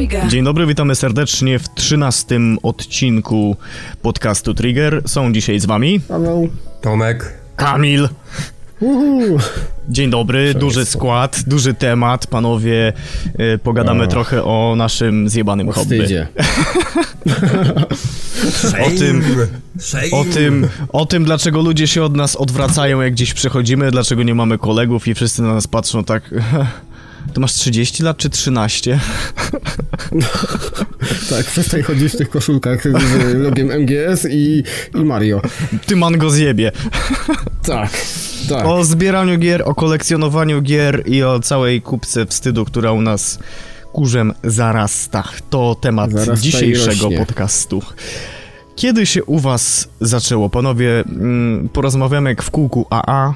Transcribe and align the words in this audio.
Trigger. 0.00 0.28
Dzień 0.28 0.44
dobry, 0.44 0.66
witamy 0.66 0.94
serdecznie 0.94 1.58
w 1.58 1.74
trzynastym 1.74 2.58
odcinku 2.62 3.56
podcastu 4.02 4.54
Trigger. 4.54 5.02
Są 5.06 5.32
dzisiaj 5.32 5.60
z 5.60 5.66
wami 5.66 6.00
Paweł. 6.00 6.48
Tomek. 6.80 7.32
Kamil. 7.56 8.08
Uhu. 8.80 9.38
Dzień 9.88 10.10
dobry, 10.10 10.54
duży 10.54 10.84
skład, 10.84 11.42
duży 11.46 11.74
temat. 11.74 12.26
Panowie, 12.26 12.92
y, 13.54 13.58
pogadamy 13.58 14.04
O. 14.04 14.06
trochę 14.06 14.44
o 14.44 14.74
naszym 14.76 15.28
zjebanym 15.28 15.68
O 15.68 15.72
hobby. 15.72 16.00
O 18.86 18.98
tym, 18.98 19.24
Shame. 19.78 20.10
o 20.12 20.24
tym, 20.24 20.68
o 20.88 21.06
tym, 21.06 21.24
dlaczego 21.24 21.60
ludzie 21.62 21.86
się 21.86 22.02
od 22.02 22.16
nas 22.16 22.36
odwracają, 22.36 23.00
jak 23.00 23.12
gdzieś 23.12 23.34
przechodzimy, 23.34 23.90
dlaczego 23.90 24.22
nie 24.22 24.34
mamy 24.34 24.58
kolegów 24.58 25.08
i 25.08 25.14
wszyscy 25.14 25.42
na 25.42 25.54
nas 25.54 25.66
patrzą 25.66 26.04
tak... 26.04 26.30
To 27.34 27.40
masz 27.40 27.52
30 27.52 28.02
lat 28.02 28.16
czy 28.16 28.30
13? 28.30 29.00
Tak, 31.30 31.46
przestań 31.46 31.82
chodzić 31.82 32.12
w 32.12 32.16
tych 32.16 32.30
koszulkach 32.30 32.82
z 32.82 33.34
logiem 33.34 33.68
MGS 33.68 34.26
i, 34.30 34.62
i 34.94 35.04
Mario. 35.04 35.42
Ty 35.86 35.96
man 35.96 36.18
go 36.18 36.30
zjebie. 36.30 36.72
Tak, 37.66 37.90
tak. 38.48 38.66
O 38.66 38.84
zbieraniu 38.84 39.38
gier, 39.38 39.62
o 39.66 39.74
kolekcjonowaniu 39.74 40.62
gier 40.62 41.02
i 41.06 41.22
o 41.22 41.40
całej 41.40 41.82
kupce 41.82 42.26
wstydu, 42.26 42.64
która 42.64 42.92
u 42.92 43.00
nas 43.00 43.38
kurzem 43.92 44.32
zarasta. 44.44 45.24
To 45.50 45.74
temat 45.80 46.12
Zarasta 46.12 46.36
dzisiejszego 46.36 47.10
podcastu. 47.10 47.82
Kiedy 48.76 49.06
się 49.06 49.24
u 49.24 49.38
was 49.38 49.88
zaczęło? 50.00 50.50
Panowie, 50.50 51.00
mm, 51.00 51.68
porozmawiamy 51.68 52.30
jak 52.30 52.42
w 52.42 52.50
kółku 52.50 52.86
AA. 52.90 53.34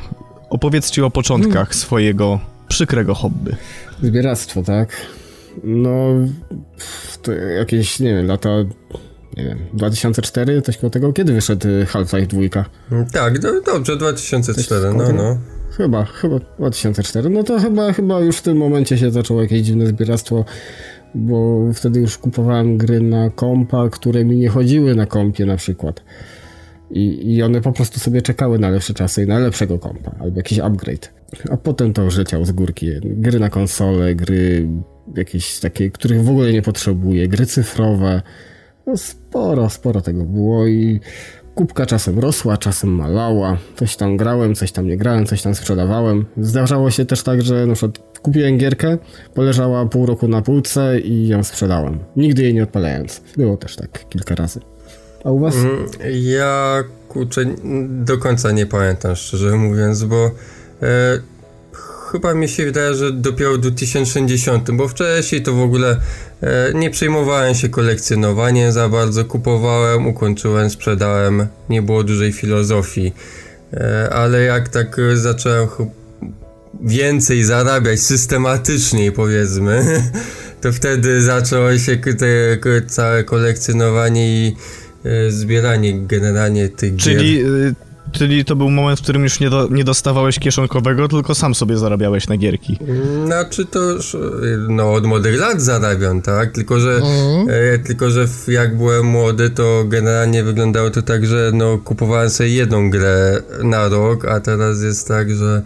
Opowiedzcie 0.51 1.07
o 1.07 1.11
początkach 1.11 1.69
Mm. 1.69 1.75
swojego 1.75 2.41
przykrego 2.69 3.15
hobby. 3.15 3.57
Zbieractwo, 4.03 4.63
tak? 4.63 4.89
No, 5.65 6.15
to 7.23 7.33
jakieś, 7.33 8.01
nie 8.01 8.15
wiem, 8.15 8.27
lata, 8.27 8.51
nie 9.37 9.45
wiem, 9.45 9.59
2004, 9.75 10.63
coś 10.63 10.77
koło 10.77 10.91
tego. 10.91 11.13
Kiedy 11.13 11.33
wyszedł 11.33 11.69
y, 11.69 11.87
Half-Life 11.87 12.27
2? 12.27 12.65
Tak, 13.13 13.39
do, 13.39 13.61
dobrze, 13.61 13.97
2004, 13.97 14.83
Coś 14.83 14.99
no, 14.99 15.13
no. 15.13 15.39
Chyba, 15.77 16.05
chyba 16.05 16.39
2004. 16.59 17.31
No 17.31 17.43
to 17.43 17.61
chyba, 17.61 17.93
chyba 17.93 18.21
już 18.21 18.37
w 18.37 18.43
tym 18.43 18.57
momencie 18.57 18.99
się 18.99 19.11
zaczęło 19.11 19.43
jakieś 19.43 19.63
dziwne 19.63 19.87
zbieractwo, 19.87 20.45
bo 21.15 21.61
wtedy 21.75 22.01
już 22.01 22.19
kupowałem 22.19 22.79
gry 22.79 23.01
na 23.01 23.31
kompa, 23.31 23.89
które 23.89 24.25
mi 24.25 24.37
nie 24.37 24.49
chodziły 24.49 24.95
na 24.95 25.07
kompie 25.07 25.47
na 25.47 25.57
przykład. 25.57 26.03
I, 26.91 27.35
I 27.35 27.43
one 27.43 27.61
po 27.61 27.73
prostu 27.73 28.01
sobie 28.01 28.23
czekały 28.23 28.59
na 28.59 28.71
lepsze 28.71 28.95
czasy 28.95 29.23
i 29.23 29.27
na 29.27 29.39
lepszego 29.39 29.79
kompa, 29.79 30.11
albo 30.21 30.37
jakiś 30.37 30.59
upgrade. 30.59 31.13
A 31.51 31.57
potem 31.57 31.93
to 31.93 32.03
już 32.03 32.15
z 32.43 32.53
górki. 32.53 32.91
Gry 33.03 33.41
na 33.41 33.51
konsole, 33.51 34.15
gry 34.15 34.69
jakieś 35.17 35.61
takie, 35.61 35.91
których 35.91 36.25
w 36.25 36.29
ogóle 36.29 36.53
nie 36.53 36.63
potrzebuję, 36.63 37.29
gry 37.29 37.47
cyfrowe. 37.47 38.23
No 38.87 38.97
sporo, 38.97 39.71
sporo 39.71 40.01
tego 40.01 40.25
było 40.25 40.67
i 40.67 41.01
kubka 41.55 41.87
czasem 41.87 42.19
rosła, 42.19 42.57
czasem 42.57 42.91
malała. 42.91 43.59
Coś 43.77 43.97
tam 43.97 44.17
grałem, 44.17 44.55
coś 44.55 44.73
tam 44.73 44.87
nie 44.87 44.97
grałem, 44.97 45.27
coś 45.27 45.43
tam 45.43 45.55
sprzedawałem. 45.55 46.25
Zdarzało 46.37 46.91
się 46.91 47.05
też 47.05 47.23
tak, 47.23 47.43
że 47.43 47.67
na 47.67 47.75
przykład 47.75 47.99
kupiłem 48.23 48.59
gierkę, 48.59 48.99
poleżała 49.35 49.87
pół 49.87 50.07
roku 50.07 50.29
na 50.29 50.43
półce 50.43 51.01
i 51.01 51.29
ją 51.29 51.45
sprzedałem. 51.45 51.99
Nigdy 52.17 52.43
jej 52.43 52.55
nie 52.55 52.63
odpalając. 52.63 53.23
Było 53.37 53.57
też 53.57 53.77
tak 53.77 54.09
kilka 54.09 54.35
razy. 54.35 54.61
A 55.25 55.31
u 55.31 55.39
was? 55.39 55.55
Mm, 55.57 55.87
Ja, 56.13 56.85
kurczę, 57.09 57.45
do 57.89 58.19
końca 58.19 58.53
nie 58.53 58.67
pamiętam, 58.67 59.17
szczerze 59.17 59.57
mówiąc, 59.57 60.05
bo 60.05 60.31
chyba 62.15 62.35
mi 62.35 62.49
się 62.49 62.65
wydaje, 62.65 62.95
że 62.95 63.13
dopiero 63.13 63.53
w 63.53 63.59
2060, 63.59 64.71
bo 64.71 64.89
wcześniej 64.89 65.43
to 65.43 65.53
w 65.53 65.61
ogóle 65.61 66.01
e, 66.43 66.73
nie 66.75 66.91
przejmowałem 66.91 67.55
się 67.55 67.69
kolekcjonowaniem 67.69 68.73
za 68.73 68.89
bardzo, 68.89 69.25
kupowałem, 69.25 70.07
ukończyłem, 70.07 70.71
sprzedałem, 70.71 71.47
nie 71.69 71.83
było 71.83 72.05
dużej 72.05 72.33
filozofii, 72.33 73.13
e, 73.73 74.11
ale 74.11 74.43
jak 74.43 74.69
tak 74.69 74.99
e, 74.99 75.17
zacząłem 75.17 75.69
więcej 76.83 77.45
zarabiać 77.45 78.01
systematycznie 78.01 79.13
powiedzmy, 79.13 80.03
to 80.63 80.73
wtedy 80.73 81.23
zaczęło 81.23 81.79
się 81.79 81.97
te, 81.97 82.27
całe 82.87 83.25
kolekcjonowanie 83.25 84.47
i 84.47 84.57
e, 85.05 85.31
zbieranie 85.31 86.07
generalnie 86.07 86.69
tych 86.69 86.97
Czyli, 86.97 87.37
gier. 87.37 87.75
Czyli 88.15 88.45
to 88.45 88.57
był 88.57 88.71
moment, 88.71 89.01
w 89.01 89.03
którym 89.03 89.23
już 89.23 89.41
nie, 89.41 89.51
do, 89.51 89.69
nie 89.71 89.85
dostawałeś 89.85 90.39
kieszonkowego, 90.39 91.09
tylko 91.09 91.35
sam 91.35 91.55
sobie 91.55 91.77
zarabiałeś 91.77 92.29
na 92.29 92.37
gierki. 92.37 92.79
Znaczy 93.25 93.65
to 93.67 93.81
już, 93.81 94.15
e, 94.15 94.19
no 94.69 94.93
od 94.93 95.07
młodych 95.07 95.41
lat 95.41 95.63
zarabiam, 95.63 96.23
tak? 96.23 96.53
Tylko, 96.53 96.81
że 96.81 97.01
e, 97.49 97.79
tylko, 97.79 98.11
że 98.11 98.29
jak 98.49 98.77
byłem 98.77 99.07
młody, 99.07 99.51
to 99.51 99.85
generalnie 99.89 100.45
wyglądało 100.45 100.91
to 100.91 101.03
tak, 101.03 101.27
że 101.27 101.51
no 101.55 101.79
kupowałem 101.79 102.31
sobie 102.31 102.49
jedną 102.49 102.91
grę 102.91 103.43
na 103.63 103.89
rok, 103.89 104.25
a 104.25 104.41
teraz 104.41 104.83
jest 104.83 105.09
tak, 105.09 105.35
że 105.35 105.63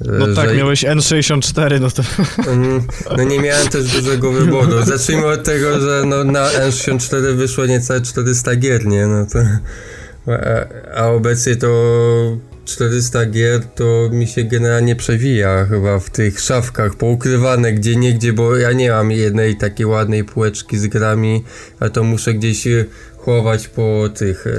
e, 0.00 0.18
No 0.18 0.34
tak, 0.34 0.48
że 0.48 0.56
miałeś 0.56 0.84
N64, 0.84 1.80
no 1.80 1.90
to... 1.90 2.02
Mm, 2.50 2.82
No 3.16 3.24
nie 3.24 3.40
miałem 3.40 3.68
też 3.68 3.84
dużego 3.84 4.32
wyboru. 4.32 4.82
Zacznijmy 4.86 5.26
od 5.26 5.44
tego, 5.44 5.80
że 5.80 6.02
no 6.06 6.24
na 6.24 6.48
N64 6.50 7.34
wyszło 7.34 7.66
niecałe 7.66 8.00
400 8.00 8.56
gier, 8.56 8.86
nie? 8.86 9.06
No 9.06 9.26
to, 9.32 9.38
a, 10.26 11.00
a 11.00 11.06
obecnie 11.08 11.56
to 11.56 11.68
400 12.64 13.26
gier 13.26 13.60
to 13.74 14.08
mi 14.12 14.26
się 14.26 14.44
generalnie 14.44 14.96
przewija 14.96 15.66
chyba 15.66 15.98
w 15.98 16.10
tych 16.10 16.40
szafkach 16.40 16.94
poukrywane 16.94 17.72
gdzie 17.72 17.96
niegdzie, 17.96 18.32
bo 18.32 18.56
ja 18.56 18.72
nie 18.72 18.90
mam 18.90 19.10
jednej 19.10 19.56
takiej 19.56 19.86
ładnej 19.86 20.24
półeczki 20.24 20.78
z 20.78 20.86
grami, 20.86 21.44
a 21.80 21.88
to 21.88 22.04
muszę 22.04 22.34
gdzieś 22.34 22.66
e, 22.66 22.84
chować 23.18 23.68
po 23.68 24.08
tych 24.14 24.46
e, 24.46 24.50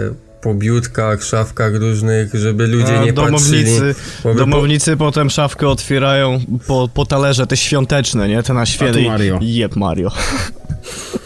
po 0.42 0.54
biutkach, 0.54 1.24
szafkach 1.24 1.76
różnych, 1.76 2.34
żeby 2.34 2.68
ludzie 2.68 3.00
A 3.00 3.06
nie 3.06 3.14
patrzyli. 3.14 3.64
domownicy, 3.64 3.96
Bo 4.24 4.30
by 4.30 4.36
po- 4.36 4.40
domownicy 4.46 4.98
potem 4.98 5.30
szafkę 5.30 5.68
otwierają 5.68 6.40
po, 6.68 6.90
po 6.94 7.06
talerze, 7.06 7.48
te 7.48 7.58
świąteczne, 7.58 8.28
nie? 8.28 8.44
Te 8.44 8.54
na 8.54 8.66
święty. 8.66 9.02
i- 9.02 9.08
Mario. 9.08 9.40
Jeb 9.42 9.76
Mario. 9.76 10.12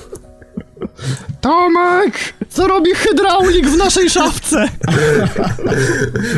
Tomek! 1.42 2.14
Co 2.50 2.68
robi 2.68 2.92
hydraulik 2.96 3.68
w 3.68 3.78
naszej 3.78 4.10
szafce? 4.20 4.68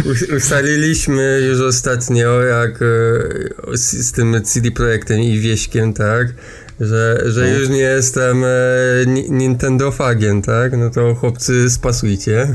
Us- 0.06 0.30
Ustaliliśmy 0.38 1.40
już 1.50 1.62
ostatnio, 1.62 2.42
jak 2.42 2.72
e, 2.82 3.78
z, 3.78 3.92
z 4.08 4.12
tym 4.12 4.42
CD 4.44 4.72
Projektem 4.72 5.20
i 5.20 5.40
Wieśkiem, 5.40 5.94
tak? 5.94 6.28
Że, 6.80 7.22
że 7.26 7.50
już 7.50 7.70
nie 7.70 7.78
jestem 7.78 8.44
e, 8.44 8.48
ni- 9.08 9.32
Nintendo 9.32 9.92
fagiem, 9.92 10.42
tak? 10.42 10.78
No 10.78 10.90
to 10.90 11.16
chłopcy 11.16 11.70
spasujcie. 11.70 12.48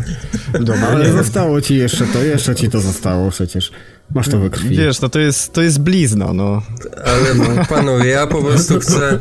Dobra, 0.61 0.89
Ale 0.89 1.13
zostało 1.13 1.61
ci 1.61 1.77
jeszcze 1.77 2.07
to, 2.07 2.23
jeszcze 2.23 2.55
ci 2.55 2.71
to 2.71 2.81
zostało 2.81 3.31
przecież. 3.31 3.73
Masz 4.15 4.29
to 4.29 4.39
we 4.39 4.51
krwi. 4.51 4.77
Wiesz, 4.77 5.01
no 5.01 5.09
to 5.09 5.19
jest, 5.19 5.53
to 5.53 5.63
jest 5.63 5.81
blizna, 5.81 6.33
no. 6.33 6.63
Ale 7.05 7.65
panowie, 7.69 8.07
ja 8.07 8.27
po 8.27 8.43
prostu 8.43 8.79
chcę 8.81 9.11
e, 9.13 9.19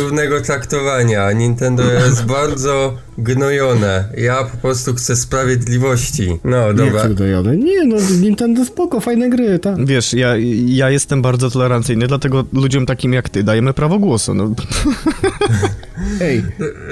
równego 0.00 0.40
traktowania. 0.40 1.32
Nintendo 1.32 1.82
jest 1.92 2.24
bardzo 2.24 2.94
gnojone. 3.18 4.08
Ja 4.16 4.44
po 4.44 4.56
prostu 4.56 4.94
chcę 4.94 5.16
sprawiedliwości. 5.16 6.38
No 6.44 6.72
Nie 6.72 6.74
dobra. 6.74 7.04
przydojone. 7.04 7.56
Nie 7.56 7.84
no, 7.84 7.96
Nintendo 8.20 8.64
spoko, 8.64 9.00
fajne 9.00 9.30
gry, 9.30 9.58
tak. 9.58 9.86
Wiesz, 9.86 10.12
ja, 10.12 10.34
ja 10.66 10.90
jestem 10.90 11.22
bardzo 11.22 11.50
tolerancyjny, 11.50 12.06
dlatego 12.06 12.44
ludziom 12.52 12.86
takim 12.86 13.12
jak 13.12 13.28
ty 13.28 13.42
dajemy 13.44 13.72
prawo 13.74 13.98
głosu, 13.98 14.34
no. 14.34 14.50
Ej, 16.20 16.42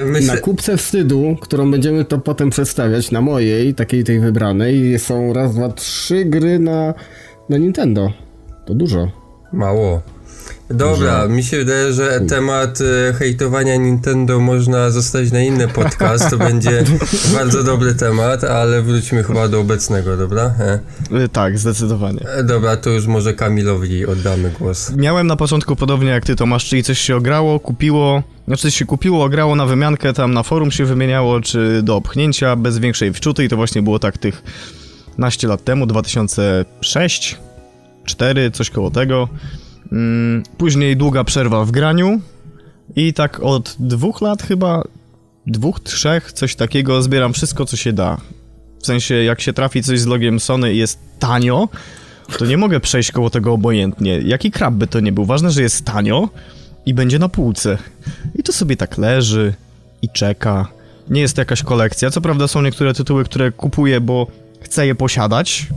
Myślę, 0.05 0.33
Na 0.33 0.41
kupce 0.41 0.77
wstydu, 0.77 1.37
którą 1.41 1.71
będziemy 1.71 2.05
to 2.05 2.17
potem 2.17 2.49
przedstawiać, 2.49 3.11
na 3.11 3.21
mojej, 3.21 3.75
takiej 3.75 4.03
tej 4.03 4.19
wybranej, 4.19 4.99
są 4.99 5.33
raz, 5.33 5.55
dwa, 5.55 5.69
trzy 5.69 6.25
gry 6.25 6.59
na, 6.59 6.93
na 7.49 7.57
Nintendo. 7.57 8.13
To 8.65 8.73
dużo. 8.73 9.11
Mało. 9.53 10.01
Dobra, 10.69 11.27
mi 11.27 11.43
się 11.43 11.57
wydaje, 11.57 11.93
że 11.93 12.21
temat 12.21 12.79
e, 12.81 13.13
hejtowania 13.13 13.75
Nintendo 13.75 14.39
można 14.39 14.89
zostawić 14.89 15.31
na 15.31 15.41
inny 15.41 15.67
podcast. 15.67 16.29
To 16.29 16.37
będzie 16.37 16.83
bardzo 17.37 17.63
dobry 17.63 17.93
temat, 17.95 18.43
ale 18.43 18.81
wróćmy 18.81 19.23
chyba 19.23 19.47
do 19.47 19.59
obecnego, 19.59 20.17
dobra? 20.17 20.53
E, 20.59 20.79
Y, 21.23 21.29
Tak, 21.29 21.57
zdecydowanie. 21.59 22.19
e, 22.29 22.43
dobra, 22.43 22.77
to 22.77 22.89
już 22.89 23.05
może 23.07 23.33
Kamilowi 23.33 24.05
oddamy 24.05 24.51
głos. 24.59 24.91
Miałem 24.95 25.27
na 25.27 25.35
początku 25.35 25.75
podobnie 25.75 26.09
jak 26.09 26.25
ty, 26.25 26.35
Tomasz, 26.35 26.65
czyli 26.65 26.83
coś 26.83 26.99
się 26.99 27.15
ograło, 27.15 27.59
kupiło, 27.59 28.23
znaczy 28.47 28.61
coś 28.61 28.75
się 28.75 28.85
kupiło, 28.85 29.23
ograło 29.25 29.55
na 29.55 29.65
wymiankę, 29.65 30.13
tam 30.13 30.33
na 30.33 30.43
forum 30.43 30.71
się 30.71 30.85
wymieniało, 30.85 31.41
czy 31.41 31.81
do 31.83 31.95
opchnięcia, 31.95 32.55
bez 32.55 32.77
większej 32.77 33.13
wczuty 33.13 33.43
i 33.43 33.49
to 33.49 33.55
właśnie 33.55 33.81
było 33.81 33.99
tak 33.99 34.17
tych 34.17 34.43
naście 35.17 35.47
lat 35.47 35.63
temu, 35.63 35.85
2006, 35.85 37.37
4, 38.05 38.51
coś 38.51 38.69
koło 38.69 38.91
tego. 38.91 39.29
Mm, 39.91 40.43
Później 40.57 40.97
długa 40.97 41.23
przerwa 41.23 41.65
w 41.65 41.71
graniu 41.71 42.21
i 42.95 43.13
tak 43.13 43.39
od 43.39 43.75
dwóch 43.79 44.21
lat 44.21 44.43
chyba, 44.43 44.83
dwóch, 45.47 45.79
trzech, 45.79 46.31
coś 46.31 46.55
takiego, 46.55 47.01
zbieram 47.01 47.33
wszystko, 47.33 47.65
co 47.65 47.77
się 47.77 47.93
da. 47.93 48.17
W 48.79 48.85
sensie, 48.85 49.15
jak 49.15 49.41
się 49.41 49.53
trafi 49.53 49.83
coś 49.83 49.99
z 49.99 50.05
logiem 50.05 50.39
Sony 50.39 50.73
i 50.73 50.77
jest 50.77 50.99
tanio, 51.19 51.69
to 52.37 52.45
nie 52.45 52.57
mogę 52.57 52.79
przejść 52.79 53.11
koło 53.11 53.29
tego 53.29 53.53
obojętnie. 53.53 54.19
Jaki 54.25 54.51
krab 54.51 54.73
by 54.73 54.87
to 54.87 54.99
nie 54.99 55.11
był? 55.11 55.25
Ważne, 55.25 55.51
że 55.51 55.61
jest 55.61 55.85
tanio 55.85 56.29
i 56.85 56.93
będzie 56.93 57.19
na 57.19 57.29
półce. 57.29 57.77
I 58.35 58.43
to 58.43 58.53
sobie 58.53 58.77
tak 58.77 58.97
leży 58.97 59.53
i 60.01 60.09
czeka. 60.09 60.67
Nie 61.09 61.21
jest 61.21 61.35
to 61.35 61.41
jakaś 61.41 61.63
kolekcja. 61.63 62.11
Co 62.11 62.21
prawda 62.21 62.47
są 62.47 62.61
niektóre 62.61 62.93
tytuły, 62.93 63.23
które 63.25 63.51
kupuję, 63.51 64.01
bo 64.01 64.27
chcę 64.65 64.87
je 64.87 64.95
posiadać. 64.95 65.67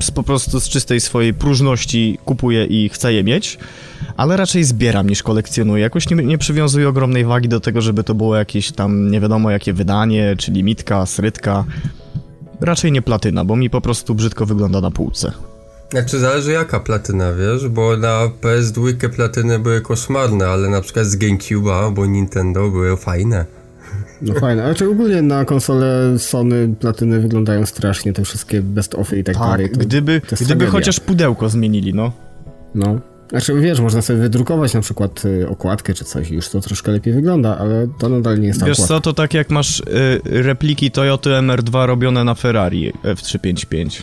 Z, 0.00 0.10
po 0.10 0.22
prostu 0.22 0.60
z 0.60 0.68
czystej 0.68 1.00
swojej 1.00 1.34
próżności 1.34 2.18
kupuję 2.24 2.64
i 2.64 2.88
chcę 2.88 3.12
je 3.12 3.24
mieć. 3.24 3.58
Ale 4.16 4.36
raczej 4.36 4.64
zbieram 4.64 5.08
niż 5.08 5.22
kolekcjonuję. 5.22 5.82
Jakoś 5.82 6.10
nie, 6.10 6.16
nie 6.16 6.38
przywiązuję 6.38 6.88
ogromnej 6.88 7.24
wagi 7.24 7.48
do 7.48 7.60
tego, 7.60 7.80
żeby 7.80 8.04
to 8.04 8.14
było 8.14 8.36
jakieś 8.36 8.72
tam 8.72 9.10
nie 9.10 9.20
wiadomo 9.20 9.50
jakie 9.50 9.72
wydanie, 9.72 10.34
czy 10.38 10.52
limitka, 10.52 11.06
srytka. 11.06 11.64
Raczej 12.60 12.92
nie 12.92 13.02
platyna, 13.02 13.44
bo 13.44 13.56
mi 13.56 13.70
po 13.70 13.80
prostu 13.80 14.14
brzydko 14.14 14.46
wygląda 14.46 14.80
na 14.80 14.90
półce. 14.90 15.32
Znaczy 15.90 16.18
zależy 16.18 16.52
jaka 16.52 16.80
platyna, 16.80 17.32
wiesz, 17.32 17.68
bo 17.68 17.96
na 17.96 18.30
PS2 18.42 19.08
platyny 19.08 19.58
były 19.58 19.80
koszmarne, 19.80 20.48
ale 20.48 20.68
na 20.68 20.80
przykład 20.80 21.06
z 21.06 21.16
GameCube'a 21.16 21.84
albo 21.84 22.06
Nintendo 22.06 22.70
były 22.70 22.96
fajne. 22.96 23.46
No 24.24 24.34
fajne, 24.40 24.64
ale 24.64 24.74
czy 24.74 24.90
ogólnie 24.90 25.22
na 25.22 25.44
konsole 25.44 26.18
Sony 26.18 26.74
platyny 26.80 27.20
wyglądają 27.20 27.66
strasznie, 27.66 28.12
te 28.12 28.24
wszystkie 28.24 28.62
best 28.62 28.94
ofy 28.94 29.18
i 29.18 29.24
tak, 29.24 29.38
dalej. 29.38 29.70
Tak, 29.70 29.78
gdyby, 29.78 30.20
to 30.20 30.26
jest 30.30 30.44
gdyby 30.44 30.58
tragedia. 30.58 30.70
chociaż 30.70 31.00
pudełko 31.00 31.48
zmienili, 31.48 31.94
no. 31.94 32.12
No. 32.74 33.00
Znaczy 33.30 33.60
wiesz, 33.60 33.80
można 33.80 34.02
sobie 34.02 34.18
wydrukować 34.18 34.74
na 34.74 34.80
przykład 34.80 35.24
y, 35.24 35.48
okładkę 35.48 35.94
czy 35.94 36.04
coś 36.04 36.30
i 36.30 36.34
już 36.34 36.48
to 36.48 36.60
troszkę 36.60 36.92
lepiej 36.92 37.14
wygląda, 37.14 37.58
ale 37.58 37.88
to 37.98 38.08
nadal 38.08 38.40
nie 38.40 38.46
jest 38.46 38.60
ta 38.60 38.66
Wiesz 38.66 38.78
okładka. 38.78 38.94
co, 38.94 39.00
to 39.00 39.12
tak 39.12 39.34
jak 39.34 39.50
masz 39.50 39.80
y, 39.80 39.84
repliki 40.24 40.90
Toyoty 40.90 41.30
MR2 41.30 41.86
robione 41.86 42.24
na 42.24 42.34
Ferrari 42.34 42.92
F355. 43.04 44.02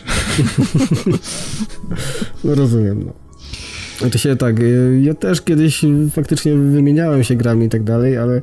No 2.44 2.54
rozumiem, 2.54 3.04
no. 3.06 3.12
To 4.10 4.18
się 4.18 4.36
tak, 4.36 4.60
y, 4.60 5.00
ja 5.02 5.14
też 5.14 5.42
kiedyś 5.42 5.84
faktycznie 6.12 6.54
wymieniałem 6.54 7.24
się 7.24 7.34
grami 7.34 7.66
i 7.66 7.68
tak 7.68 7.82
dalej, 7.84 8.18
ale 8.18 8.42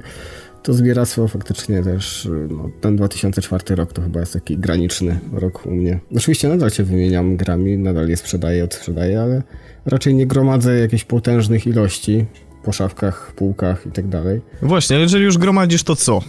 to 0.69 0.73
zbieractwo 0.73 1.27
faktycznie 1.27 1.83
też, 1.83 2.29
no, 2.49 2.69
ten 2.81 2.95
2004 2.95 3.75
rok 3.75 3.93
to 3.93 4.01
chyba 4.01 4.19
jest 4.19 4.33
taki 4.33 4.57
graniczny 4.57 5.19
rok 5.33 5.65
u 5.65 5.71
mnie. 5.71 5.99
Oczywiście 6.15 6.47
nadal 6.47 6.69
się 6.69 6.83
wymieniam 6.83 7.37
grami, 7.37 7.77
nadal 7.77 8.09
je 8.09 8.17
sprzedaję, 8.17 8.63
odsprzedaję, 8.63 9.21
ale 9.21 9.43
raczej 9.85 10.13
nie 10.15 10.27
gromadzę 10.27 10.79
jakichś 10.79 11.03
potężnych 11.03 11.67
ilości 11.67 12.25
po 12.63 12.71
szafkach, 12.71 13.33
półkach 13.35 13.85
i 13.85 13.91
tak 13.91 14.07
dalej. 14.07 14.41
Właśnie, 14.61 14.95
ale 14.95 15.03
jeżeli 15.03 15.23
już 15.23 15.37
gromadzisz, 15.37 15.83
to 15.83 15.95
co? 15.95 16.21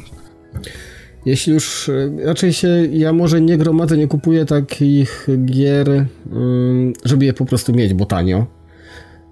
Jeśli 1.27 1.53
już 1.53 1.89
y, 1.89 2.13
raczej 2.25 2.53
się, 2.53 2.69
ja 2.93 3.13
może 3.13 3.41
nie 3.41 3.59
gromadzę, 3.59 3.97
nie 3.97 4.09
kupuję 4.09 4.45
takich 4.45 5.27
gier, 5.45 6.07
żeby 7.05 7.25
je 7.25 7.33
po 7.33 7.45
prostu 7.45 7.73
mieć, 7.73 7.95
bo 7.95 8.07
tanio. 8.07 8.60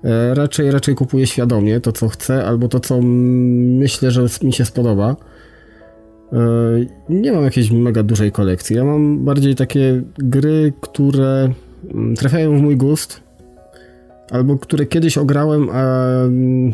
E, 0.05 0.35
Raczej, 0.35 0.71
raczej 0.71 0.95
kupuję 0.95 1.27
świadomie 1.27 1.81
to, 1.81 1.93
co 1.93 2.09
chcę, 2.09 2.45
albo 2.45 2.69
to, 2.69 2.81
co 2.81 3.01
myślę, 3.03 4.11
że 4.11 4.27
mi 4.43 4.53
się 4.53 4.65
spodoba. 4.65 5.17
E, 6.33 6.37
Nie 7.09 7.33
mam 7.33 7.45
jakiejś 7.45 7.71
mega 7.71 8.03
dużej 8.03 8.33
kolekcji. 8.33 8.77
Ja 8.77 8.85
mam 8.85 9.25
bardziej 9.25 9.55
takie 9.55 10.03
gry, 10.19 10.73
które 10.81 11.51
mm, 11.95 12.17
trafiają 12.17 12.59
w 12.59 12.63
mój 12.63 12.77
gust, 12.77 13.21
albo 14.31 14.59
które 14.59 14.87
kiedyś 14.87 15.19
ograłem, 15.19 15.69
a 15.73 16.07
mm, 16.25 16.73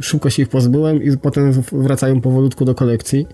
szybko 0.00 0.30
się 0.30 0.42
ich 0.42 0.48
pozbyłem 0.48 1.02
i 1.02 1.16
potem 1.16 1.52
wracają 1.72 2.20
powolutku 2.20 2.64
do 2.64 2.74
kolekcji. 2.74 3.26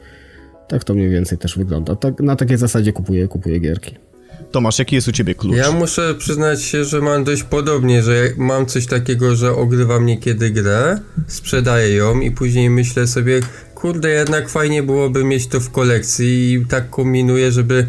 Tak 0.68 0.84
to 0.84 0.94
mniej 0.94 1.08
więcej 1.08 1.38
też 1.38 1.58
wygląda. 1.58 1.96
Tak, 1.96 2.20
na 2.20 2.36
takiej 2.36 2.56
zasadzie 2.56 2.92
kupuję, 2.92 3.28
kupuję 3.28 3.58
gierki. 3.58 4.07
Tomasz, 4.52 4.78
jaki 4.78 4.94
jest 4.94 5.08
u 5.08 5.12
ciebie 5.12 5.34
klucz? 5.34 5.56
Ja 5.56 5.72
muszę 5.72 6.14
przyznać 6.14 6.62
się, 6.62 6.84
że 6.84 7.00
mam 7.00 7.24
dość 7.24 7.42
podobnie, 7.42 8.02
że 8.02 8.30
mam 8.36 8.66
coś 8.66 8.86
takiego, 8.86 9.36
że 9.36 9.52
ogrywam 9.52 10.06
niekiedy 10.06 10.50
grę, 10.50 11.00
sprzedaję 11.26 11.94
ją 11.94 12.20
i 12.20 12.30
później 12.30 12.70
myślę 12.70 13.06
sobie, 13.06 13.40
kurde, 13.74 14.10
jednak 14.10 14.48
fajnie 14.48 14.82
byłoby 14.82 15.24
mieć 15.24 15.46
to 15.46 15.60
w 15.60 15.70
kolekcji 15.70 16.52
i 16.52 16.66
tak 16.66 16.90
kombinuję, 16.90 17.52
żeby, 17.52 17.86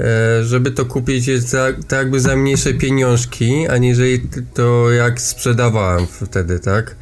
e, 0.00 0.44
żeby 0.44 0.70
to 0.70 0.84
kupić 0.84 1.26
jest 1.26 1.48
za, 1.48 1.68
tak 1.88 1.98
jakby 1.98 2.20
za 2.20 2.36
mniejsze 2.36 2.74
pieniążki, 2.74 3.68
aniżeli 3.68 4.20
to 4.54 4.90
jak 4.90 5.20
sprzedawałem 5.20 6.06
wtedy, 6.06 6.58
tak? 6.60 6.96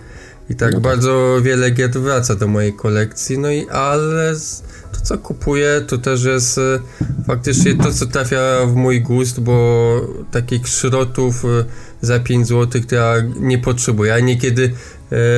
I 0.51 0.55
tak 0.55 0.73
No 0.73 0.81
tak. 0.81 0.83
bardzo 0.83 1.37
wiele 1.43 1.71
gier 1.71 1.91
wraca 1.91 2.35
do 2.35 2.47
mojej 2.49 2.73
kolekcji, 2.73 3.39
no 3.39 3.51
i 3.51 3.69
ale 3.69 4.37
z, 4.37 4.63
co 5.03 5.19
kupuję 5.19 5.81
to 5.87 5.99
też 5.99 6.25
jest 6.25 6.59
e, 6.59 6.81
faktycznie 7.27 7.75
to 7.75 7.93
co 7.93 8.07
trafia 8.07 8.67
w 8.67 8.75
mój 8.75 9.01
gust, 9.01 9.41
bo 9.41 10.01
takich 10.31 10.69
szrotów 10.69 11.45
e, 11.45 11.65
za 12.01 12.21
5 12.21 12.49
zł 12.49 12.83
to 12.89 12.95
ja 12.95 13.15
nie 13.41 13.59
potrzebuję. 13.59 14.11
Ja 14.13 14.21
niekiedy 14.21 14.73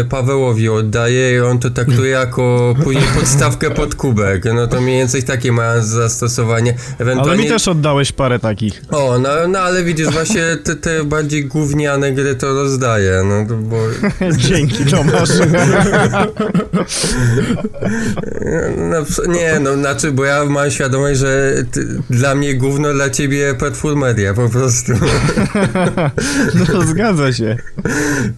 Pawełowi 0.09 0.69
oddaję 0.69 1.35
i 1.35 1.41
on 1.41 1.59
to 1.59 1.71
traktuje 1.71 2.11
jako 2.11 2.75
później 2.85 3.05
podstawkę 3.19 3.71
pod 3.71 3.95
kubek. 3.95 4.45
No 4.55 4.67
to 4.67 4.81
mniej 4.81 4.99
więcej 4.99 5.23
takie 5.23 5.53
ma 5.53 5.81
zastosowanie. 5.81 6.71
Ale 6.71 7.13
Ewentualnie... 7.13 7.43
mi 7.43 7.49
też 7.49 7.69
oddałeś 7.69 8.13
parę 8.13 8.39
takich. 8.39 8.83
O, 8.91 9.19
no, 9.19 9.29
no 9.49 9.59
ale 9.59 9.85
widzisz, 9.85 10.09
właśnie 10.09 10.43
te, 10.65 10.77
te 10.77 11.05
bardziej 11.05 11.45
gówniane 11.45 12.13
gry 12.13 12.35
to 12.35 12.55
rozdaję, 12.55 13.23
no 13.25 13.47
to 13.49 13.55
bo... 13.55 13.77
Dzięki, 14.49 14.85
Tomasz. 14.85 15.31
No, 18.77 19.05
ps- 19.05 19.29
nie, 19.29 19.61
no 19.61 19.75
znaczy, 19.75 20.13
bo 20.13 20.25
ja 20.25 20.45
mam 20.45 20.71
świadomość, 20.71 21.21
że 21.21 21.55
ty, 21.71 21.87
dla 22.11 22.35
mnie 22.35 22.55
gówno, 22.55 22.93
dla 22.93 23.11
ciebie 23.11 23.55
perfumeria 23.55 24.35
po 24.35 24.49
prostu. 24.49 24.93
No, 26.55 26.83
zgadza 26.83 27.33
się. 27.33 27.57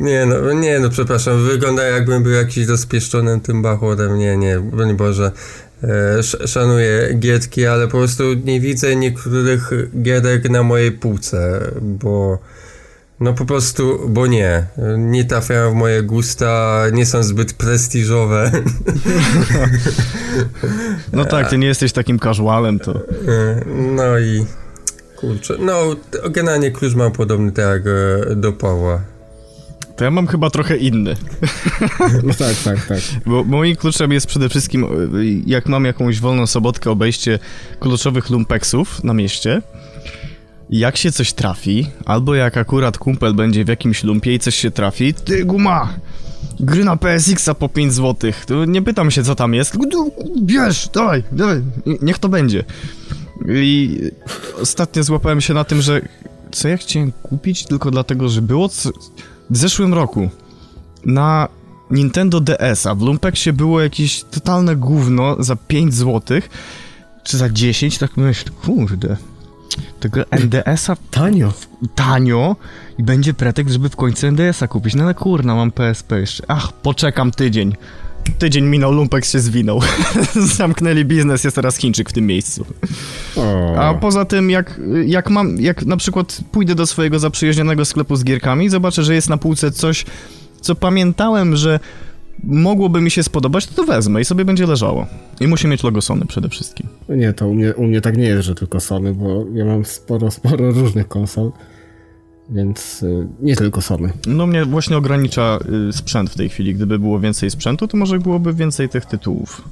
Nie 0.01 0.27
no, 0.27 0.53
nie 0.53 0.79
no, 0.79 0.91
przepraszam, 0.91 1.24
wygląda 1.31 1.83
jakbym 1.85 2.23
był 2.23 2.33
jakiś 2.33 2.67
rozpieszczonym 2.69 3.41
tym 3.41 3.63
bachorem, 3.63 4.19
nie, 4.19 4.37
nie, 4.37 4.61
broń 4.61 4.95
Boże. 4.97 5.31
E, 5.83 5.89
sz- 6.19 6.51
szanuję 6.51 7.15
gierki, 7.15 7.67
ale 7.67 7.85
po 7.89 7.99
prostu 7.99 8.25
nie 8.45 8.61
widzę 8.61 8.97
niektórych 8.97 9.71
gierek 10.03 10.51
na 10.51 10.63
mojej 10.63 10.93
półce, 10.93 11.61
bo 11.83 12.39
no 13.21 13.33
po 13.35 13.45
prostu, 13.45 14.01
bo 14.09 14.27
nie, 14.27 14.67
nie 14.99 15.25
trafiają 15.25 15.71
w 15.71 15.75
moje 15.75 16.03
gusta, 16.03 16.83
nie 16.93 17.07
są 17.07 17.23
zbyt 17.23 17.53
prestiżowe. 17.53 18.51
No 21.13 21.25
tak, 21.25 21.51
ty 21.51 21.59
nie 21.59 21.67
jesteś 21.67 21.93
takim 21.93 22.19
casualem, 22.19 22.79
to... 22.79 22.93
E, 22.95 23.01
No 23.67 24.19
i 24.19 24.45
kurczę, 25.17 25.55
no 25.61 25.83
generalnie 26.31 26.71
klucz 26.71 26.95
mam 26.95 27.13
podobny 27.13 27.53
tak 27.53 27.65
jak 27.65 27.83
e, 27.87 28.37
do 28.37 28.53
Pawła. 28.53 29.01
To 29.97 30.05
ja 30.05 30.11
mam 30.11 30.27
chyba 30.27 30.51
trochę 30.51 30.77
inny. 30.77 31.17
No 32.25 32.35
tak, 32.35 32.57
tak, 32.65 32.87
tak. 32.87 32.99
Bo 33.27 33.45
moim 33.45 33.77
kluczem 33.77 34.13
jest 34.13 34.27
przede 34.27 34.49
wszystkim, 34.49 34.85
y, 35.15 35.43
jak 35.47 35.67
mam 35.67 35.85
jakąś 35.85 36.21
wolną 36.21 36.47
sobotkę, 36.47 36.91
obejście 36.91 37.39
kluczowych 37.81 38.31
lumpeksów 38.31 39.05
na 39.05 39.15
mieście. 39.15 39.63
Jak 40.71 40.97
się 40.97 41.13
coś 41.13 41.33
trafi, 41.33 41.87
albo 42.05 42.35
jak 42.35 42.57
akurat 42.57 42.99
kumpel 42.99 43.35
będzie 43.35 43.65
w 43.65 43.69
jakimś 43.69 44.05
lumpie 44.05 44.35
i 44.35 44.39
coś 44.39 44.55
się 44.55 44.71
trafi, 44.71 45.15
ty 45.15 45.45
guma! 45.45 45.95
Gry 46.61 46.85
na 46.85 46.97
PSX-a 46.97 47.55
po 47.55 47.69
5 47.69 47.93
zł. 47.93 48.33
To 48.47 48.65
nie 48.65 48.83
pytam 48.83 49.11
się, 49.11 49.23
co 49.23 49.35
tam 49.35 49.55
jest, 49.55 49.73
tylko 49.73 50.11
bierz, 50.43 50.89
dawaj, 50.89 51.23
dawaj, 51.33 51.63
niech 52.03 52.19
to 52.19 52.29
będzie. 52.29 52.65
I 53.49 54.01
ostatnio 54.61 55.03
złapałem 55.03 55.41
się 55.41 55.55
na 55.55 55.65
tym, 55.65 55.83
że 55.83 56.01
co 56.53 56.69
ja 56.69 56.77
chciałem 56.77 57.13
kupić 57.13 57.65
tylko 57.65 57.91
dlatego, 57.91 58.29
że 58.29 58.43
było 58.43 58.69
co... 58.69 58.91
w 59.51 59.57
zeszłym 59.57 59.95
roku 59.95 60.29
na 61.05 61.49
Nintendo 61.91 62.41
DS-a 62.41 62.95
w 62.95 63.03
Lumpeksie 63.03 63.53
było 63.53 63.81
jakieś 63.81 64.23
totalne 64.23 64.77
gówno 64.77 65.37
za 65.43 65.57
5 65.57 65.95
zł, 65.95 66.41
czy 67.25 67.37
za 67.37 67.51
10, 67.51 67.99
tak 67.99 68.17
myślę, 68.17 68.53
kurde, 68.65 69.17
tego 70.01 70.31
NDS-a 70.31 70.97
Tanio. 71.11 71.53
tanio 71.95 72.57
i 72.99 73.03
będzie 73.03 73.35
pretekst, 73.35 73.73
żeby 73.73 73.89
w 73.89 73.97
końcu 73.97 74.27
NDS-a 74.27 74.69
kupić. 74.69 74.95
No 74.95 75.05
ale 75.05 75.15
kurna, 75.15 75.55
mam 75.55 75.71
PSP 75.71 76.21
jeszcze. 76.21 76.45
Ach, 76.49 76.73
poczekam 76.73 77.31
tydzień. 77.31 77.77
Tydzień 78.39 78.65
minął, 78.65 78.93
Lumpeks 78.93 79.33
się 79.33 79.41
zwinął. 79.41 79.81
Zamknęli 80.57 81.05
biznes, 81.05 81.45
jest 81.45 81.57
teraz 81.57 81.77
Chińczyk 81.77 82.11
w 82.11 82.13
tym 82.13 82.27
miejscu. 82.27 82.67
O. 83.37 83.75
A 83.77 83.95
poza 83.95 84.25
tym, 84.25 84.51
jak, 84.51 84.81
jak 85.07 85.31
mam, 85.31 85.61
jak 85.61 85.87
na 85.87 85.97
przykład 85.97 86.41
pójdę 86.53 86.75
do 86.75 86.87
swojego 86.87 87.19
zaprzyjaźnionego 87.19 87.85
sklepu 87.85 88.17
z 88.17 88.25
gierkami, 88.25 88.69
zobaczę, 88.69 89.03
że 89.03 89.15
jest 89.15 89.29
na 89.29 89.37
półce 89.37 89.71
coś, 89.71 90.05
co 90.61 90.75
pamiętałem, 90.75 91.57
że 91.57 91.81
mogłoby 92.45 93.01
mi 93.01 93.11
się 93.11 93.23
spodobać, 93.23 93.67
to 93.67 93.75
to 93.75 93.85
wezmę 93.85 94.21
i 94.21 94.25
sobie 94.25 94.45
będzie 94.45 94.67
leżało. 94.67 95.07
I 95.41 95.47
musi 95.47 95.69
mieć 95.69 95.83
logo 95.83 96.01
Sony 96.01 96.27
przede 96.27 96.49
wszystkim. 96.49 96.89
Nie, 97.09 97.33
to 97.33 97.49
u 97.49 97.55
mnie, 97.55 97.75
u 97.75 97.85
mnie 97.85 98.01
tak 98.01 98.17
nie 98.17 98.25
jest, 98.25 98.43
że 98.43 98.55
tylko 98.55 98.81
Sony, 98.81 99.15
bo 99.15 99.45
ja 99.55 99.65
mam 99.65 99.85
sporo, 99.85 100.31
sporo 100.31 100.71
różnych 100.73 101.09
konsol, 101.09 101.53
więc 102.51 103.03
y, 103.03 103.27
nie 103.41 103.57
tylko 103.57 103.81
Sony. 103.83 104.13
No 104.27 104.47
mnie 104.47 104.65
właśnie 104.65 104.97
ogranicza 104.97 105.59
y, 105.89 105.93
sprzęt 105.93 106.31
w 106.31 106.37
tej 106.37 106.49
chwili. 106.49 106.75
Gdyby 106.75 106.99
było 106.99 107.21
więcej 107.21 107.51
sprzętu, 107.51 107.89
to 107.89 107.97
może 107.97 108.19
byłoby 108.19 108.55
więcej 108.55 108.89
tych 108.89 109.07
tytułów. 109.07 109.63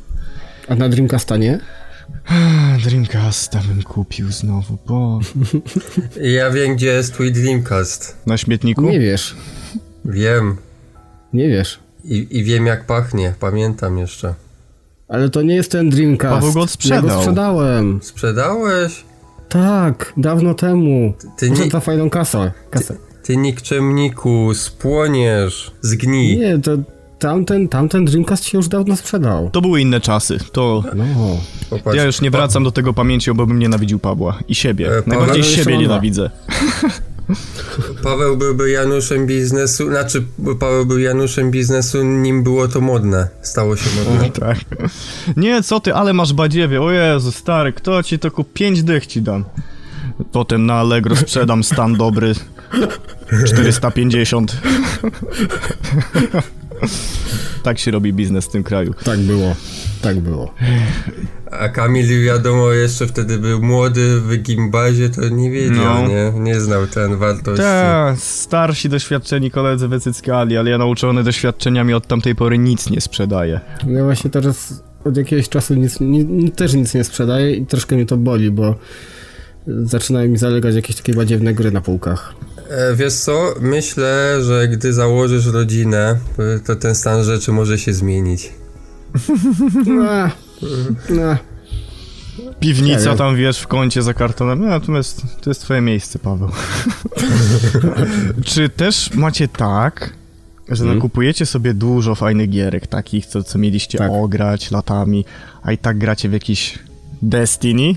A 0.69 0.75
na 0.75 0.88
Dreamcasta 0.88 1.37
nie? 1.37 1.61
Dreamcasta 2.85 3.61
bym 3.69 3.83
kupił 3.83 4.33
znowu, 4.33 4.79
bo... 4.87 5.21
Ja 6.38 6.50
wiem, 6.50 6.76
gdzie 6.76 6.87
jest 6.87 7.12
twój 7.12 7.33
Dreamcast. 7.33 8.17
Na 8.26 8.37
śmietniku? 8.37 8.83
Nie 8.83 9.00
wiesz. 9.00 9.37
Wiem. 10.05 10.57
Nie 11.33 11.49
wiesz. 11.49 11.79
I, 12.05 12.26
I 12.31 12.45
wiem 12.45 12.67
jak 12.67 12.87
pachnie, 12.87 13.35
pamiętam 13.41 13.99
jeszcze. 13.99 14.35
Ale 15.09 15.29
to 15.31 15.43
nie 15.43 15.55
jest 15.55 15.71
ten 15.73 15.91
Dreamcast. 15.91 16.35
Paweł 16.35 16.52
go 16.52 16.59
Ja 16.59 16.64
odsprzedał. 16.64 17.02
go 17.02 17.21
sprzedałem. 17.23 18.00
Sprzedałeś? 18.02 19.05
Tak, 19.52 20.12
dawno 20.16 20.54
temu. 20.54 21.12
Ty 21.37 21.49
Może 21.50 21.64
nie- 21.64 21.71
za 21.71 21.80
fajną 21.80 22.11
kasę. 22.11 22.52
kasę. 22.71 22.97
Ty 23.23 23.37
nikczemniku, 23.37 24.54
spłoniesz, 24.54 25.71
zgnij. 25.80 26.38
Nie, 26.38 26.59
to 26.59 26.71
tamten, 27.18 27.68
tamten 27.68 28.04
Dreamcast 28.04 28.44
się 28.44 28.59
już 28.59 28.68
dawno 28.68 28.97
sprzedał. 28.97 29.50
To 29.50 29.61
były 29.61 29.80
inne 29.80 30.00
czasy. 30.00 30.38
To 30.52 30.85
No. 30.94 31.04
Popatrz, 31.71 31.97
ja 31.97 32.04
już 32.04 32.21
nie 32.21 32.30
wracam 32.30 32.64
do 32.64 32.71
tego 32.73 32.92
pamięcią, 32.92 33.35
bo 33.35 33.47
bym 33.47 33.59
nienawidził 33.59 33.99
Pawła. 33.99 34.38
I 34.49 34.54
siebie. 34.54 34.88
E, 34.99 35.02
Najbardziej 35.06 35.44
siebie 35.44 35.78
nienawidzę. 35.78 36.30
Paweł 38.02 38.37
byłby 38.37 38.71
Januszem 38.71 39.26
biznesu, 39.26 39.88
znaczy 39.88 40.25
Paweł 40.61 40.87
był 40.87 40.99
Januszem 40.99 41.50
biznesu, 41.50 42.02
nim 42.02 42.43
było 42.43 42.69
to 42.69 42.81
modne. 42.81 43.29
Stało 43.43 43.76
się 43.76 43.91
modne. 43.97 44.31
Tak. 44.31 44.59
Nie, 45.37 45.62
co 45.62 45.81
ty, 45.81 45.95
ale 45.95 46.12
masz 46.12 46.33
badziewie. 46.33 46.83
O 46.83 46.91
Jezu, 46.91 47.33
stary, 47.33 47.73
kto 47.73 48.02
ci 48.02 48.19
to 48.19 48.31
kup? 48.31 48.52
Pięć 48.52 48.83
dych 48.83 49.07
ci 49.07 49.23
dam. 49.23 49.45
Potem 50.33 50.67
na 50.67 50.75
Allegro 50.75 51.17
sprzedam 51.17 51.64
stan 51.64 51.97
dobry. 51.97 52.33
450. 53.47 54.57
tak 57.62 57.79
się 57.79 57.91
robi 57.91 58.12
biznes 58.12 58.45
w 58.47 58.49
tym 58.51 58.62
kraju. 58.62 58.95
Tak 59.05 59.19
było. 59.21 59.55
Tak 60.03 60.21
było. 60.21 60.55
A 61.51 61.69
Kamil 61.69 62.25
wiadomo 62.25 62.71
jeszcze 62.73 63.07
wtedy 63.07 63.39
był 63.39 63.62
młody 63.62 64.21
w 64.21 64.37
gimbazie, 64.43 65.09
to 65.11 65.29
nie 65.29 65.51
wiedział, 65.51 65.85
No. 66.03 66.09
nie? 66.09 66.33
Nie 66.41 66.61
znał 66.61 66.87
ten 66.87 67.17
wartości. 67.17 67.62
Tak, 67.62 68.19
starsi, 68.19 68.89
doświadczeni 68.89 69.51
koledzy 69.51 69.89
wycyckali, 69.89 70.57
ale 70.57 70.71
ja 70.71 70.79
nauczony 70.79 71.25
doświadczeniami 71.25 71.95
od 71.95 72.07
tamtej 72.07 72.35
pory 72.35 72.59
nic 72.59 72.91
nie 72.91 73.01
sprzedaję. 73.01 73.61
Ja 73.87 74.05
właśnie 74.05 74.31
teraz 74.31 74.83
od 75.05 75.17
jakiegoś 75.17 75.49
czasu 75.49 75.75
nic, 75.75 76.01
ni, 76.01 76.25
ni, 76.25 76.51
też 76.51 76.75
nic 76.75 76.95
nie 76.95 77.05
sprzedaję 77.05 77.55
i 77.57 77.67
troszkę 77.67 77.97
mnie 77.97 78.07
to 78.07 78.17
boli, 78.17 78.51
bo 78.51 78.75
zaczynają 79.66 80.28
mi 80.28 80.38
zalegać 80.38 80.75
jakieś 80.75 80.97
takie 80.97 81.14
badziewne 81.14 81.54
gry 81.54 81.71
na 81.71 81.81
półkach. 81.81 82.35
E, 82.71 82.95
Wiesz 82.97 83.14
co, 83.14 83.54
myślę, 83.61 84.38
że 84.45 84.69
gdy 84.69 84.92
założysz 84.92 85.47
rodzinę, 85.47 86.19
to 86.66 86.76
ten 86.76 86.95
stan 86.95 87.25
rzeczy 87.25 87.52
może 87.52 87.78
się 87.78 87.92
zmienić. 87.92 88.50
No, 89.87 90.31
no. 91.11 91.37
Piwnica 92.61 93.16
tam, 93.16 93.37
wiesz, 93.37 93.59
w 93.61 93.66
kącie 93.66 94.02
za 94.02 94.14
kartonem. 94.14 94.61
No, 94.69 94.81
to 94.81 94.97
jest, 94.97 95.23
to 95.40 95.50
jest 95.50 95.61
twoje 95.61 95.81
miejsce, 95.81 96.19
Paweł. 96.19 96.49
Czy 98.45 98.69
też 98.69 99.14
macie 99.14 99.49
tak, 99.49 100.14
że 100.69 100.83
Mhm. 100.83 100.99
nakupujecie 100.99 101.47
sobie 101.47 101.75
dużo 101.75 102.14
fajnych 102.14 102.50
gierek, 102.50 102.87
takich, 102.87 103.26
co, 103.26 103.42
co 103.42 103.59
mieliście 103.59 103.99
Tak. 103.99 104.11
ograć 104.12 104.71
latami, 104.71 105.25
a 105.62 105.73
i 105.73 105.78
tak 105.78 105.99
gracie 105.99 106.28
w 106.28 106.33
jakiś 106.33 106.78
Destiny? 107.23 107.95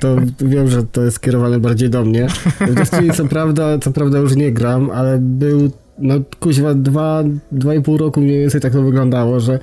To 0.00 0.16
wiem, 0.40 0.68
że 0.68 0.82
to 0.82 1.02
jest 1.02 1.16
skierowane 1.16 1.60
bardziej 1.60 1.90
do 1.90 2.04
mnie. 2.04 2.26
W 2.60 2.74
Destiny 2.74 3.12
co 3.14 3.24
prawda, 3.24 3.78
co 3.78 3.92
prawda 3.92 4.18
już 4.18 4.36
nie 4.36 4.52
gram, 4.52 4.90
ale 4.90 5.18
był, 5.18 5.70
no 5.98 6.14
kuźwa, 6.40 6.74
dwa, 6.74 7.24
dwa 7.52 7.74
i 7.74 7.82
pół 7.82 7.98
roku 7.98 8.20
mniej 8.20 8.40
więcej 8.40 8.60
tak 8.60 8.72
to 8.72 8.82
wyglądało, 8.82 9.40
że 9.40 9.58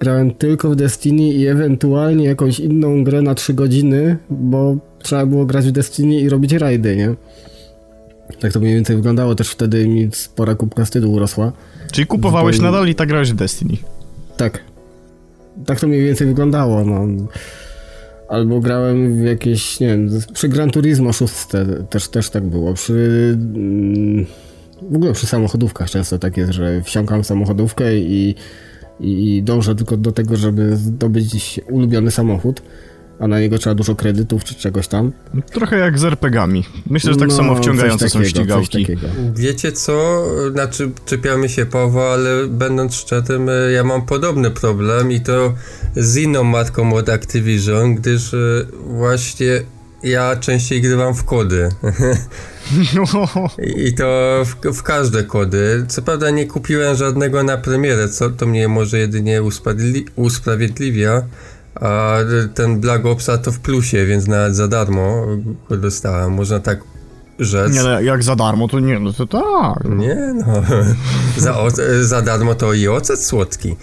grałem 0.00 0.30
tylko 0.34 0.70
w 0.70 0.76
Destiny 0.76 1.22
i 1.22 1.46
ewentualnie 1.46 2.24
jakąś 2.24 2.60
inną 2.60 3.04
grę 3.04 3.22
na 3.22 3.34
3 3.34 3.54
godziny, 3.54 4.16
bo 4.30 4.76
trzeba 4.98 5.26
było 5.26 5.46
grać 5.46 5.66
w 5.66 5.72
Destiny 5.72 6.20
i 6.20 6.28
robić 6.28 6.52
rajdy, 6.52 6.96
nie? 6.96 7.14
Tak 8.40 8.52
to 8.52 8.60
mniej 8.60 8.74
więcej 8.74 8.96
wyglądało, 8.96 9.34
też 9.34 9.50
wtedy 9.50 9.88
mi 9.88 10.08
spora 10.12 10.54
kubka 10.54 10.84
wstydu 10.84 11.12
urosła. 11.12 11.52
Czyli 11.92 12.06
kupowałeś 12.06 12.56
Zupełnie. 12.56 12.72
nadal 12.72 12.88
i 12.88 12.94
tak 12.94 13.08
grałeś 13.08 13.32
w 13.32 13.34
Destiny? 13.34 13.76
Tak. 14.36 14.60
Tak 15.66 15.80
to 15.80 15.86
mniej 15.86 16.04
więcej 16.04 16.26
wyglądało, 16.26 16.84
no. 16.84 17.26
Albo 18.28 18.60
grałem 18.60 19.16
w 19.16 19.24
jakieś, 19.24 19.80
nie 19.80 19.86
wiem, 19.86 20.10
przy 20.32 20.48
Gran 20.48 20.70
Turismo 20.70 21.12
6 21.12 21.34
też, 21.90 22.08
też 22.08 22.30
tak 22.30 22.44
było. 22.44 22.74
Przy... 22.74 23.38
mm, 23.54 24.26
W 24.90 24.96
ogóle 24.96 25.12
przy 25.12 25.26
samochodówkach 25.26 25.90
często 25.90 26.18
tak 26.18 26.36
jest, 26.36 26.52
że 26.52 26.82
wsiąkam 26.82 27.24
samochodówkę 27.24 27.98
i, 27.98 28.34
i, 29.00 29.36
i 29.36 29.42
dążę 29.42 29.74
tylko 29.74 29.96
do 29.96 30.12
tego, 30.12 30.36
żeby 30.36 30.76
zdobyć 30.76 31.60
ulubiony 31.70 32.10
samochód, 32.10 32.62
a 33.20 33.28
na 33.28 33.40
niego 33.40 33.58
trzeba 33.58 33.74
dużo 33.74 33.94
kredytów 33.94 34.44
czy 34.44 34.54
czegoś 34.54 34.88
tam. 34.88 35.12
Trochę 35.52 35.78
jak 35.78 35.98
z 35.98 36.04
RPG-ami. 36.04 36.64
Myślę, 36.90 37.12
że 37.12 37.18
tak 37.18 37.28
No, 37.28 37.36
samo 37.36 37.56
wciągające 37.56 38.08
są 38.08 38.18
takiego, 38.18 38.24
coś 38.24 38.30
ścigałki. 38.30 38.82
takiego. 38.82 39.06
Wiecie 39.34 39.72
co? 39.72 40.24
Znaczy, 40.52 40.90
czepiamy 41.06 41.48
się 41.48 41.66
Pawła, 41.66 42.12
ale 42.12 42.46
będąc 42.46 42.94
szczerym, 42.94 43.48
e, 43.48 43.52
ja 43.72 43.84
mam 43.84 44.06
podobny 44.06 44.50
problem 44.50 45.12
i 45.12 45.20
to 45.20 45.54
z 45.96 46.16
inną 46.16 46.44
matką 46.44 46.92
od 46.94 47.08
Activision, 47.08 47.94
gdyż 47.94 48.34
e, 48.34 48.38
właśnie 48.86 49.46
ja 50.02 50.36
częściej 50.36 50.82
grywam 50.82 51.14
w 51.14 51.24
kody. 51.24 51.68
I 53.86 53.94
to 53.94 54.42
w, 54.44 54.76
w 54.76 54.82
każde 54.82 55.24
kody. 55.24 55.84
Co 55.88 56.02
prawda 56.02 56.30
nie 56.30 56.46
kupiłem 56.46 56.96
żadnego 56.96 57.42
na 57.42 57.56
premierę, 57.56 58.08
co 58.08 58.30
to 58.30 58.46
mnie 58.46 58.68
może 58.68 58.98
jedynie 58.98 59.42
usprawiedli- 59.42 60.04
usprawiedliwia. 60.16 61.22
A 61.80 62.16
ten 62.54 62.80
Black 62.80 63.06
Opsa 63.06 63.38
to 63.38 63.52
w 63.52 63.58
plusie, 63.58 64.06
więc 64.06 64.26
nawet 64.26 64.56
za 64.56 64.68
darmo 64.68 65.26
go 65.68 65.76
dostałem. 65.76 66.32
Można 66.32 66.60
tak 66.60 66.78
rzec. 67.38 67.74
Nie, 67.74 67.82
no, 67.82 68.00
jak 68.00 68.22
za 68.22 68.36
darmo, 68.36 68.68
to 68.68 68.80
nie, 68.80 68.98
no 68.98 69.12
to 69.12 69.26
tak. 69.26 69.84
Nie 69.84 70.34
no, 70.34 70.62
za, 71.44 71.58
o, 71.58 71.68
za 72.00 72.22
darmo 72.22 72.54
to 72.54 72.72
i 72.72 72.88
ocet 72.88 73.24
słodki. 73.24 73.76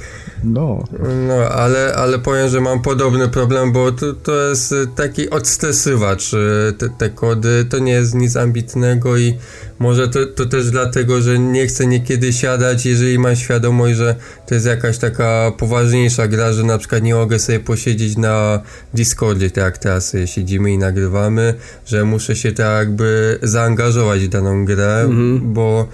No. 0.44 0.84
No, 1.28 1.34
ale, 1.34 1.96
ale 1.96 2.20
powiem, 2.20 2.50
że 2.50 2.62
mam 2.62 2.82
podobny 2.82 3.28
problem, 3.30 3.72
bo 3.72 3.92
to, 3.92 4.14
to 4.14 4.50
jest 4.50 4.76
taki 4.96 5.30
odstresywacz. 5.30 6.34
y, 6.34 6.74
Te, 6.78 6.90
te 6.90 7.10
kody 7.10 7.66
to 7.70 7.80
nie 7.80 7.92
jest 7.92 8.16
nic 8.16 8.36
ambitnego 8.36 9.18
i 9.18 9.34
może 9.80 10.08
to, 10.08 10.26
to 10.26 10.46
też 10.46 10.72
dlatego, 10.72 11.22
że 11.22 11.40
nie 11.40 11.68
chcę 11.68 11.88
niekiedy 11.88 12.34
siadać, 12.34 12.86
jeżeli 12.86 13.20
mam 13.20 13.36
świadomość, 13.36 13.98
że 13.98 14.16
to 14.48 14.54
jest 14.56 14.66
jakaś 14.66 14.98
taka 14.98 15.52
poważniejsza 15.58 16.28
gra, 16.28 16.54
że 16.54 16.64
na 16.64 16.78
przykład 16.78 17.04
nie 17.04 17.16
mogę 17.16 17.40
sobie 17.40 17.60
posiedzieć 17.60 18.18
na 18.18 18.62
Discordzie, 18.94 19.50
tak 19.52 19.64
jak 19.64 19.78
teraz 19.78 20.16
siedzimy 20.26 20.72
i 20.72 20.78
nagrywamy, 20.78 21.54
że 21.86 22.06
muszę 22.06 22.36
się 22.36 22.52
tak 22.52 22.78
jakby 22.88 23.40
zaangażować 23.44 24.22
w 24.26 24.30
daną 24.30 24.66
grę, 24.66 25.10
bo 25.42 25.88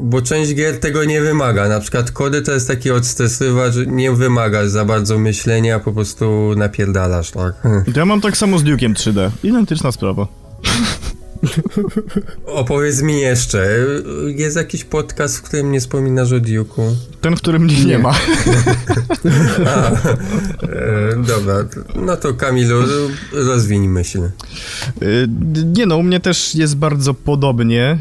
bo 0.00 0.22
część 0.22 0.54
gier 0.54 0.80
tego 0.80 1.04
nie 1.04 1.20
wymaga. 1.20 1.68
Na 1.68 1.80
przykład 1.80 2.10
kody 2.10 2.42
to 2.42 2.52
jest 2.52 2.68
taki 2.68 2.90
odstresywacz, 2.90 3.74
że 3.74 3.86
nie 3.86 4.12
wymagasz 4.12 4.68
za 4.68 4.84
bardzo 4.84 5.18
myślenia, 5.18 5.80
po 5.80 5.92
prostu 5.92 6.52
napierdalasz, 6.56 7.30
tak? 7.30 7.54
Ja 7.96 8.04
mam 8.06 8.20
tak 8.20 8.36
samo 8.36 8.58
z 8.58 8.64
Duke'iem 8.64 8.94
3D. 8.94 9.30
Identyczna 9.42 9.92
sprawa. 9.92 10.26
Opowiedz 12.46 13.02
mi 13.02 13.20
jeszcze, 13.20 13.68
jest 14.26 14.56
jakiś 14.56 14.84
podcast, 14.84 15.38
w 15.38 15.42
którym 15.42 15.72
nie 15.72 15.80
wspominasz 15.80 16.32
o 16.32 16.36
Duke'u? 16.36 16.92
Ten, 17.20 17.36
w 17.36 17.40
którym 17.40 17.66
nie, 17.66 17.84
Nie. 17.84 17.98
ma. 17.98 18.10
A, 19.66 19.90
e, 19.90 19.96
dobra, 21.26 21.54
no 21.94 22.16
to 22.16 22.34
Kamilu, 22.34 22.76
rozwiń 23.32 23.88
myśl. 23.88 24.18
Y, 25.02 25.28
Nie 25.64 25.86
no, 25.86 25.96
u 25.96 26.02
mnie 26.02 26.20
też 26.20 26.54
jest 26.54 26.76
bardzo 26.76 27.14
podobnie. 27.14 27.98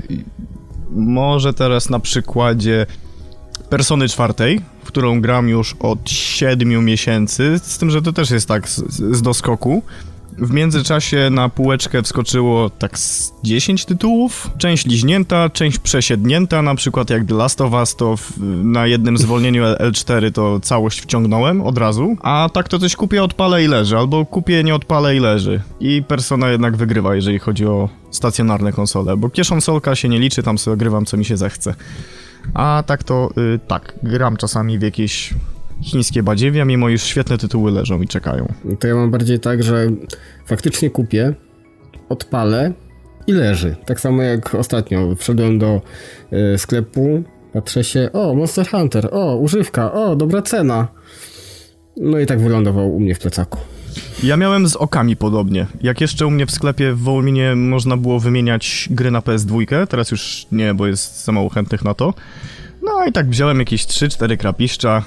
Może 0.95 1.53
teraz 1.53 1.89
na 1.89 1.99
przykładzie 1.99 2.85
Persony 3.69 4.09
czwartej, 4.09 4.61
w 4.83 4.87
którą 4.87 5.21
gram 5.21 5.49
już 5.49 5.75
od 5.79 6.09
7 6.09 6.85
miesięcy, 6.85 7.59
z 7.63 7.77
tym, 7.77 7.89
że 7.89 8.01
to 8.01 8.13
też 8.13 8.29
jest 8.29 8.47
tak 8.47 8.69
z, 8.69 8.75
z 9.15 9.21
doskoku. 9.21 9.83
W 10.37 10.51
międzyczasie 10.51 11.29
na 11.31 11.49
półeczkę 11.49 12.03
wskoczyło 12.03 12.69
tak 12.69 12.99
z 12.99 13.33
10 13.43 13.85
tytułów. 13.85 14.49
Część 14.57 14.85
liźnięta, 14.85 15.49
część 15.49 15.77
przesiednięta, 15.77 16.61
na 16.61 16.75
przykład 16.75 17.09
jak 17.09 17.25
The 17.25 17.33
Last 17.33 17.61
of 17.61 17.73
Us, 17.73 17.95
to 17.95 18.17
w, 18.17 18.31
na 18.63 18.87
jednym 18.87 19.17
zwolnieniu 19.17 19.63
L4 19.63 20.31
to 20.31 20.59
całość 20.59 21.01
wciągnąłem 21.01 21.61
od 21.61 21.77
razu. 21.77 22.15
A 22.21 22.49
tak 22.53 22.69
to 22.69 22.79
coś 22.79 22.95
kupię, 22.95 23.23
odpalę 23.23 23.63
i 23.63 23.67
leży, 23.67 23.97
albo 23.97 24.25
kupię, 24.25 24.63
nie 24.63 24.75
odpalę 24.75 25.15
i 25.15 25.19
leży. 25.19 25.61
I 25.79 26.03
Persona 26.07 26.49
jednak 26.49 26.77
wygrywa, 26.77 27.15
jeżeli 27.15 27.39
chodzi 27.39 27.65
o 27.65 27.89
stacjonarne 28.11 28.73
konsole, 28.73 29.17
bo 29.17 29.29
kieszonsolka 29.29 29.95
się 29.95 30.09
nie 30.09 30.19
liczy, 30.19 30.43
tam 30.43 30.57
sobie 30.57 30.77
grywam 30.77 31.05
co 31.05 31.17
mi 31.17 31.25
się 31.25 31.37
zechce. 31.37 31.75
A 32.53 32.83
tak 32.85 33.03
to, 33.03 33.29
y, 33.55 33.59
tak, 33.67 33.93
gram 34.03 34.37
czasami 34.37 34.79
w 34.79 34.81
jakieś 34.81 35.33
chińskie 35.81 36.23
badziewia, 36.23 36.65
mimo 36.65 36.89
iż 36.89 37.03
świetne 37.03 37.37
tytuły 37.37 37.71
leżą 37.71 38.01
i 38.01 38.07
czekają. 38.07 38.53
To 38.79 38.87
ja 38.87 38.95
mam 38.95 39.11
bardziej 39.11 39.39
tak, 39.39 39.63
że 39.63 39.87
faktycznie 40.45 40.89
kupię, 40.89 41.33
odpalę 42.09 42.73
i 43.27 43.33
leży. 43.33 43.75
Tak 43.85 43.99
samo 43.99 44.23
jak 44.23 44.55
ostatnio 44.55 45.15
wszedłem 45.15 45.59
do 45.59 45.81
y, 46.53 46.57
sklepu, 46.57 47.23
patrzę 47.53 47.83
się, 47.83 48.09
o, 48.13 48.35
Monster 48.35 48.67
Hunter, 48.67 49.09
o, 49.11 49.35
używka, 49.35 49.93
o, 49.93 50.15
dobra 50.15 50.41
cena. 50.41 50.87
No 51.97 52.19
i 52.19 52.25
tak 52.25 52.41
wylądował 52.41 52.95
u 52.95 52.99
mnie 52.99 53.15
w 53.15 53.19
plecaku. 53.19 53.59
Ja 54.23 54.37
miałem 54.37 54.67
z 54.67 54.75
okami 54.75 55.15
podobnie. 55.15 55.67
Jak 55.81 56.01
jeszcze 56.01 56.27
u 56.27 56.29
mnie 56.29 56.45
w 56.45 56.51
sklepie 56.51 56.93
w 56.93 56.99
Wołominie 56.99 57.55
można 57.55 57.97
było 57.97 58.19
wymieniać 58.19 58.87
gry 58.91 59.11
na 59.11 59.19
PS2, 59.19 59.87
teraz 59.87 60.11
już 60.11 60.47
nie, 60.51 60.73
bo 60.73 60.87
jest 60.87 61.25
za 61.25 61.31
mało 61.31 61.49
chętnych 61.49 61.83
na 61.83 61.93
to. 61.93 62.13
No 62.81 63.05
i 63.05 63.11
tak 63.11 63.29
wziąłem 63.29 63.59
jakieś 63.59 63.85
3-4 63.85 64.37
krapiszcza, 64.37 65.03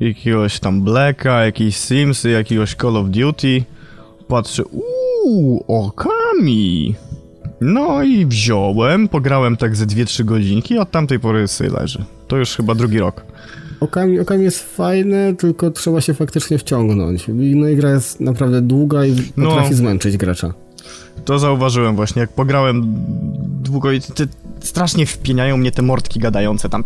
jakiegoś 0.00 0.58
tam 0.60 0.82
Blacka, 0.82 1.44
jakieś 1.44 1.76
Simsy, 1.76 2.30
jakiegoś 2.30 2.74
Call 2.74 2.96
of 2.96 3.08
Duty. 3.10 3.64
Patrzę, 4.28 4.62
uuu, 4.64 5.64
okami. 5.68 6.94
No 7.60 8.02
i 8.02 8.26
wziąłem, 8.26 9.08
pograłem 9.08 9.56
tak 9.56 9.76
ze 9.76 9.86
2-3 9.86 10.24
godzinki, 10.24 10.78
a 10.78 10.80
od 10.82 10.90
tamtej 10.90 11.20
pory 11.20 11.48
sobie 11.48 11.70
leży. 11.70 12.04
To 12.28 12.36
już 12.36 12.56
chyba 12.56 12.74
drugi 12.74 12.98
rok. 12.98 13.24
Okami, 13.80 14.20
okami 14.20 14.44
jest 14.44 14.76
fajne, 14.76 15.34
tylko 15.34 15.70
trzeba 15.70 16.00
się 16.00 16.14
faktycznie 16.14 16.58
wciągnąć. 16.58 17.24
No 17.28 17.68
i 17.68 17.76
gra 17.76 17.90
jest 17.90 18.20
naprawdę 18.20 18.60
długa 18.62 19.06
i 19.06 19.16
No. 19.36 19.48
potrafi 19.48 19.74
zmęczyć 19.74 20.16
gracza. 20.16 20.54
To 21.24 21.38
zauważyłem 21.38 21.96
właśnie, 21.96 22.20
jak 22.20 22.32
pograłem 22.32 22.82
długo 23.62 23.92
i 23.92 24.00
te, 24.00 24.24
strasznie 24.62 25.06
wpieniają 25.06 25.56
mnie 25.56 25.72
te 25.72 25.82
mordki 25.82 26.20
gadające 26.20 26.68
tam. 26.68 26.84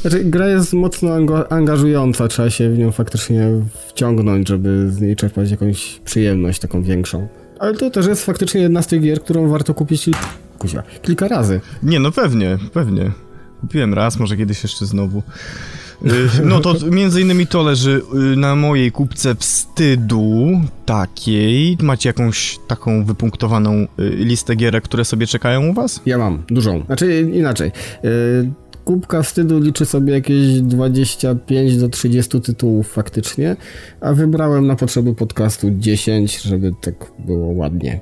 Znaczy, 0.00 0.24
gra 0.24 0.48
jest 0.48 0.72
mocno 0.72 1.10
angażująca, 1.50 2.28
trzeba 2.28 2.50
się 2.50 2.70
w 2.70 2.78
nią 2.78 2.92
faktycznie 2.92 3.48
wciągnąć, 3.88 4.48
żeby 4.48 4.90
z 4.90 5.00
niej 5.00 5.16
czerpać 5.16 5.50
jakąś 5.50 6.00
przyjemność 6.04 6.60
taką 6.60 6.82
większą. 6.82 7.28
Ale 7.58 7.74
to 7.74 7.90
też 7.90 8.06
jest 8.06 8.24
faktycznie 8.24 8.60
jedna 8.60 8.82
z 8.82 8.86
tych 8.86 9.02
gier, 9.02 9.20
którą 9.20 9.48
warto 9.48 9.74
kupić 9.74 10.10
kilka 11.02 11.28
razy. 11.28 11.60
Nie, 11.82 12.00
no 12.00 12.12
pewnie, 12.12 12.58
pewnie. 12.72 13.10
Kupiłem 13.60 13.94
raz, 13.94 14.18
może 14.18 14.36
kiedyś 14.36 14.62
jeszcze 14.62 14.86
znowu. 14.86 15.22
Y, 16.06 16.44
No 16.44 16.60
to 16.60 16.74
między 16.90 17.20
innymi 17.20 17.46
to 17.46 17.62
leży 17.62 18.02
y, 18.32 18.36
na 18.36 18.56
mojej 18.56 18.92
kupce 18.92 19.34
wstydu 19.34 20.60
takiej. 20.86 21.78
Macie 21.82 22.08
jakąś 22.08 22.58
taką 22.66 23.04
wypunktowaną 23.04 23.72
y, 23.74 23.86
listę 23.98 24.56
gierek, 24.56 24.84
które 24.84 25.04
sobie 25.04 25.26
czekają 25.26 25.66
u 25.66 25.72
was? 25.72 26.00
Ja 26.06 26.18
mam, 26.18 26.42
dużą. 26.48 26.82
Znaczy, 26.86 27.30
inaczej. 27.32 27.72
Kubka 28.84 29.22
wstydu 29.22 29.60
liczy 29.60 29.86
sobie 29.86 30.12
jakieś 30.12 30.60
25 30.60 31.76
do 31.76 31.88
30 31.88 32.40
tytułów 32.40 32.92
faktycznie, 32.92 33.56
a 34.00 34.12
wybrałem 34.12 34.66
na 34.66 34.76
potrzeby 34.76 35.14
podcastu 35.14 35.68
10, 35.70 36.42
żeby 36.42 36.72
tak 36.80 36.94
było 37.18 37.46
ładnie. 37.46 38.00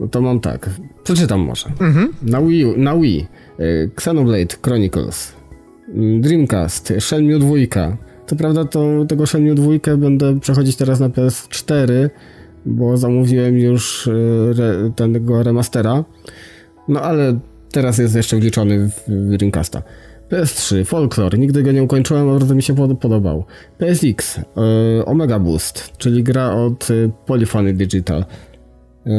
No 0.00 0.08
to 0.08 0.20
mam 0.20 0.40
tak. 0.40 0.70
Przeczytam 1.04 1.40
może. 1.40 1.68
Na 2.22 2.42
Wii, 2.42 2.66
na 2.76 2.96
Wii 2.96 3.26
Xenoblade 3.96 4.56
Chronicles, 4.62 5.32
Dreamcast, 6.20 6.92
Shenmue 7.00 7.38
2. 7.38 7.96
Co 8.26 8.36
prawda 8.36 8.64
to 8.64 9.04
tego 9.08 9.26
Shenmue 9.26 9.54
2 9.54 9.96
będę 9.96 10.40
przechodzić 10.40 10.76
teraz 10.76 11.00
na 11.00 11.08
PS4, 11.08 12.10
bo 12.66 12.96
zamówiłem 12.96 13.58
już 13.58 14.06
y, 14.06 14.10
re, 14.58 14.90
tego 15.12 15.42
remastera. 15.42 16.04
No 16.88 17.00
ale 17.00 17.38
teraz 17.72 17.98
jest 17.98 18.14
jeszcze 18.14 18.36
wliczony 18.36 18.88
w, 18.90 19.04
Dreamcasta. 19.36 19.82
PS3, 20.30 20.84
Folklore, 20.84 21.38
nigdy 21.38 21.62
go 21.62 21.72
nie 21.72 21.82
ukończyłem, 21.82 22.28
a 22.28 22.32
bardzo 22.32 22.54
mi 22.54 22.62
się 22.62 22.74
pod- 22.74 22.98
podobał. 22.98 23.44
PSX, 23.78 24.38
y, 24.38 24.42
Omega 25.04 25.38
Boost, 25.38 25.92
czyli 25.98 26.22
gra 26.22 26.50
od 26.50 26.90
y, 26.90 27.10
Polyphony 27.26 27.72
Digital. 27.74 28.24
Y, 29.06 29.10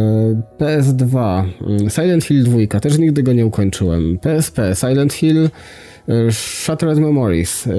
PS2, 0.60 1.44
y, 1.86 1.90
Silent 1.90 2.24
Hill 2.24 2.44
2, 2.44 2.80
też 2.80 2.98
nigdy 2.98 3.24
go 3.24 3.34
nie 3.34 3.46
ukończyłem. 3.46 4.18
PSP, 4.20 4.76
Silent 4.76 5.14
Hill, 5.14 5.50
Shattered 6.32 7.00
Memories, 7.00 7.68
y, 7.68 7.72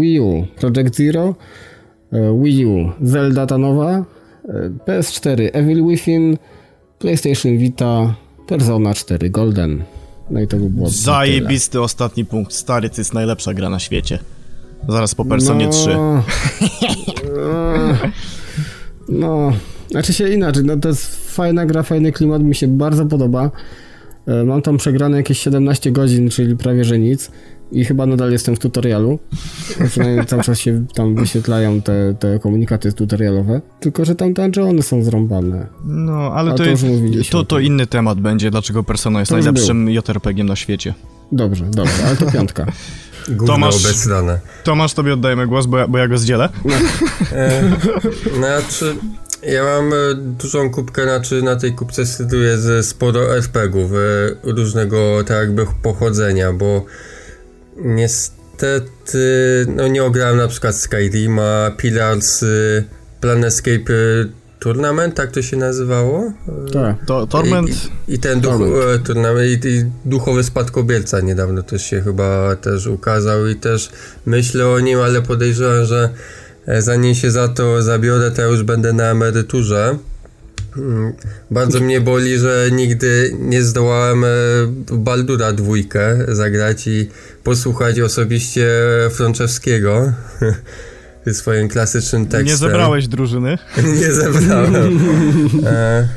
Wii 0.00 0.20
U, 0.20 0.46
Project 0.60 0.96
Zero, 0.96 1.34
y, 2.12 2.16
Wii 2.42 2.66
U, 2.66 2.92
Zelda 3.02 3.46
ta 3.46 3.58
nowa, 3.58 3.98
y, 3.98 4.02
PS4, 4.86 5.50
Evil 5.52 5.86
Within, 5.86 6.38
PlayStation 6.98 7.58
Vita, 7.58 8.14
Persona 8.46 8.94
4 8.94 9.30
Golden. 9.30 9.82
No 10.30 10.40
i 10.40 10.46
to 10.46 10.56
by 10.56 10.70
było 10.70 10.86
na 10.86 10.92
tyle. 10.92 11.02
Zajebisty 11.02 11.80
ostatni 11.80 12.24
punkt. 12.24 12.52
Stary, 12.52 12.90
to 12.90 13.00
jest 13.00 13.14
najlepsza 13.14 13.54
gra 13.54 13.70
na 13.70 13.78
świecie. 13.78 14.18
Zaraz 14.88 15.14
po 15.14 15.24
Personie 15.24 15.68
3. 15.68 15.90
No, 19.08 19.52
znaczy 19.90 20.12
się 20.12 20.28
inaczej, 20.28 20.64
no 20.64 20.76
to 20.76 20.88
jest 20.88 21.34
fajna 21.34 21.66
gra, 21.66 21.82
fajny 21.82 22.12
klimat, 22.12 22.42
mi 22.42 22.54
się 22.54 22.68
bardzo 22.68 23.06
podoba. 23.06 23.50
E, 24.30 24.44
Mam 24.44 24.62
tam 24.62 24.76
przegrane 24.76 25.16
jakieś 25.16 25.38
17 25.38 25.92
godzin, 25.92 26.30
czyli 26.30 26.56
prawie 26.56 26.84
że 26.84 26.98
nic. 26.98 27.30
I 27.72 27.84
chyba 27.84 28.06
nadal 28.06 28.32
jestem 28.32 28.56
w 28.56 28.58
tutorialu. 28.58 29.18
Przynajmniej 29.90 30.26
cały 30.26 30.42
czas 30.42 30.58
się 30.58 30.84
tam 30.94 31.14
wyświetlają 31.14 31.82
te, 31.82 32.14
te 32.18 32.38
komunikaty 32.38 32.92
tutorialowe. 32.92 33.60
Tylko, 33.80 34.04
że 34.04 34.14
tam 34.14 34.34
te 34.34 34.62
one 34.62 34.82
są 34.82 35.02
zrąbane. 35.02 35.66
No, 35.84 36.32
ale 36.34 36.50
A 36.50 36.54
to, 36.54 36.64
to 36.64 36.70
jest, 36.70 36.84
już 37.12 37.28
to, 37.28 37.44
to 37.44 37.58
inny 37.58 37.86
temat 37.86 38.20
będzie, 38.20 38.50
dlaczego 38.50 38.82
Persona 38.82 39.18
jest 39.20 39.30
To 39.30 39.36
najlepszym 39.36 39.90
JRPG-iem 39.90 40.46
na 40.46 40.56
świecie. 40.56 40.94
Dobrze, 41.32 41.64
dobrze, 41.64 42.04
ale 42.06 42.16
to 42.16 42.32
piątka. 42.32 42.66
Gówno 43.28 43.54
Tomasz-. 43.54 44.38
Tomasz, 44.64 44.94
tobie 44.94 45.14
oddajemy 45.14 45.46
głos, 45.46 45.66
bo 45.66 45.78
ja, 45.78 45.88
bo 45.88 45.98
ja 45.98 46.08
go 46.08 46.18
zdzielę. 46.18 46.48
E, 47.32 47.62
znaczy, 48.36 48.96
ja 49.42 49.64
mam 49.64 49.92
e, 49.92 49.96
dużą 50.14 50.70
kubkę, 50.70 51.02
znaczy 51.02 51.42
na 51.42 51.56
tej 51.56 51.72
kubce 51.72 52.04
znajduję 52.04 52.58
ze 52.58 52.82
sporo 52.82 53.36
RPGów 53.36 53.92
e, 53.92 53.96
różnego 54.42 55.24
tak 55.24 55.36
jakby 55.36 55.66
pochodzenia, 55.82 56.52
bo 56.52 56.84
niestety 57.76 59.66
no 59.76 59.88
nie 59.88 60.04
ograłem 60.04 60.36
na 60.36 60.48
przykład 60.48 60.76
Skyrima, 60.76 61.70
Pillars, 61.76 62.42
e, 62.42 62.46
Planescape 63.20 63.92
Tournament, 64.58 65.14
tak 65.14 65.30
to 65.30 65.42
się 65.42 65.56
nazywało? 65.56 66.32
Tak. 66.72 66.96
To, 67.06 67.26
Torment, 67.26 67.70
I, 68.08 68.14
i 68.14 68.18
ten 68.18 68.40
duch, 68.40 68.52
Torment. 68.52 69.06
turnament, 69.06 69.64
i, 69.64 69.68
i 69.68 69.84
duchowy 70.04 70.44
spadkobierca 70.44 71.20
niedawno 71.20 71.62
też 71.62 71.82
się 71.82 72.00
chyba 72.00 72.56
też 72.56 72.86
ukazał 72.86 73.46
i 73.46 73.56
też 73.56 73.90
myślę 74.26 74.68
o 74.68 74.80
nim, 74.80 75.00
ale 75.00 75.22
podejrzewam, 75.22 75.84
że 75.84 76.10
zanim 76.78 77.14
się 77.14 77.30
za 77.30 77.48
to 77.48 77.82
zabiorę, 77.82 78.30
to 78.30 78.42
ja 78.42 78.48
już 78.48 78.62
będę 78.62 78.92
na 78.92 79.04
emeryturze. 79.04 79.96
Mm, 80.76 81.12
Bardzo 81.50 81.80
mnie 81.80 82.00
boli, 82.00 82.38
że 82.38 82.68
nigdy 82.72 83.36
nie 83.40 83.62
zdołałem 83.62 84.24
e, 84.24 84.28
Baldura 84.92 85.52
dwójkę 85.52 86.18
zagrać 86.28 86.86
i 86.86 87.08
posłuchać 87.44 88.00
osobiście 88.00 88.68
Frączewskiego 89.10 90.12
swoim 91.32 91.68
klasycznym 91.68 92.26
tekstem. 92.26 92.46
nie 92.46 92.56
zebrałeś 92.56 93.08
drużyny. 93.08 93.58
Nie 94.00 94.12
zebrałem. 94.12 95.00
E, 95.66 96.08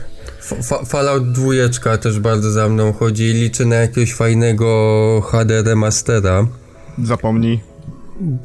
Fa- 0.64 0.86
Fallout 0.86 1.32
2 1.32 1.98
też 2.02 2.20
bardzo 2.20 2.52
za 2.52 2.70
mną 2.70 2.94
chodzi. 2.94 3.24
Liczę 3.34 3.66
na 3.66 3.76
jakiegoś 3.76 4.14
fajnego 4.14 5.22
HD 5.32 5.64
remastera. 5.64 6.48
Zapomnij. 7.04 7.60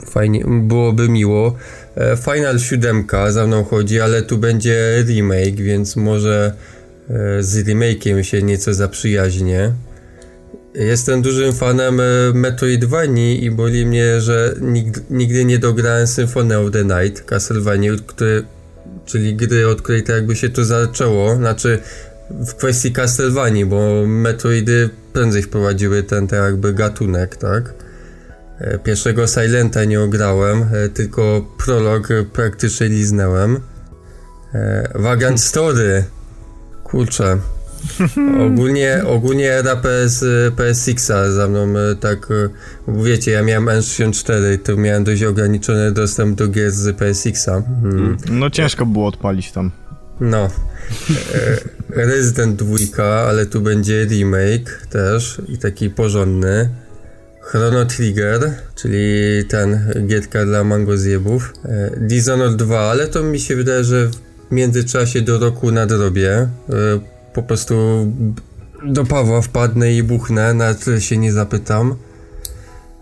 Fajnie, 0.06 0.44
byłoby 0.48 1.08
miło. 1.08 1.56
E, 1.96 2.16
Final 2.16 2.58
7 2.58 3.06
za 3.28 3.46
mną 3.46 3.64
chodzi, 3.64 4.00
ale 4.00 4.22
tu 4.22 4.38
będzie 4.38 5.04
remake, 5.06 5.56
więc 5.56 5.96
może 5.96 6.52
e, 7.10 7.42
z 7.42 7.66
remake'iem 7.66 8.22
się 8.22 8.42
nieco 8.42 8.74
zaprzyjaźnię. 8.74 9.72
Jestem 10.74 11.22
dużym 11.22 11.52
fanem 11.52 12.00
e, 12.00 12.04
Metroidvanii 12.34 13.44
i 13.44 13.50
boli 13.50 13.86
mnie, 13.86 14.20
że 14.20 14.54
nigdy, 15.10 15.44
nie 15.44 15.58
dograłem 15.58 16.06
Symphony 16.06 16.58
of 16.58 16.72
the 16.72 16.84
Night, 16.84 17.24
Castlevania, 17.24 17.92
który, 18.06 18.44
czyli 19.06 19.36
gry, 19.36 19.68
od 19.68 19.82
której 19.82 20.02
tak 20.02 20.16
jakby 20.16 20.36
się 20.36 20.48
to 20.48 20.64
zaczęło, 20.64 21.36
znaczy 21.36 21.78
w 22.30 22.54
kwestii 22.54 22.92
Castlevanii, 22.92 23.64
bo 23.64 24.06
Metroidy 24.06 24.90
prędzej 25.12 25.42
wprowadziły 25.42 26.02
ten 26.02 26.26
tak 26.26 26.40
jakby 26.42 26.74
gatunek, 26.74 27.36
tak? 27.36 27.74
E, 28.60 28.78
Pierwszego 28.78 29.26
Silenta 29.26 29.84
nie 29.84 30.00
ograłem, 30.00 30.62
e, 30.72 30.88
tylko 30.88 31.46
prolog 31.58 32.10
e, 32.10 32.24
praktycznie 32.24 32.88
liznęłem. 32.88 33.60
E, 34.54 34.88
Vagant 34.94 35.40
Story. 35.50 36.04
Kurczę. 36.84 37.38
Ogólnie, 38.46 39.02
ogólnie 39.06 39.52
era 39.52 39.76
PS, 39.76 40.24
PSX-a 40.56 41.30
za 41.30 41.48
mną 41.48 41.74
e, 41.78 41.96
tak, 41.96 42.28
e, 42.30 42.48
wiecie, 43.04 43.30
ja 43.30 43.42
miałem 43.42 43.66
N64 43.66 44.54
i 44.54 44.58
to 44.58 44.76
miałem 44.76 45.04
dość 45.04 45.22
ograniczony 45.22 45.92
dostęp 45.92 46.38
do 46.38 46.48
gier 46.48 46.70
z 46.70 46.96
PSX-a. 46.96 47.56
Mm. 47.56 48.16
No 48.30 48.50
ciężko 48.50 48.86
było 48.86 49.06
odpalić 49.06 49.52
tam. 49.52 49.70
No. 50.20 50.50
E, 51.34 51.58
Resident 52.06 52.62
2, 52.62 53.04
ale 53.04 53.46
tu 53.46 53.60
będzie 53.60 54.04
remake 54.04 54.86
też 54.90 55.42
i 55.48 55.58
taki 55.58 55.90
porządny. 55.90 56.68
Chrono 57.48 57.84
Trigger, 57.84 58.54
czyli 58.74 58.98
ten 59.48 59.92
gierka 60.06 60.44
dla 60.44 60.64
mangozjebów. 60.64 61.52
E, 61.64 61.90
Dishonored 61.96 62.56
2, 62.56 62.80
ale 62.80 63.06
to 63.06 63.22
mi 63.22 63.40
się 63.40 63.56
wydaje, 63.56 63.84
że 63.84 64.06
w 64.06 64.52
międzyczasie 64.52 65.22
do 65.22 65.38
roku 65.38 65.70
nadrobię. 65.70 66.32
E, 66.32 66.48
po 67.34 67.42
prostu 67.42 68.06
do 68.84 69.04
Pawła 69.04 69.42
wpadnę 69.42 69.94
i 69.94 70.02
buchnę, 70.02 70.54
na 70.54 70.74
tyle 70.74 71.00
się 71.00 71.16
nie 71.16 71.32
zapytam. 71.32 71.94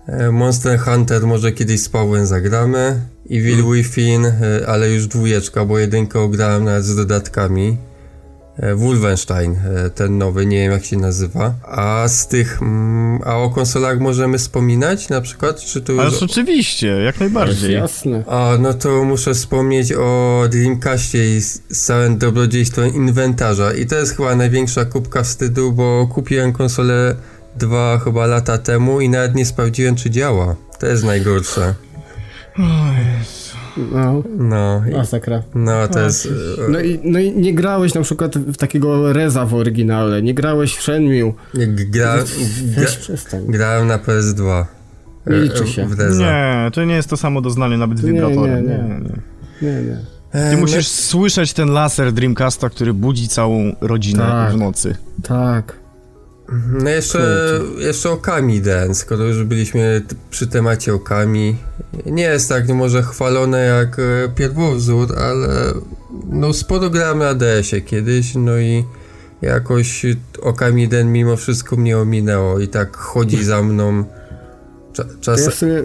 E, 0.07 0.31
Monster 0.31 0.79
Hunter 0.79 1.27
może 1.27 1.53
kiedyś 1.53 1.81
z 1.81 1.89
Pawłem 1.89 2.27
zagramy. 2.27 3.01
Evil 3.31 3.65
Within, 3.73 4.27
e, 4.27 4.33
ale 4.67 4.91
już 4.91 5.07
dwójeczka, 5.07 5.65
bo 5.65 5.79
jedynkę 5.79 6.21
ograłem 6.21 6.65
nawet 6.65 6.85
z 6.85 6.97
dodatkami. 6.97 7.77
E, 8.57 8.75
Wolfenstein, 8.75 9.57
e, 9.87 9.91
ten 9.91 10.19
nowy, 10.19 10.47
nie 10.47 10.59
wiem 10.59 10.73
jak 10.73 10.85
się 10.85 10.97
nazywa. 10.97 11.55
A 11.63 12.09
z 12.09 12.29
tych, 12.29 12.63
mm, 12.63 13.21
a 13.25 13.37
o 13.37 13.51
konsolach 13.51 14.01
możemy 14.01 14.39
wspominać 14.39 15.09
na 15.09 15.21
przykład, 15.21 15.61
czy 15.61 15.81
to 15.81 15.93
już... 15.93 16.23
Oczywiście, 16.23 16.87
jak 16.87 17.21
najbardziej. 17.21 17.75
Jasne. 17.75 18.25
A, 18.27 18.53
no 18.61 18.75
to 18.75 19.05
muszę 19.05 19.35
wspomnieć 19.35 19.93
o 19.93 20.43
Dreamcastie 20.51 21.37
i 21.37 21.41
z 21.41 21.67
z 21.71 21.81
całym 21.85 22.19
dobrodziejstwem 22.19 22.95
inwentarza. 22.95 23.73
I 23.73 23.87
to 23.87 23.95
jest 23.95 24.17
chyba 24.17 24.37
największa 24.37 24.85
kubka 24.85 25.23
wstydu, 25.23 25.73
bo 25.73 26.09
kupiłem 26.15 26.53
konsolę 26.53 27.17
dwa 27.57 27.99
chyba 27.99 28.27
lata 28.27 28.59
temu 28.59 29.01
i 29.01 29.09
nawet 29.09 29.35
nie 29.35 29.47
sprawdziłem, 29.47 29.97
czy 29.97 30.11
działa. 30.11 30.57
To 30.81 30.87
jest 30.87 31.05
najgorsze. 31.05 31.75
No, 33.93 34.23
No, 34.39 34.83
i, 34.91 34.95
masakra. 34.97 35.43
no 35.55 35.89
to 35.89 36.01
jest... 36.01 36.27
e, 36.27 36.71
No 36.71 36.81
i, 36.81 37.01
no 37.05 37.19
i 37.19 37.33
nie 37.33 37.55
grałeś 37.55 37.95
na 37.95 38.01
przykład 38.03 38.39
w 38.39 38.57
takiego 38.57 39.13
Reza 39.13 39.47
w 39.47 39.55
oryginale, 39.55 40.23
nie 40.23 40.35
grałeś 40.35 40.77
w 40.77 40.83
Shenmue. 40.83 41.35
e, 41.59 41.67
Gra, 41.67 42.17
gra, 42.77 42.87
grałem 43.49 43.87
na 43.89 43.99
PS2. 43.99 44.65
Nie 45.27 45.37
e, 45.37 45.41
liczy 45.41 45.67
się. 45.67 45.87
W 45.87 45.99
Reza. 46.01 46.23
Nie, 46.23 46.71
to 46.71 46.85
nie 46.85 46.95
jest 46.95 47.11
to 47.11 47.17
samo 47.17 47.41
doznanie 47.41 47.77
nawet 47.79 47.99
z 47.99 48.05
Nie, 48.05 48.13
wibratorem. 48.13 48.67
nie, 48.67 48.73
Nie, 48.73 48.79
nie. 48.79 49.01
nie. 49.01 49.73
Nie, 49.83 49.83
nie. 49.83 49.99
E, 50.33 50.51
Ty 50.51 50.57
no- 50.57 50.61
musisz 50.61 50.89
słyszeć 50.89 51.53
ten 51.53 51.69
laser 51.71 52.13
Dreamcasta, 52.13 52.71
który 52.71 52.95
budzi 52.95 53.29
całą 53.29 53.73
rodzinę 53.81 54.19
Tak. 54.23 54.53
w 54.53 54.57
nocy. 54.57 54.97
Tak. 55.23 55.77
No 56.83 56.91
jeszcze, 56.91 57.61
jeszcze 57.79 58.11
Okami 58.11 58.61
Dance, 58.61 58.95
skoro 58.95 59.25
już 59.25 59.45
byliśmy 59.45 60.03
przy 60.31 60.47
temacie 60.47 60.95
Okami. 60.95 61.57
Nie 62.07 62.23
jest 62.23 62.49
tak 62.49 62.69
może 62.69 63.03
chwalone 63.03 63.65
jak 63.65 63.99
e, 63.99 64.29
pierwowzór, 64.35 65.19
ale 65.19 65.73
no 66.31 66.53
sporo 66.53 66.91
grałem 66.91 67.19
na 67.19 67.35
DS-ie 67.35 67.83
kiedyś, 67.83 68.35
no 68.35 68.59
i 68.59 68.85
jakoś 69.43 70.07
Okami 70.43 70.89
Den 70.89 71.13
mimo 71.13 71.37
wszystko 71.37 71.77
mnie 71.77 71.99
ominęło 71.99 72.61
i 72.61 72.69
tak 72.69 72.97
chodzi 72.97 73.45
za 73.45 73.63
mną. 73.63 74.05
Cza, 74.93 75.05
czas, 75.21 75.45
ja 75.45 75.51
sobie, 75.51 75.83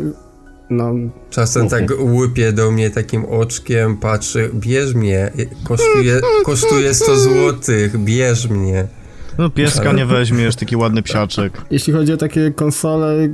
no, 0.69 0.93
czasem 1.29 1.69
tak 1.69 1.83
łypie 1.99 2.53
do 2.53 2.71
mnie 2.71 2.89
takim 2.89 3.25
oczkiem, 3.25 3.97
patrzy, 3.97 4.49
bierz 4.53 4.93
mnie, 4.93 5.31
kosztuje, 5.63 6.21
kosztuje 6.45 6.93
100 6.93 7.17
złotych, 7.17 7.97
bierz 7.97 8.49
mnie. 8.49 8.87
No 9.41 9.49
pieska 9.49 9.91
nie 9.91 10.05
weźmiesz, 10.05 10.55
taki 10.55 10.75
ładny 10.75 11.01
psiaczek. 11.01 11.61
jeśli 11.71 11.93
chodzi 11.93 12.13
o 12.13 12.17
takie 12.17 12.51
konsole 12.51 13.29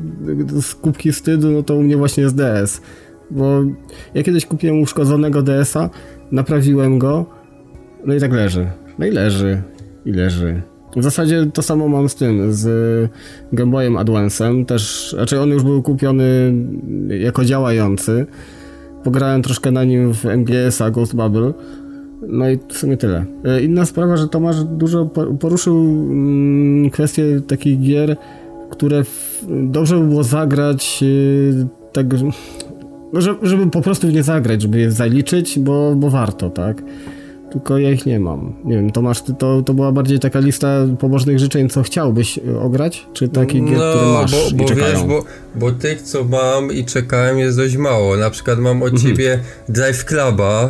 z 0.61 0.75
kubki 0.75 1.11
wstydu, 1.11 1.51
no 1.51 1.63
to 1.63 1.75
u 1.75 1.83
mnie 1.83 1.97
właśnie 1.97 2.23
jest 2.23 2.35
DS. 2.35 2.81
Bo 3.31 3.61
ja 4.13 4.23
kiedyś 4.23 4.45
kupiłem 4.45 4.81
uszkodzonego 4.81 5.41
DS-a, 5.41 5.89
naprawiłem 6.31 6.99
go, 6.99 7.25
no 8.05 8.13
i 8.13 8.19
tak 8.19 8.33
leży. 8.33 8.67
No 8.99 9.05
i 9.05 9.11
leży. 9.11 9.61
I 10.05 10.11
leży. 10.11 10.61
W 10.95 11.03
zasadzie 11.03 11.45
to 11.53 11.61
samo 11.61 11.87
mam 11.87 12.09
z 12.09 12.15
tym, 12.15 12.53
z 12.53 12.67
Game 13.53 13.71
Boyem 13.71 13.93
Advance'em, 13.93 14.65
też, 14.65 15.11
znaczy 15.15 15.41
on 15.41 15.49
już 15.49 15.63
był 15.63 15.81
kupiony 15.83 16.53
jako 17.07 17.45
działający. 17.45 18.25
Pograłem 19.03 19.41
troszkę 19.41 19.71
na 19.71 19.83
nim 19.83 20.13
w 20.13 20.25
MGS-a 20.25 20.91
Ghost 20.91 21.15
Bubble. 21.15 21.53
No 22.21 22.49
i 22.49 22.59
w 22.69 22.77
sumie 22.77 22.97
tyle. 22.97 23.25
E, 23.45 23.61
Inna 23.61 23.85
sprawa, 23.85 24.17
że 24.17 24.27
Tomasz 24.27 24.63
dużo 24.63 25.05
po- 25.05 25.25
poruszył 25.33 25.77
mm, 25.77 26.89
kwestię 26.89 27.41
takich 27.47 27.79
gier, 27.79 28.17
które 28.69 29.03
dobrze 29.49 29.99
by 29.99 30.07
było 30.07 30.23
zagrać 30.23 31.03
tak, 31.93 32.07
że- 33.13 33.35
żeby 33.41 33.67
po 33.71 33.81
prostu 33.81 34.07
w 34.07 34.13
nie 34.13 34.23
zagrać, 34.23 34.61
żeby 34.61 34.79
je 34.79 34.91
zaliczyć, 34.91 35.59
bo, 35.59 35.95
bo 35.95 36.09
warto, 36.09 36.49
tak? 36.49 36.83
Tylko 37.57 37.77
ja 37.77 37.91
ich 37.91 38.05
nie 38.05 38.19
mam. 38.19 38.53
Nie 38.65 38.75
wiem, 38.75 38.91
Tomasz, 38.91 39.21
ty, 39.21 39.33
to, 39.39 39.61
to 39.61 39.73
była 39.73 39.91
bardziej 39.91 40.19
taka 40.19 40.39
lista 40.39 40.67
pobożnych 40.99 41.39
życzeń, 41.39 41.69
co 41.69 41.83
chciałbyś 41.83 42.37
e, 42.37 42.59
ograć? 42.59 43.05
Czy 43.13 43.29
takich 43.29 43.63
gier, 43.65 43.73
które 43.77 44.05
masz 44.13 44.31
No, 44.31 44.37
bo, 44.37 44.49
i 44.49 44.53
bo 44.57 44.65
czekają? 44.65 44.93
wiesz, 44.93 45.03
bo, 45.03 45.23
bo 45.55 45.71
tych, 45.71 46.01
co 46.01 46.23
mam 46.23 46.71
i 46.71 46.85
czekałem 46.85 47.39
jest 47.39 47.57
dość 47.57 47.77
mało. 47.77 48.17
Na 48.17 48.29
przykład 48.29 48.59
mam 48.59 48.73
Mhm. 48.77 48.93
od 48.95 49.01
ciebie 49.01 49.39
Drive 49.69 50.05
Cluba. 50.05 50.69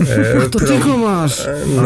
E, 0.00 0.34
No 0.38 0.48
to 0.48 0.58
pro- 0.58 0.68
tylko 0.68 0.96
masz! 0.98 1.48
No, 1.76 1.82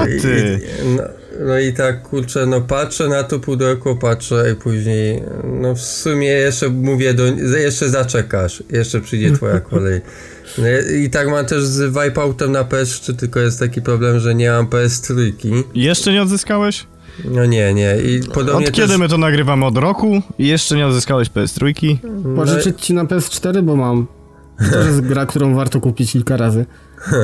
O, 0.00 0.06
i- 0.06 0.20
ty. 0.20 0.60
no, 0.96 1.02
no 1.46 1.58
i 1.58 1.72
tak, 1.72 2.02
kurczę, 2.02 2.46
no 2.46 2.60
patrzę 2.60 3.08
na 3.08 3.22
to 3.24 3.38
pudełko, 3.38 3.96
patrzę 3.96 4.50
i 4.52 4.54
później, 4.54 5.22
no 5.60 5.74
w 5.74 5.80
sumie 5.80 6.28
jeszcze 6.28 6.68
mówię, 6.68 7.14
do, 7.14 7.24
jeszcze 7.58 7.88
zaczekasz, 7.88 8.62
jeszcze 8.70 9.00
przyjdzie 9.00 9.30
twoja 9.32 9.60
kolej. 9.70 10.00
No 10.58 10.64
i- 10.96 11.10
tak 11.10 11.28
mam 11.30 11.46
też 11.46 11.64
z 11.64 11.92
Wipeoutem 11.94 12.52
na 12.52 12.64
PS3, 12.64 13.14
tylko 13.16 13.40
jest 13.40 13.58
taki 13.60 13.82
problem, 13.82 14.20
że 14.20 14.34
nie 14.34 14.50
mam 14.50 14.66
PS3. 14.66 15.32
Jeszcze 15.74 16.12
nie 16.12 16.22
odzyskałeś? 16.22 16.86
No 17.24 17.46
nie, 17.46 17.74
nie. 17.74 17.96
I 17.96 18.20
podobnie 18.34 18.66
Od 18.68 18.72
kiedy 18.74 18.88
też, 18.88 18.98
my 18.98 19.08
to 19.08 19.18
nagrywamy? 19.18 19.66
Od 19.66 19.78
roku? 19.78 20.22
I 20.38 20.46
jeszcze 20.46 20.76
nie 20.76 20.86
odzyskałeś 20.86 21.28
PS3? 21.30 21.96
Pożyczyć 22.36 22.80
ci 22.80 22.94
na 22.94 23.04
PS4, 23.04 23.62
bo 23.62 23.76
mam. 23.76 24.06
To 24.72 24.78
jest 24.78 25.00
gra, 25.00 25.26
którą 25.26 25.54
warto 25.54 25.80
kupić 25.80 26.12
kilka 26.12 26.36
razy. 26.36 26.66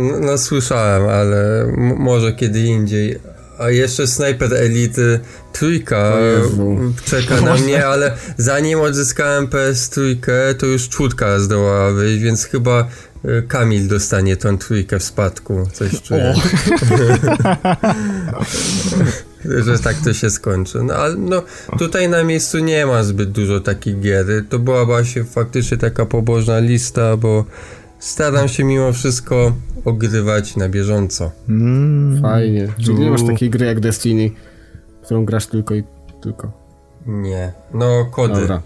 No, 0.00 0.20
no 0.20 0.38
słyszałem, 0.38 1.08
ale 1.08 1.62
m- 1.62 1.96
może 1.98 2.32
kiedy 2.32 2.60
indziej. 2.60 3.18
A 3.58 3.70
jeszcze 3.70 4.06
Sniper 4.06 4.54
Elite 4.54 5.20
trójka 5.52 6.16
czeka 7.04 7.40
na 7.40 7.54
mnie, 7.54 7.86
ale 7.86 8.12
zanim 8.36 8.80
odzyskałem 8.80 9.46
PS3, 9.46 10.16
to 10.58 10.66
już 10.66 10.88
czwórka 10.88 11.38
zdołała 11.38 11.92
wyjść, 11.92 12.22
więc 12.22 12.44
chyba 12.44 12.88
y, 13.24 13.42
Kamil 13.48 13.88
dostanie 13.88 14.36
tą 14.36 14.58
trójkę 14.58 14.98
w 14.98 15.02
spadku. 15.02 15.68
Coś 15.72 16.02
czuję. 16.02 16.34
że 19.64 19.78
tak 19.78 19.96
to 20.04 20.14
się 20.14 20.30
skończy. 20.30 20.82
No 20.82 20.94
ale 20.94 21.16
no, 21.16 21.42
tutaj 21.78 22.08
na 22.08 22.24
miejscu 22.24 22.58
nie 22.58 22.86
ma 22.86 23.02
zbyt 23.02 23.30
dużo 23.30 23.60
takich 23.60 24.00
gier. 24.00 24.26
To 24.48 24.58
była 24.58 24.84
właśnie 24.84 25.24
faktycznie 25.24 25.76
taka 25.76 26.06
pobożna 26.06 26.58
lista, 26.58 27.16
bo 27.16 27.44
staram 27.98 28.48
się 28.48 28.64
mimo 28.64 28.92
wszystko 28.92 29.52
ogrywać 29.84 30.56
na 30.56 30.68
bieżąco. 30.68 31.30
Mm. 31.48 32.22
Fajnie. 32.22 32.68
Czyli 32.78 32.98
nie 32.98 33.10
masz 33.10 33.22
takiej 33.22 33.50
gry 33.50 33.66
jak 33.66 33.80
Destiny, 33.80 34.30
którą 35.02 35.24
grasz 35.24 35.46
tylko 35.46 35.74
i 35.74 35.84
tylko. 36.22 36.52
Nie. 37.06 37.52
No, 37.74 38.04
kody. 38.10 38.40
Dobra. 38.40 38.62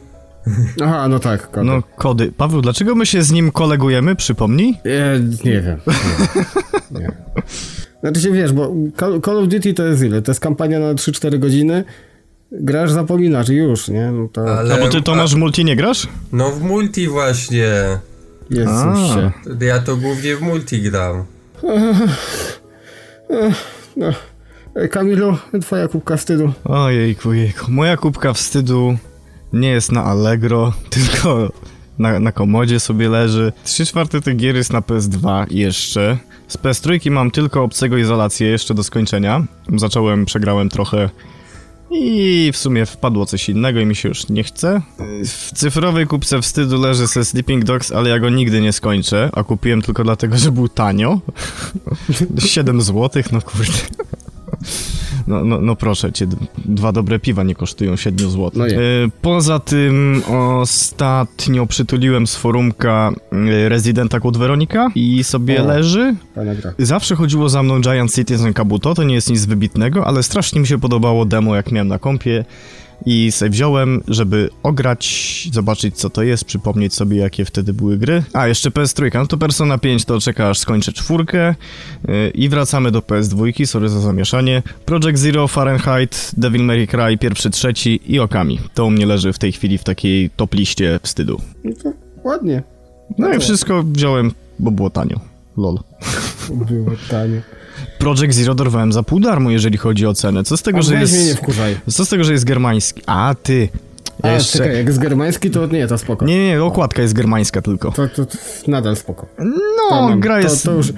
Aha, 0.83 1.09
no 1.09 1.19
tak, 1.19 1.51
kody. 1.51 1.67
No, 1.67 1.83
kody. 1.97 2.33
Paweł, 2.37 2.63
dlaczego 2.63 2.95
my 2.95 3.07
się 3.07 3.23
z 3.23 3.33
nim 3.33 3.53
kolegujemy? 3.53 4.17
Przypomnij? 4.17 4.79
Nie, 4.85 5.21
nie 5.45 5.61
wiem. 5.61 5.81
Nie. 6.91 7.01
nie. 7.01 7.13
Znaczy 8.01 8.21
się 8.21 8.33
wiesz, 8.33 8.53
bo 8.53 8.73
Call 9.25 9.39
of 9.39 9.49
Duty 9.49 9.75
to 9.75 9.85
jest 9.85 10.03
ile? 10.03 10.23
To 10.23 10.31
jest 10.31 10.41
kampania 10.41 10.81
na 10.81 10.95
3-4 10.95 11.39
godziny. 11.39 11.85
Grasz, 12.53 12.93
zapominasz 12.93 13.49
i 13.49 13.55
już, 13.55 13.89
nie? 13.89 14.11
No 14.13 14.29
to 14.29 14.59
Ale, 14.59 14.75
A 14.75 14.79
bo 14.79 14.89
ty 14.89 15.03
Tomasz 15.03 15.35
w 15.35 15.39
multi 15.39 15.65
nie 15.65 15.77
grasz? 15.77 16.09
No 16.33 16.51
w 16.51 16.63
multi 16.63 17.09
właśnie. 17.09 17.73
Jezusie. 18.51 19.33
Ja 19.61 19.79
to 19.79 19.97
głównie 19.97 20.37
w 20.37 20.41
multi 20.41 20.83
gram. 20.83 21.25
No. 23.97 24.13
Ej, 24.77 24.89
Kamilu, 24.89 25.37
twoja 25.63 25.89
kubka 25.89 26.17
wstydu. 26.17 26.53
Ojejku, 26.65 27.33
jejku. 27.33 27.71
Moja 27.71 27.97
kubka 27.97 28.33
wstydu 28.33 28.97
nie 29.53 29.69
jest 29.69 29.93
na 29.93 30.05
Allegro, 30.05 30.73
tylko 30.91 31.53
na, 31.99 32.21
na 32.21 32.33
komodzie 32.33 32.81
sobie 32.81 33.09
leży. 33.09 33.53
Trzy 33.65 33.87
czwarte 33.87 34.21
tych 34.21 34.37
gier 34.37 34.57
jest 34.57 34.73
na 34.73 34.81
PS2 34.81 35.47
jeszcze. 35.51 36.19
Z 36.49 36.59
PS3 36.59 37.11
mam 37.11 37.31
tylko 37.31 37.63
obcego 37.63 37.97
izolację 37.97 38.49
jeszcze 38.49 38.75
do 38.75 38.83
skończenia. 38.83 39.47
Zacząłem, 39.77 40.25
przegrałem 40.25 40.69
trochę 40.69 41.11
i 41.91 42.51
w 42.53 42.57
sumie 42.57 42.87
wpadło 42.87 43.27
coś 43.27 43.49
innego 43.49 43.81
i 43.81 43.87
mi 43.87 43.97
się 43.97 44.09
już 44.09 44.29
nie 44.29 44.45
chce. 44.45 44.83
W 45.27 45.53
cyfrowej 45.55 46.07
kubce 46.07 46.43
wstydu 46.43 46.81
leży 46.81 47.09
se 47.09 47.25
Sleeping 47.25 47.65
Dogs, 47.65 47.93
ale 47.93 48.11
ja 48.11 48.19
go 48.19 48.31
nigdy 48.31 48.61
nie 48.61 48.73
skończę, 48.73 49.31
a 49.33 49.45
kupiłem 49.45 49.83
tylko 49.83 50.05
dlatego, 50.05 50.39
że 50.39 50.53
był 50.53 50.69
tanio. 50.69 51.21
7 52.39 52.83
zł, 52.83 53.23
no 53.33 53.41
kurde. 53.43 53.73
No, 55.31 55.45
no, 55.45 55.61
no 55.61 55.77
proszę 55.77 56.13
cię, 56.13 56.27
dwa 56.65 56.93
dobre 56.93 57.19
piwa 57.19 57.43
nie 57.43 57.55
kosztują 57.55 57.97
7 57.97 58.31
zł. 58.31 58.51
No 58.55 58.67
nie. 58.67 58.79
Poza 59.23 59.59
tym 59.59 60.23
ostatnio 60.61 61.67
przytuliłem 61.67 62.27
z 62.27 62.37
forumka 62.37 63.13
y, 63.65 63.69
Residenta 63.69 64.21
Code 64.21 64.39
Veronica 64.39 64.89
i 64.95 65.25
sobie 65.25 65.63
O. 65.63 65.67
leży. 65.67 66.15
Zawsze 66.79 67.17
chodziło 67.17 67.49
za 67.49 67.63
mną 67.63 67.81
Giant 67.81 68.15
Citizen 68.15 68.53
Kabuto, 68.53 68.95
to 68.95 69.03
nie 69.03 69.15
jest 69.15 69.31
nic 69.31 69.45
wybitnego, 69.45 70.07
ale 70.07 70.23
strasznie 70.23 70.61
mi 70.61 70.67
się 70.67 70.81
podobało 70.81 71.25
demo, 71.25 71.57
jak 71.57 71.73
miałem 71.73 71.89
na 71.89 71.99
kompie 71.99 72.45
i 73.07 73.33
se 73.33 73.51
wziąłem, 73.51 74.03
żeby 74.09 74.51
ograć, 74.63 75.49
zobaczyć 75.53 75.97
co 75.97 76.11
to 76.11 76.23
jest, 76.23 76.45
przypomnieć 76.45 76.95
sobie 76.95 77.17
jakie 77.17 77.45
wtedy 77.45 77.73
były 77.73 77.99
gry. 77.99 78.23
A, 78.33 78.49
jeszcze 78.49 78.71
PS3, 78.71 79.15
no 79.15 79.27
to 79.27 79.39
Persona 79.39 79.79
5 79.79 80.05
to 80.05 80.21
czeka 80.21 80.51
aż 80.51 80.59
skończę 80.59 80.93
czwórkę 80.93 81.55
yy, 82.09 82.31
i 82.31 82.49
wracamy 82.49 82.91
do 82.91 83.01
PS2, 83.01 83.67
sorry 83.67 83.89
za 83.89 84.01
zamieszanie. 84.01 84.63
Project 84.85 85.19
Zero, 85.19 85.49
Fahrenheit, 85.49 86.31
Devil 86.37 86.65
May 86.65 86.87
Cry, 86.87 87.19
pierwszy, 87.19 87.51
trzeci 87.51 88.01
i 88.07 88.19
Okami. 88.19 88.59
To 88.75 88.87
u 88.87 88.91
mnie 88.91 89.07
leży 89.07 89.33
w 89.33 89.39
tej 89.39 89.53
chwili 89.53 89.79
w 89.79 89.85
takiej 89.85 90.31
top 90.31 90.55
liście 90.55 91.01
wstydu. 91.03 91.41
No 91.65 91.73
to 91.83 91.93
ładnie. 92.25 92.63
No 93.19 93.35
i 93.35 93.41
wszystko 93.41 93.83
wziąłem, 93.83 94.33
bo 94.59 94.71
było 94.71 94.91
tanio. 94.91 95.21
Lol. 95.57 95.79
Było 96.51 96.91
tanie. 97.11 97.43
Project 97.99 98.35
Zero 98.35 98.55
dorwałem 98.55 98.93
za 98.93 99.03
pół 99.03 99.21
darmo, 99.21 99.51
jeżeli 99.51 99.79
chodzi 99.79 100.07
o 100.07 100.15
cenę. 100.15 100.45
Co 100.45 100.57
z 100.57 100.63
tego, 100.63 100.79
A 100.79 100.83
że 100.83 100.95
jest... 100.95 101.27
nie 101.27 101.35
wkurzaj. 101.35 101.77
Co 101.91 102.05
z 102.05 102.09
tego, 102.09 102.25
że 102.25 102.33
jest 102.33 102.45
germański? 102.45 103.03
A, 103.07 103.35
ty. 103.43 103.69
A, 104.23 104.29
jeszcze... 104.29 104.59
czekaj, 104.59 104.77
jak 104.77 104.87
jest 104.87 104.99
germański, 104.99 105.51
to 105.51 105.67
nie, 105.67 105.87
to 105.87 105.99
spoko. 105.99 106.25
Nie, 106.25 106.49
nie, 106.49 106.63
okładka 106.63 107.03
jest 107.03 107.15
germańska 107.15 107.63
tylko. 107.63 107.93
To, 107.93 108.09
to, 108.09 108.27
to 108.27 108.39
nadal 108.69 108.97
spoko. 108.97 109.27
No, 109.39 110.09
mam. 110.09 110.21
gra 110.21 110.41
jest, 110.41 110.65
To, 110.65 110.71
to 110.71 110.77
już 110.77 110.93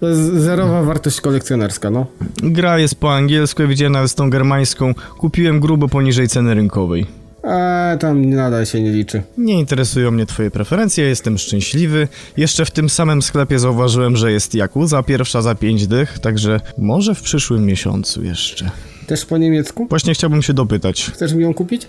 to 0.00 0.08
jest 0.08 0.20
zerowa 0.20 0.82
wartość 0.82 1.20
kolekcjonerska, 1.20 1.90
no. 1.90 2.06
gra 2.42 2.78
jest 2.78 2.94
po 2.94 3.14
angielsku, 3.14 3.62
ja 3.62 3.68
widziałem 3.68 3.92
nawet 3.92 4.10
z 4.10 4.14
tą 4.14 4.30
germańską. 4.30 4.94
Kupiłem 5.18 5.60
grubo 5.60 5.88
poniżej 5.88 6.28
ceny 6.28 6.54
rynkowej. 6.54 7.06
A 7.42 7.96
tam 8.00 8.30
nadal 8.30 8.66
się 8.66 8.80
nie 8.80 8.92
liczy. 8.92 9.22
Nie 9.38 9.58
interesują 9.58 10.10
mnie 10.10 10.26
twoje 10.26 10.50
preferencje, 10.50 11.04
jestem 11.04 11.38
szczęśliwy. 11.38 12.08
Jeszcze 12.36 12.64
w 12.64 12.70
tym 12.70 12.88
samym 12.90 13.22
sklepie 13.22 13.58
zauważyłem, 13.58 14.16
że 14.16 14.32
jest 14.32 14.54
Yakuza 14.54 15.02
pierwsza 15.02 15.42
za 15.42 15.54
5 15.54 15.86
dych, 15.86 16.18
także 16.18 16.60
może 16.78 17.14
w 17.14 17.22
przyszłym 17.22 17.66
miesiącu 17.66 18.22
jeszcze. 18.24 18.70
Też 19.06 19.24
po 19.24 19.38
niemiecku? 19.38 19.86
Właśnie 19.90 20.14
chciałbym 20.14 20.42
się 20.42 20.52
dopytać. 20.54 21.10
Chcesz 21.14 21.32
mi 21.32 21.42
ją 21.42 21.54
kupić? 21.54 21.86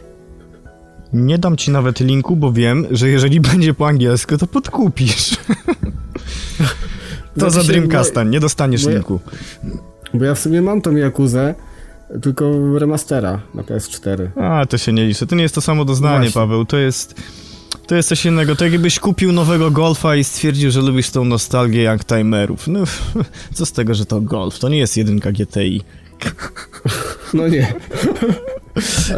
Nie 1.13 1.37
dam 1.37 1.57
ci 1.57 1.71
nawet 1.71 1.99
linku, 1.99 2.35
bo 2.35 2.51
wiem, 2.53 2.87
że 2.91 3.09
jeżeli 3.09 3.41
będzie 3.51 3.73
po 3.73 3.87
angielsku, 3.87 4.37
to 4.37 4.47
podkupisz. 4.47 5.29
To 7.39 7.49
Znaczy 7.49 7.67
za 7.67 7.73
Dreamcasta, 7.73 8.23
nie 8.23 8.39
dostaniesz 8.39 8.83
bo 8.83 8.89
ja- 8.89 8.95
linku. 8.95 9.19
Bo 10.13 10.25
ja 10.25 10.35
w 10.35 10.39
sumie 10.39 10.61
mam 10.61 10.81
tą 10.81 10.95
Jakuzę, 10.95 11.55
tylko 12.21 12.51
remastera 12.79 13.41
na 13.53 13.63
PS4. 13.63 14.27
A, 14.41 14.65
to 14.65 14.77
się 14.77 14.93
nie 14.93 15.05
liczy. 15.05 15.27
To 15.27 15.35
nie 15.35 15.43
jest 15.43 15.55
to 15.55 15.61
samo 15.61 15.85
doznanie, 15.85 16.17
Właśnie. 16.19 16.41
Paweł. 16.41 16.65
To 16.65 16.77
jest... 16.77 17.15
To 17.87 17.95
jest 17.95 18.09
coś 18.09 18.25
innego. 18.25 18.55
To 18.55 18.65
jakbyś 18.65 18.99
kupił 18.99 19.31
nowego 19.31 19.71
Golfa 19.71 20.15
i 20.15 20.23
stwierdził, 20.23 20.71
że 20.71 20.81
lubisz 20.81 21.09
tą 21.09 21.25
nostalgię 21.25 21.83
Youngtimerów. 21.83 22.67
No, 22.67 22.79
co 23.53 23.65
z 23.65 23.71
tego, 23.71 23.95
że 23.95 24.05
to 24.05 24.21
Golf? 24.21 24.59
To 24.59 24.69
nie 24.69 24.77
jest 24.77 24.97
jedynka 24.97 25.31
GTI. 25.31 25.81
No 27.33 27.47
nie. 27.47 27.73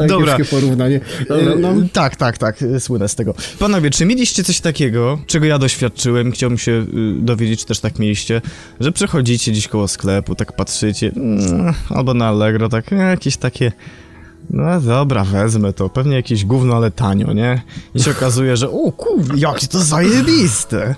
Dobra. 0.07 0.37
porównanie. 0.51 0.99
Dobra, 1.29 1.55
no. 1.59 1.69
E, 1.69 1.87
Tak, 1.93 2.15
tak, 2.15 2.37
tak, 2.37 2.61
e, 2.61 2.79
słynę 2.79 3.07
z 3.07 3.15
tego. 3.15 3.33
Panowie, 3.59 3.89
czy 3.89 4.05
mieliście 4.05 4.43
coś 4.43 4.59
takiego, 4.61 5.19
czego 5.27 5.45
ja 5.45 5.59
doświadczyłem, 5.59 6.31
chciałbym 6.31 6.57
się 6.57 6.71
y, 6.71 6.85
dowiedzieć, 7.19 7.59
czy 7.59 7.65
też 7.65 7.79
tak 7.79 7.99
mieliście, 7.99 8.41
że 8.79 8.91
przechodzicie 8.91 9.51
gdzieś 9.51 9.67
koło 9.67 9.87
sklepu, 9.87 10.35
tak 10.35 10.55
patrzycie, 10.55 11.11
mm, 11.15 11.73
albo 11.89 12.13
na 12.13 12.27
Allegro, 12.27 12.69
tak, 12.69 12.93
e, 12.93 12.95
jakieś 12.95 13.37
takie, 13.37 13.71
no 14.49 14.81
dobra, 14.81 15.23
wezmę 15.23 15.73
to, 15.73 15.89
pewnie 15.89 16.15
jakieś 16.15 16.45
gówno, 16.45 16.75
ale 16.75 16.91
tanio, 16.91 17.33
nie? 17.33 17.61
I 17.95 18.03
się 18.03 18.11
okazuje, 18.11 18.57
że, 18.57 18.69
o 18.69 18.91
kur, 18.91 19.37
jakie 19.37 19.67
to 19.67 19.79
zajebiste! 19.79 20.95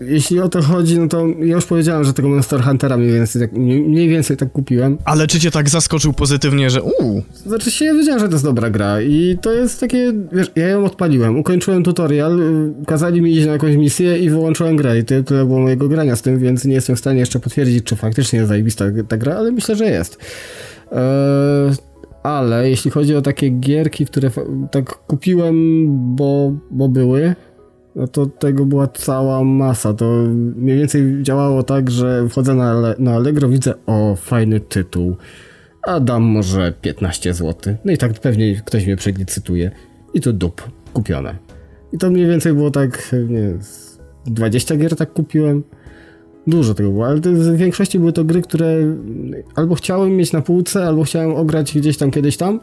Jeśli 0.00 0.40
o 0.40 0.48
to 0.48 0.62
chodzi, 0.62 0.98
no 0.98 1.08
to 1.08 1.26
ja 1.26 1.54
już 1.54 1.66
powiedziałem, 1.66 2.04
że 2.04 2.12
tego 2.12 2.28
Monster 2.28 2.62
Huntera 2.62 2.96
mniej 2.96 3.12
więcej 3.12 3.42
tak, 3.42 3.52
mniej, 3.52 4.08
więcej 4.08 4.36
tak 4.36 4.52
kupiłem. 4.52 4.98
Ale 5.04 5.26
czy 5.26 5.40
cię 5.40 5.50
tak 5.50 5.68
zaskoczył 5.68 6.12
pozytywnie, 6.12 6.70
że 6.70 6.82
uuu, 6.82 7.22
Znaczy 7.46 7.70
się, 7.70 7.84
ja 7.84 7.94
wiedziałem, 7.94 8.20
że 8.20 8.26
to 8.26 8.32
jest 8.32 8.44
dobra 8.44 8.70
gra 8.70 9.00
i 9.00 9.38
to 9.42 9.52
jest 9.52 9.80
takie, 9.80 10.12
wiesz, 10.32 10.50
ja 10.56 10.68
ją 10.68 10.84
odpaliłem, 10.84 11.38
ukończyłem 11.38 11.82
tutorial, 11.82 12.40
kazali 12.86 13.22
mi 13.22 13.32
iść 13.32 13.46
na 13.46 13.52
jakąś 13.52 13.76
misję 13.76 14.18
i 14.18 14.30
wyłączyłem 14.30 14.76
grę 14.76 14.98
i 14.98 15.04
tyle, 15.04 15.22
tyle 15.22 15.44
było 15.44 15.60
mojego 15.60 15.88
grania 15.88 16.16
z 16.16 16.22
tym, 16.22 16.38
więc 16.38 16.64
nie 16.64 16.74
jestem 16.74 16.96
w 16.96 16.98
stanie 16.98 17.20
jeszcze 17.20 17.40
potwierdzić, 17.40 17.84
czy 17.84 17.96
faktycznie 17.96 18.38
jest 18.38 18.48
zajebista 18.48 18.84
ta 19.08 19.16
gra, 19.16 19.36
ale 19.36 19.52
myślę, 19.52 19.76
że 19.76 19.84
jest. 19.84 20.18
Eee, 20.92 21.72
ale 22.22 22.70
jeśli 22.70 22.90
chodzi 22.90 23.16
o 23.16 23.22
takie 23.22 23.50
gierki, 23.50 24.06
które 24.06 24.30
tak 24.70 24.98
kupiłem, 25.06 25.86
bo, 26.16 26.52
bo 26.70 26.88
były, 26.88 27.34
no 27.96 28.08
to 28.08 28.26
tego 28.26 28.64
była 28.64 28.86
cała 28.86 29.44
masa. 29.44 29.94
To 29.94 30.04
mniej 30.56 30.78
więcej 30.78 31.22
działało 31.22 31.62
tak, 31.62 31.90
że 31.90 32.28
wchodzę 32.28 32.54
na, 32.54 32.94
na 32.98 33.14
Allegro, 33.14 33.48
widzę, 33.48 33.74
o, 33.86 34.16
fajny 34.16 34.60
tytuł, 34.60 35.16
a 35.82 36.00
dam 36.00 36.22
może 36.22 36.72
15 36.80 37.34
zł. 37.34 37.76
No 37.84 37.92
i 37.92 37.98
tak 37.98 38.12
pewnie 38.12 38.62
ktoś 38.66 38.86
mnie 38.86 38.96
przelicytuje. 38.96 39.70
I 40.14 40.20
to 40.20 40.32
dup, 40.32 40.62
kupione. 40.92 41.36
I 41.92 41.98
to 41.98 42.10
mniej 42.10 42.26
więcej 42.26 42.52
było 42.52 42.70
tak, 42.70 43.14
nie 43.28 43.42
wiem, 43.42 43.62
z 43.62 43.98
20 44.26 44.76
gier 44.76 44.96
tak 44.96 45.12
kupiłem. 45.12 45.62
Dużo 46.46 46.74
tego 46.74 46.90
było, 46.90 47.06
ale 47.06 47.20
w 47.20 47.56
większości 47.56 47.98
były 47.98 48.12
to 48.12 48.24
gry, 48.24 48.42
które 48.42 48.76
albo 49.54 49.74
chciałem 49.74 50.16
mieć 50.16 50.32
na 50.32 50.40
półce, 50.42 50.86
albo 50.86 51.04
chciałem 51.04 51.34
ograć 51.34 51.78
gdzieś 51.78 51.96
tam, 51.96 52.10
kiedyś 52.10 52.36
tam. 52.36 52.60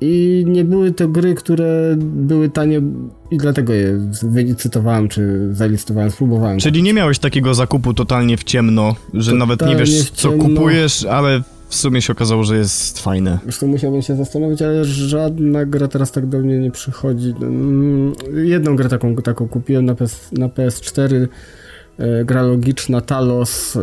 I 0.00 0.44
nie 0.46 0.64
były 0.64 0.92
to 0.92 1.08
gry, 1.08 1.34
które 1.34 1.96
były 1.98 2.48
tanie 2.48 2.82
i 3.30 3.36
dlatego 3.38 3.72
je 3.72 3.98
wylicytowałem, 4.22 5.08
czy 5.08 5.48
zalicytowałem, 5.52 6.10
spróbowałem. 6.10 6.58
czyli 6.58 6.82
nie 6.82 6.94
miałeś 6.94 7.18
takiego 7.18 7.54
zakupu 7.54 7.94
totalnie 7.94 8.36
w 8.36 8.44
ciemno, 8.44 8.94
że 9.14 9.34
nawet 9.34 9.60
nie 9.60 9.66
Totalnie 9.66 9.84
wiesz, 9.84 10.10
co 10.10 10.32
kupujesz, 10.32 11.04
ale 11.04 11.42
w 11.68 11.74
sumie 11.74 12.02
się 12.02 12.12
okazało, 12.12 12.44
że 12.44 12.56
jest 12.56 12.98
fajne. 12.98 13.38
Zresztą 13.42 13.66
musiałbym 13.66 14.02
się 14.02 14.16
zastanowić, 14.16 14.62
ale 14.62 14.84
żadna 14.84 15.64
gra 15.64 15.88
teraz 15.88 16.12
tak 16.12 16.26
do 16.26 16.38
mnie 16.38 16.58
nie 16.58 16.70
przychodzi. 16.70 17.34
Mm, 17.42 18.12
Jedną 18.34 18.76
grę 18.76 18.88
taką, 18.88 19.16
taką 19.16 19.48
kupiłem 19.48 19.84
na, 19.84 19.94
PS, 19.94 20.28
na 20.32 20.48
PS4. 20.48 21.28
E, 22.00 22.24
Gra 22.24 22.42
logiczna, 22.42 23.00
Talos. 23.00 23.76
e, 23.76 23.80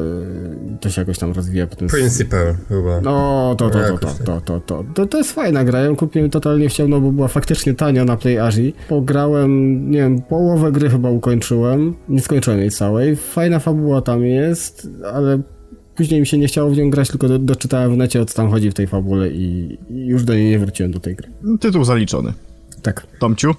To 0.82 0.90
się 0.90 1.02
jakoś 1.02 1.18
tam 1.18 1.32
rozwija 1.32 1.68
potem. 1.68 1.88
Principal 1.88 2.56
chyba. 2.70 3.02
No, 3.02 3.56
to, 3.58 3.70
to, 3.70 3.80
to, 3.80 3.98
to, 3.98 4.08
tak. 4.08 4.18
to, 4.26 4.42
to, 4.42 4.60
to, 4.60 4.84
to, 4.94 5.06
to 5.06 5.18
jest 5.18 5.32
fajna 5.32 5.64
gra. 5.66 5.80
Ja 5.80 5.86
ją 5.86 5.96
kupiłem 5.96 6.30
totalnie 6.30 6.70
w 6.70 6.74
ciemno, 6.74 7.02
bo 7.02 7.12
była 7.12 7.28
faktycznie 7.28 7.74
tanio 7.74 8.06
na 8.06 8.18
PlayAzi. 8.18 8.74
Pograłem, 8.90 9.52
nie 9.92 9.98
wiem, 9.98 10.22
połowę 10.22 10.72
gry 10.72 10.90
chyba 10.90 11.10
ukończyłem. 11.10 11.94
Nie 12.10 12.22
skończyłem 12.22 12.60
jej 12.60 12.72
całej. 12.72 13.16
Fajna 13.16 13.60
fabuła 13.60 14.02
tam 14.02 14.26
jest, 14.26 14.88
ale 15.14 15.40
później 15.96 16.20
mi 16.20 16.28
się 16.28 16.38
nie 16.38 16.48
chciało 16.48 16.70
w 16.70 16.78
nią 16.78 16.90
grać, 16.90 17.10
tylko 17.10 17.28
do, 17.28 17.40
doczytałem 17.40 17.94
w 17.94 17.98
necie, 17.98 18.22
o 18.22 18.26
co 18.26 18.36
tam 18.36 18.50
chodzi 18.50 18.72
w 18.72 18.74
tej 18.74 18.88
fabule 18.88 19.30
i, 19.30 19.78
i 19.90 20.06
już 20.06 20.24
do 20.24 20.34
niej 20.34 20.50
nie 20.50 20.60
wróciłem 20.60 20.92
do 20.92 21.00
tej 21.00 21.16
gry. 21.16 21.30
Tytuł 21.60 21.84
zaliczony. 21.84 22.34
Tak. 22.82 23.08
Tomciu? 23.20 23.56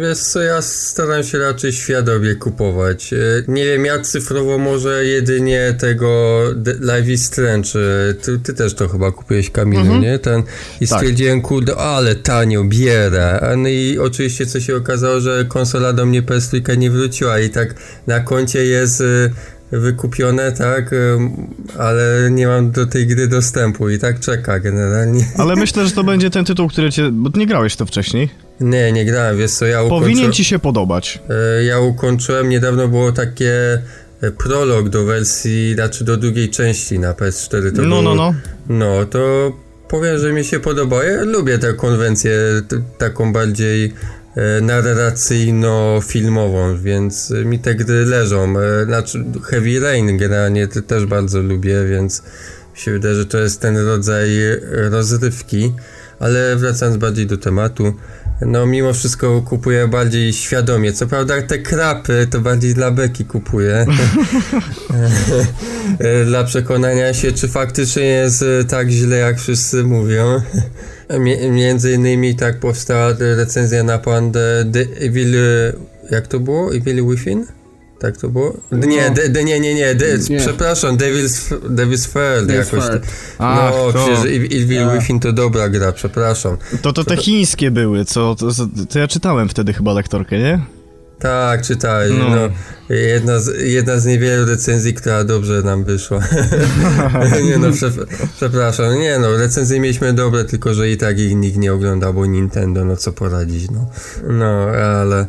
Wiesz 0.00 0.18
co, 0.18 0.40
ja 0.42 0.62
staram 0.62 1.24
się 1.24 1.38
raczej 1.38 1.72
świadomie 1.72 2.34
kupować. 2.34 3.12
E, 3.12 3.16
Nie 3.48 3.64
wiem, 3.64 3.84
ja 3.84 3.98
cyfrowo 4.00 4.58
może 4.58 5.04
jedynie 5.04 5.74
tego 5.78 6.40
Life 6.80 7.12
is 7.12 7.24
Strange. 7.24 7.68
e, 8.10 8.14
Ty, 8.14 8.38
ty 8.38 8.54
też 8.54 8.74
to 8.74 8.88
chyba 8.88 9.12
kupiłeś, 9.12 9.50
Kamilu, 9.50 9.98
nie? 10.00 10.18
Ten, 10.18 10.42
I 10.80 10.88
Tak. 10.88 10.98
stwierdziłem, 10.98 11.42
kurde, 11.42 11.76
ale 11.76 12.14
tanio, 12.14 12.64
bierę. 12.64 13.54
No 13.56 13.68
i 13.68 13.98
oczywiście 13.98 14.46
co 14.46 14.60
się 14.60 14.76
okazało, 14.76 15.20
że 15.20 15.44
konsola 15.48 15.92
do 15.92 16.06
mnie 16.06 16.22
PS3 16.22 16.78
nie 16.78 16.90
wróciła 16.90 17.40
i 17.40 17.50
tak 17.50 17.74
na 18.06 18.20
koncie 18.20 18.64
jest 18.64 19.00
e, 19.00 19.04
wykupione, 19.80 20.52
tak? 20.52 20.90
Ale 21.78 22.28
nie 22.30 22.46
mam 22.46 22.70
do 22.70 22.86
tej 22.86 23.06
gry 23.06 23.28
dostępu 23.28 23.88
i 23.90 23.98
tak 23.98 24.20
czeka 24.20 24.60
generalnie. 24.60 25.24
Ale 25.38 25.56
myślę, 25.56 25.86
że 25.86 25.92
to 25.92 26.04
będzie 26.04 26.30
ten 26.30 26.44
tytuł, 26.44 26.68
który 26.68 26.92
cię... 26.92 27.10
Bo 27.12 27.30
nie 27.38 27.46
grałeś 27.46 27.76
to 27.76 27.86
wcześniej. 27.86 28.28
Nie, 28.60 28.92
nie 28.92 29.04
grałem, 29.04 29.38
wiesz 29.38 29.50
co, 29.50 29.66
ja 29.66 29.82
ukończyłem... 29.82 30.02
Powinien 30.02 30.32
ci 30.32 30.44
się 30.44 30.58
podobać. 30.58 31.22
E, 31.58 31.64
Ja 31.64 31.80
ukończyłem, 31.80 32.48
niedawno 32.48 32.88
było 32.88 33.12
takie 33.12 33.82
e, 34.20 34.30
prolog 34.30 34.88
do 34.88 35.04
wersji, 35.04 35.74
znaczy 35.74 36.04
do 36.04 36.16
drugiej 36.16 36.48
części 36.50 36.98
na 36.98 37.12
PS4. 37.12 37.76
To 37.76 37.82
No, 37.82 38.02
no, 38.02 38.14
no. 38.14 38.34
No, 38.68 39.06
to 39.06 39.52
powiem, 39.88 40.18
że 40.18 40.32
mi 40.32 40.44
się 40.44 40.60
podoba. 40.60 41.04
Ja 41.04 41.22
lubię 41.22 41.58
tę 41.58 41.74
konwencję 41.74 42.32
taką 42.98 43.32
bardziej 43.32 43.92
narracyjno-filmową, 44.62 46.78
więc 46.82 47.30
e, 47.30 47.44
mi 47.44 47.58
te 47.58 47.74
gry 47.74 48.04
leżą. 48.04 48.54
E, 48.60 48.84
Znaczy 48.84 49.24
Heavy 49.44 49.80
Rain 49.80 50.16
generalnie 50.18 50.68
te- 50.68 50.82
też 50.82 51.06
bardzo 51.06 51.40
lubię, 51.40 51.84
więc 51.90 52.22
mi 52.74 52.80
się 52.80 52.92
wydaje, 52.92 53.14
że 53.14 53.26
to 53.26 53.38
jest 53.38 53.60
ten 53.60 53.76
rodzaj 53.76 54.42
e, 54.42 54.56
rozrywki. 54.90 55.74
Ale 56.20 56.56
wracając 56.56 56.96
bardziej 56.96 57.26
do 57.26 57.38
tematu, 57.38 57.94
no 58.40 58.66
mimo 58.66 58.92
wszystko 58.92 59.42
kupuję 59.42 59.88
bardziej 59.88 60.32
świadomie. 60.32 60.92
Co 60.92 61.06
prawda 61.06 61.42
te 61.42 61.58
krapy 61.58 62.26
to 62.30 62.40
bardziej 62.40 62.74
dla 62.74 62.90
beki 62.90 63.24
kupuję. 63.24 63.86
E, 65.98 66.24
dla 66.24 66.44
przekonania 66.44 67.14
się, 67.14 67.32
czy 67.32 67.48
faktycznie 67.48 68.02
jest 68.02 68.42
e, 68.42 68.64
tak 68.64 68.88
źle, 68.90 69.16
jak 69.16 69.38
wszyscy 69.40 69.84
mówią. 69.84 70.40
Między 71.50 71.92
innymi 71.92 72.34
tak 72.34 72.60
powstała 72.60 73.12
recenzja 73.18 73.82
na 73.84 73.98
pan 73.98 74.32
The, 74.32 74.80
Evil... 75.00 75.34
Jak 76.10 76.26
to 76.26 76.40
było? 76.40 76.74
Evil 76.74 77.08
Within? 77.08 77.46
Tak 77.98 78.16
to 78.16 78.28
było? 78.28 78.56
Nie, 78.72 79.08
No. 79.08 79.14
de, 79.14 79.28
de, 79.28 79.44
nie, 79.44 79.60
nie, 79.60 79.74
nie, 79.74 79.94
de, 79.94 80.06
Nie. 80.30 80.38
przepraszam, 80.38 80.96
Devil's, 80.96 81.54
Devil's 81.68 82.08
Devil's 82.46 82.52
jakoś. 82.52 82.84
Fair. 82.84 83.00
Ach, 83.38 83.72
no, 83.76 83.92
to. 83.92 83.98
przecież 83.98 84.18
Ev- 84.18 84.62
Evil. 84.62 84.90
Within 85.00 85.20
to 85.20 85.32
dobra 85.32 85.68
gra, 85.68 85.92
przepraszam. 85.92 86.56
To 86.82 86.92
to 86.92 87.04
te 87.04 87.16
chińskie 87.16 87.70
były, 87.70 88.04
co... 88.04 88.34
To, 88.34 88.48
to 88.90 88.98
ja 88.98 89.08
czytałem 89.08 89.48
wtedy 89.48 89.72
chyba 89.72 89.92
lektorkę, 89.92 90.38
nie? 90.38 90.60
Tak, 91.18 91.62
czytałeś, 91.62 92.12
No. 92.18 92.28
no. 92.30 92.48
Jedna, 92.88 93.38
z, 93.38 93.60
jedna 93.60 93.98
z 93.98 94.06
niewielu 94.06 94.46
recenzji, 94.46 94.94
która 94.94 95.24
dobrze 95.24 95.62
nam 95.62 95.84
wyszła. 95.84 96.20
nie 97.48 97.58
no, 97.58 97.72
prze, 97.72 97.90
przepraszam, 98.36 98.98
nie 98.98 99.18
no, 99.18 99.36
recenzje 99.36 99.80
mieliśmy 99.80 100.12
dobre, 100.12 100.44
tylko 100.44 100.74
że 100.74 100.90
i 100.90 100.96
tak 100.96 101.18
ich 101.18 101.36
nikt 101.36 101.56
nie 101.56 101.72
ogląda, 101.72 102.12
bo 102.12 102.26
Nintendo, 102.26 102.84
no 102.84 102.96
co 102.96 103.12
poradzić, 103.12 103.70
no. 103.70 103.86
No, 104.28 104.66
ale... 105.00 105.26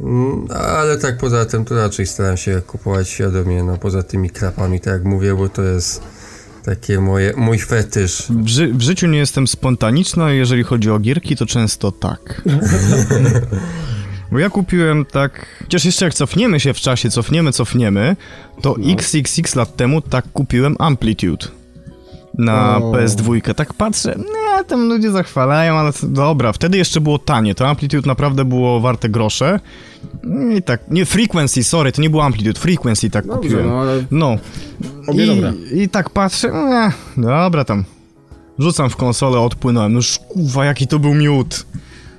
Mm, 0.00 0.46
Ale 0.50 0.98
tak 0.98 1.18
poza 1.18 1.44
tym 1.44 1.64
to 1.64 1.74
raczej 1.74 2.06
staram 2.06 2.36
się 2.36 2.62
kupować 2.66 3.08
świadomie, 3.08 3.62
no 3.62 3.76
poza 3.78 4.02
tymi 4.02 4.30
krapami, 4.30 4.80
tak 4.80 4.92
jak 4.92 5.04
mówię, 5.04 5.34
bo 5.34 5.48
to 5.48 5.62
jest 5.62 6.02
takie 6.64 7.00
moje, 7.00 7.32
mój 7.36 7.58
fetysz. 7.58 8.26
W, 8.30 8.48
ży 8.48 8.72
w 8.72 8.80
życiu 8.82 9.06
nie 9.06 9.18
jestem 9.18 9.46
spontaniczny, 9.46 10.24
a 10.24 10.30
jeżeli 10.30 10.64
chodzi 10.64 10.90
o 10.90 10.98
gierki, 10.98 11.36
to 11.36 11.46
często 11.46 11.92
tak. 11.92 12.20
Bo 14.32 14.38
ja 14.38 14.50
kupiłem 14.50 15.04
tak. 15.04 15.46
Chociaż 15.62 15.84
jeszcze 15.84 16.04
jak 16.04 16.14
cofniemy 16.14 16.60
się 16.60 16.74
w 16.74 16.80
czasie, 16.80 17.10
cofniemy, 17.10 17.52
cofniemy, 17.52 18.16
to 18.62 18.74
No. 18.78 18.92
XXX 18.92 19.54
lat 19.54 19.76
temu 19.76 20.00
tak 20.00 20.24
kupiłem 20.32 20.76
Amplitude 20.78 21.46
na 22.38 22.76
O. 22.76 22.92
PS2. 22.92 23.54
Tak 23.54 23.74
patrzę, 23.74 24.14
nie, 24.18 24.64
tam 24.64 24.88
ludzie 24.88 25.10
zachwalają, 25.10 25.74
ale 25.74 25.92
dobra, 26.02 26.52
wtedy 26.52 26.78
jeszcze 26.78 27.00
było 27.00 27.18
tanie. 27.18 27.54
To 27.54 27.68
Amplitude 27.68 28.06
naprawdę 28.08 28.44
było 28.44 28.80
warte 28.80 29.08
grosze. 29.08 29.60
I 30.56 30.62
tak, 30.62 30.80
nie, 30.90 31.06
Frequency, 31.06 31.64
sorry, 31.64 31.92
to 31.92 32.02
nie 32.02 32.10
było 32.10 32.24
Amplitude, 32.24 32.60
Frequency 32.60 33.10
tak 33.10 33.26
Dobrze, 33.26 33.40
kupiłem. 33.42 33.68
no 33.68 33.80
ale 33.80 34.04
No. 34.10 34.36
Obie 35.06 35.24
I, 35.24 35.26
dobre. 35.26 35.52
I 35.74 35.88
tak 35.88 36.10
patrzę, 36.10 36.48
nie, 36.52 36.92
dobra 37.22 37.64
tam. 37.64 37.84
Rzucam 38.58 38.90
w 38.90 38.96
konsolę, 38.96 39.40
odpłynąłem. 39.40 39.92
No 39.92 40.00
kurwa, 40.28 40.64
jaki 40.64 40.86
to 40.86 40.98
był 40.98 41.14
miód. 41.14 41.66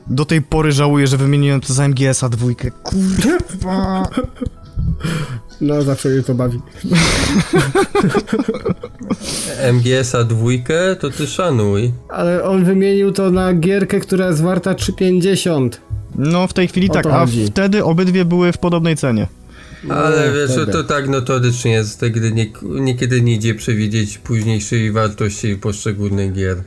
Do 0.09 0.25
tej 0.25 0.41
pory 0.41 0.71
żałuję, 0.71 1.07
że 1.07 1.17
wymieniłem 1.17 1.61
to 1.61 1.73
za 1.73 1.87
MGS-a 1.87 2.29
dwójkę. 2.29 2.71
Kurwa. 2.83 4.09
no 5.61 5.81
zawsze 5.81 6.09
mnie 6.09 6.23
to 6.23 6.35
bawi. 6.35 6.59
MGS-a 9.73 10.23
dwójkę 10.23 10.95
to 10.95 11.09
ty 11.09 11.27
szanuj. 11.27 11.91
Ale 12.09 12.43
on 12.43 12.65
wymienił 12.65 13.11
to 13.11 13.31
na 13.31 13.53
gierkę, 13.53 13.99
która 13.99 14.27
jest 14.27 14.41
warta 14.41 14.73
3,50. 14.73 15.69
No 16.15 16.47
w 16.47 16.53
tej 16.53 16.67
chwili 16.67 16.89
O 16.89 16.93
tak, 16.93 17.05
a 17.05 17.25
wtedy 17.47 17.83
obydwie 17.83 18.25
były 18.25 18.51
w 18.51 18.57
podobnej 18.57 18.97
cenie. 18.97 19.27
Ale 19.89 20.27
No, 20.27 20.33
wiesz, 20.33 20.51
wtedy. 20.51 20.71
to 20.71 20.83
tak 20.83 21.09
notorycznie 21.09 21.71
jest, 21.71 22.05
gdy 22.05 22.31
nie, 22.31 22.45
niekiedy 22.61 23.21
nie 23.21 23.33
idzie 23.33 23.55
przewidzieć 23.55 24.17
późniejszej 24.17 24.91
wartości 24.91 25.55
poszczególnych 25.55 26.33
gier. 26.33 26.57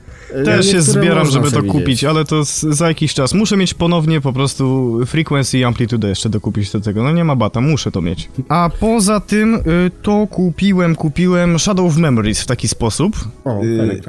Też 0.44 0.70
się 0.70 0.82
zbieram, 0.82 1.26
żeby 1.30 1.44
to 1.44 1.50
przewidzieć. 1.50 1.72
kupić, 1.72 2.04
ale 2.04 2.24
to 2.24 2.42
za 2.70 2.88
jakiś 2.88 3.14
czas. 3.14 3.34
Muszę 3.34 3.56
mieć 3.56 3.74
ponownie 3.74 4.20
po 4.20 4.32
prostu 4.32 4.98
Frequency 5.06 5.58
i 5.58 5.64
Amplitude 5.64 6.08
jeszcze 6.08 6.28
dokupić 6.28 6.70
do 6.70 6.80
tego. 6.80 7.02
No 7.02 7.12
nie 7.12 7.24
ma 7.24 7.36
bata, 7.36 7.60
muszę 7.60 7.90
to 7.90 8.02
mieć. 8.02 8.28
A 8.48 8.70
poza 8.80 9.20
tym 9.20 9.54
y, 9.54 9.60
to 10.02 10.26
kupiłem, 10.30 10.94
kupiłem 10.94 11.58
Shadow 11.58 11.86
of 11.86 11.96
Memories 11.96 12.40
w 12.42 12.46
taki 12.46 12.68
sposób. 12.68 13.16
O, 13.44 13.62
Y, 13.64 14.02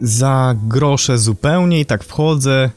za 0.00 0.54
grosze 0.68 1.18
zupełnie 1.18 1.80
i 1.80 1.86
tak 1.86 2.04
wchodzę. 2.04 2.70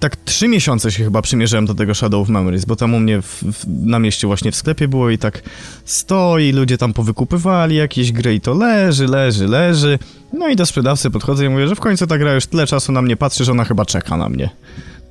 Tak 0.00 0.16
trzy 0.16 0.48
miesiące 0.48 0.92
się 0.92 1.04
chyba 1.04 1.22
przymierzyłem 1.22 1.66
do 1.66 1.74
tego 1.74 1.94
Shadow 1.94 2.22
of 2.22 2.28
Memories, 2.28 2.64
bo 2.64 2.76
tam 2.76 2.94
u 2.94 3.00
mnie 3.00 3.22
w, 3.22 3.42
w, 3.52 3.64
na 3.86 3.98
mieście 3.98 4.26
właśnie 4.26 4.52
w 4.52 4.56
sklepie 4.56 4.88
było 4.88 5.10
i 5.10 5.18
tak 5.18 5.42
stoi, 5.84 6.52
ludzie 6.52 6.78
tam 6.78 6.92
powykupywali 6.92 7.76
jakieś 7.76 8.12
gry 8.12 8.34
i 8.34 8.40
to 8.40 8.54
leży, 8.54 9.06
leży, 9.06 9.48
leży. 9.48 9.98
No 10.32 10.48
i 10.48 10.56
do 10.56 10.66
sprzedawcy 10.66 11.10
podchodzę 11.10 11.46
i 11.46 11.48
mówię, 11.48 11.68
że 11.68 11.74
w 11.74 11.80
końcu 11.80 12.06
ta 12.06 12.18
gra 12.18 12.34
już 12.34 12.46
tyle 12.46 12.66
czasu 12.66 12.92
na 12.92 13.02
mnie 13.02 13.16
patrzy, 13.16 13.44
że 13.44 13.52
ona 13.52 13.64
chyba 13.64 13.84
czeka 13.84 14.16
na 14.16 14.28
mnie. 14.28 14.50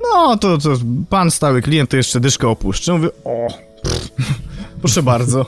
No 0.03 0.37
to, 0.37 0.57
to 0.57 0.69
pan 1.09 1.31
stały 1.31 1.61
klient 1.61 1.89
to 1.89 1.97
jeszcze 1.97 2.19
dyszkę 2.19 2.47
opuszczę. 2.47 2.93
Mówię, 2.93 3.09
o, 3.23 3.47
proszę 4.81 5.03
bardzo. 5.03 5.45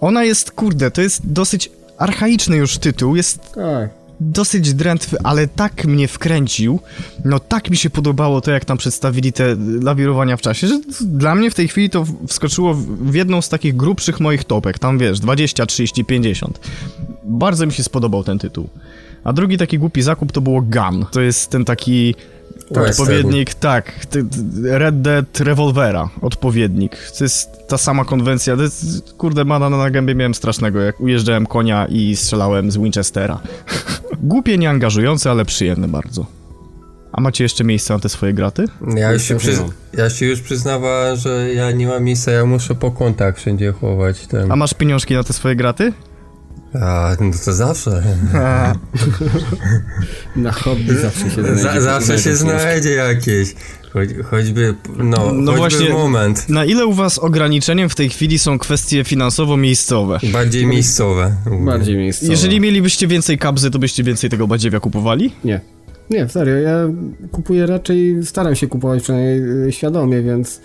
Ona 0.00 0.24
jest, 0.24 0.50
kurde, 0.50 0.90
to 0.90 1.00
jest 1.00 1.32
dosyć 1.32 1.70
archaiczny 1.98 2.56
już 2.56 2.78
tytuł, 2.78 3.16
jest 3.16 3.52
Tak. 3.54 4.01
Dosyć 4.20 4.74
drętwy, 4.74 5.16
ale 5.24 5.48
tak 5.48 5.84
mnie 5.84 6.08
wkręcił, 6.08 6.80
no 7.24 7.40
tak 7.40 7.70
mi 7.70 7.76
się 7.76 7.90
podobało 7.90 8.40
to, 8.40 8.50
jak 8.50 8.64
tam 8.64 8.78
przedstawili 8.78 9.32
te 9.32 9.56
lawirowania 9.82 10.36
w 10.36 10.40
czasie, 10.40 10.66
że 10.66 10.80
dla 11.00 11.34
mnie 11.34 11.50
w 11.50 11.54
tej 11.54 11.68
chwili 11.68 11.90
to 11.90 12.04
wskoczyło 12.26 12.74
w 12.74 13.14
jedną 13.14 13.42
z 13.42 13.48
takich 13.48 13.76
grubszych 13.76 14.20
moich 14.20 14.44
topek, 14.44 14.78
tam 14.78 14.98
wiesz, 14.98 15.20
20, 15.20 15.66
30, 15.66 16.04
50. 16.04 16.60
Bardzo 17.24 17.66
mi 17.66 17.72
się 17.72 17.82
spodobał 17.82 18.24
ten 18.24 18.38
tytuł. 18.38 18.68
A 19.24 19.32
drugi 19.32 19.58
taki 19.58 19.78
głupi 19.78 20.02
zakup 20.02 20.32
to 20.32 20.40
było 20.40 20.62
Gun. 20.62 21.06
To 21.12 21.20
jest 21.20 21.50
ten 21.50 21.64
taki 21.64 22.14
Western. 22.70 22.90
odpowiednik, 22.90 23.54
tak, 23.54 24.06
Red 24.62 25.02
Dead 25.02 25.40
Revolvera, 25.40 26.08
odpowiednik. 26.20 26.96
To 27.18 27.24
jest 27.24 27.68
ta 27.68 27.78
sama 27.78 28.04
konwencja, 28.04 28.56
to 28.56 28.62
jest, 28.62 29.12
kurde, 29.18 29.44
mana 29.44 29.70
na 29.70 29.90
gębie 29.90 30.14
miałem 30.14 30.34
strasznego, 30.34 30.80
jak 30.80 31.00
ujeżdżałem 31.00 31.46
konia 31.46 31.86
i 31.86 32.16
strzelałem 32.16 32.70
z 32.70 32.76
Winchestera. 32.76 33.40
Głupie, 34.22 34.58
nieangażujące, 34.58 35.30
ale 35.30 35.44
przyjemne 35.44 35.88
bardzo. 35.88 36.26
A 37.12 37.20
macie 37.20 37.44
jeszcze 37.44 37.64
miejsce 37.64 37.94
na 37.94 38.00
te 38.00 38.08
swoje 38.08 38.32
graty? 38.32 38.64
Ja, 38.96 39.12
już 39.12 39.22
się, 39.22 39.36
przyz... 39.36 39.60
ja 39.98 40.10
się 40.10 40.26
już 40.26 40.40
przyznawałem, 40.40 41.16
że 41.16 41.54
ja 41.54 41.70
nie 41.70 41.86
mam 41.86 42.04
miejsca, 42.04 42.32
ja 42.32 42.44
muszę 42.44 42.74
po 42.74 42.90
kątach 42.90 43.36
wszędzie 43.38 43.72
chować 43.72 44.26
ten. 44.26 44.52
A 44.52 44.56
masz 44.56 44.74
pieniążki 44.74 45.14
na 45.14 45.24
te 45.24 45.32
swoje 45.32 45.56
graty? 45.56 45.92
A, 46.80 47.16
no 47.20 47.30
to 47.44 47.52
zawsze. 47.52 48.02
Na 50.36 50.52
hobby 50.52 50.94
zawsze 50.98 51.30
się 51.30 51.42
znajdzie. 51.42 51.62
Za, 51.62 51.80
zawsze 51.80 52.18
się 52.18 52.36
znajdzie. 52.36 52.90
jakieś. 52.90 53.54
Choć, 53.92 54.08
choćby, 54.30 54.74
no, 54.98 55.32
No 55.32 55.52
choćby 55.52 55.56
właśnie- 55.56 55.88
moment. 55.88 56.48
Na 56.48 56.64
ile 56.64 56.86
u 56.86 56.92
was 56.92 57.18
ograniczeniem 57.18 57.88
w 57.88 57.94
tej 57.94 58.08
chwili 58.10 58.38
są 58.38 58.58
kwestie 58.58 59.04
finansowo-miejscowe? 59.04 60.18
Bardziej 60.32 60.66
miejscowe. 60.66 61.36
Bardziej 61.64 61.96
miejscowe. 61.96 62.32
Jeżeli 62.32 62.60
mielibyście 62.60 63.06
więcej 63.06 63.38
kabzy, 63.38 63.70
to 63.70 63.78
byście 63.78 64.02
więcej 64.02 64.30
tego 64.30 64.46
badziewia 64.46 64.80
kupowali? 64.80 65.32
Nie. 65.44 65.60
Nie, 66.10 66.28
serio, 66.28 66.56
ja 66.56 66.76
kupuję 67.32 67.66
raczej, 67.66 68.16
staram 68.24 68.54
się 68.56 68.66
kupować 68.66 69.02
przynajmniej 69.02 69.66
y, 69.68 69.72
świadomie, 69.72 70.22
więc 70.22 70.56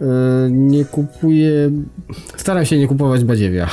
y, 0.00 0.04
nie 0.50 0.84
kupuję, 0.84 1.70
staram 2.36 2.64
się 2.66 2.78
nie 2.78 2.88
kupować 2.88 3.24
badziewia. 3.24 3.68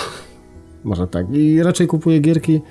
Może 0.84 1.08
tak. 1.08 1.26
I 1.32 1.63
raczej 1.63 1.88
kupuję 1.88 2.20
gierki, 2.20 2.62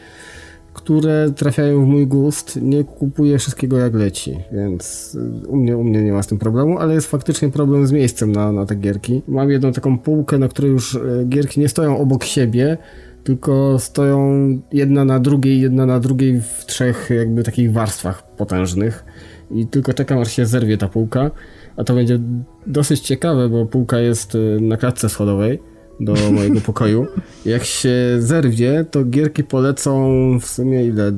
które 0.78 1.30
trafiają 1.36 1.84
w 1.84 1.88
mój 1.88 2.06
gust. 2.06 2.58
Nie 2.62 2.84
kupuję 2.84 3.38
wszystkiego 3.38 3.78
jak 3.78 3.94
leci, 3.94 4.38
więc 4.52 5.14
y, 5.44 5.48
u 5.48 5.56
mnie, 5.56 5.76
u 5.76 5.84
mnie 5.84 6.02
nie 6.02 6.12
ma 6.12 6.22
z 6.22 6.26
tym 6.26 6.38
problemu, 6.38 6.78
ale 6.78 6.94
jest 6.94 7.06
faktycznie 7.06 7.48
problem 7.48 7.86
z 7.86 7.92
miejscem 7.92 8.32
na, 8.32 8.52
na 8.52 8.66
te 8.66 8.74
gierki. 8.74 9.22
Mam 9.28 9.50
jedną 9.50 9.72
taką 9.72 9.98
półkę, 9.98 10.38
na 10.38 10.48
której 10.48 10.70
już 10.70 10.94
y, 10.94 11.26
gierki 11.28 11.60
nie 11.60 11.68
stoją 11.68 11.98
obok 11.98 12.24
siebie, 12.24 12.78
tylko 13.24 13.78
stoją 13.78 14.48
jedna 14.72 15.04
na 15.04 15.20
drugiej, 15.20 15.60
jedna 15.60 15.86
na 15.86 16.00
drugiej 16.00 16.40
w 16.40 16.64
trzech 16.66 17.10
jakby 17.10 17.42
takich 17.42 17.72
warstwach 17.72 18.22
potężnych 18.36 19.04
i 19.50 19.66
tylko 19.66 19.94
czekam 19.94 20.18
aż 20.18 20.32
się 20.32 20.46
zerwie 20.46 20.78
ta 20.78 20.88
półka, 20.88 21.30
a 21.76 21.84
to 21.84 21.94
będzie 21.94 22.18
dosyć 22.66 23.00
ciekawe, 23.00 23.48
bo 23.48 23.66
półka 23.66 23.98
jest 23.98 24.34
y, 24.34 24.58
na 24.60 24.76
klatce 24.76 25.08
schodowej 25.08 25.58
do 26.00 26.14
mojego 26.32 26.60
pokoju. 26.60 27.06
Jak 27.44 27.64
się 27.64 27.92
zerwie, 28.18 28.84
to 28.90 29.04
gierki 29.04 29.44
polecą 29.44 30.10
w 30.40 30.46
sumie 30.46 30.86
ile? 30.86 31.12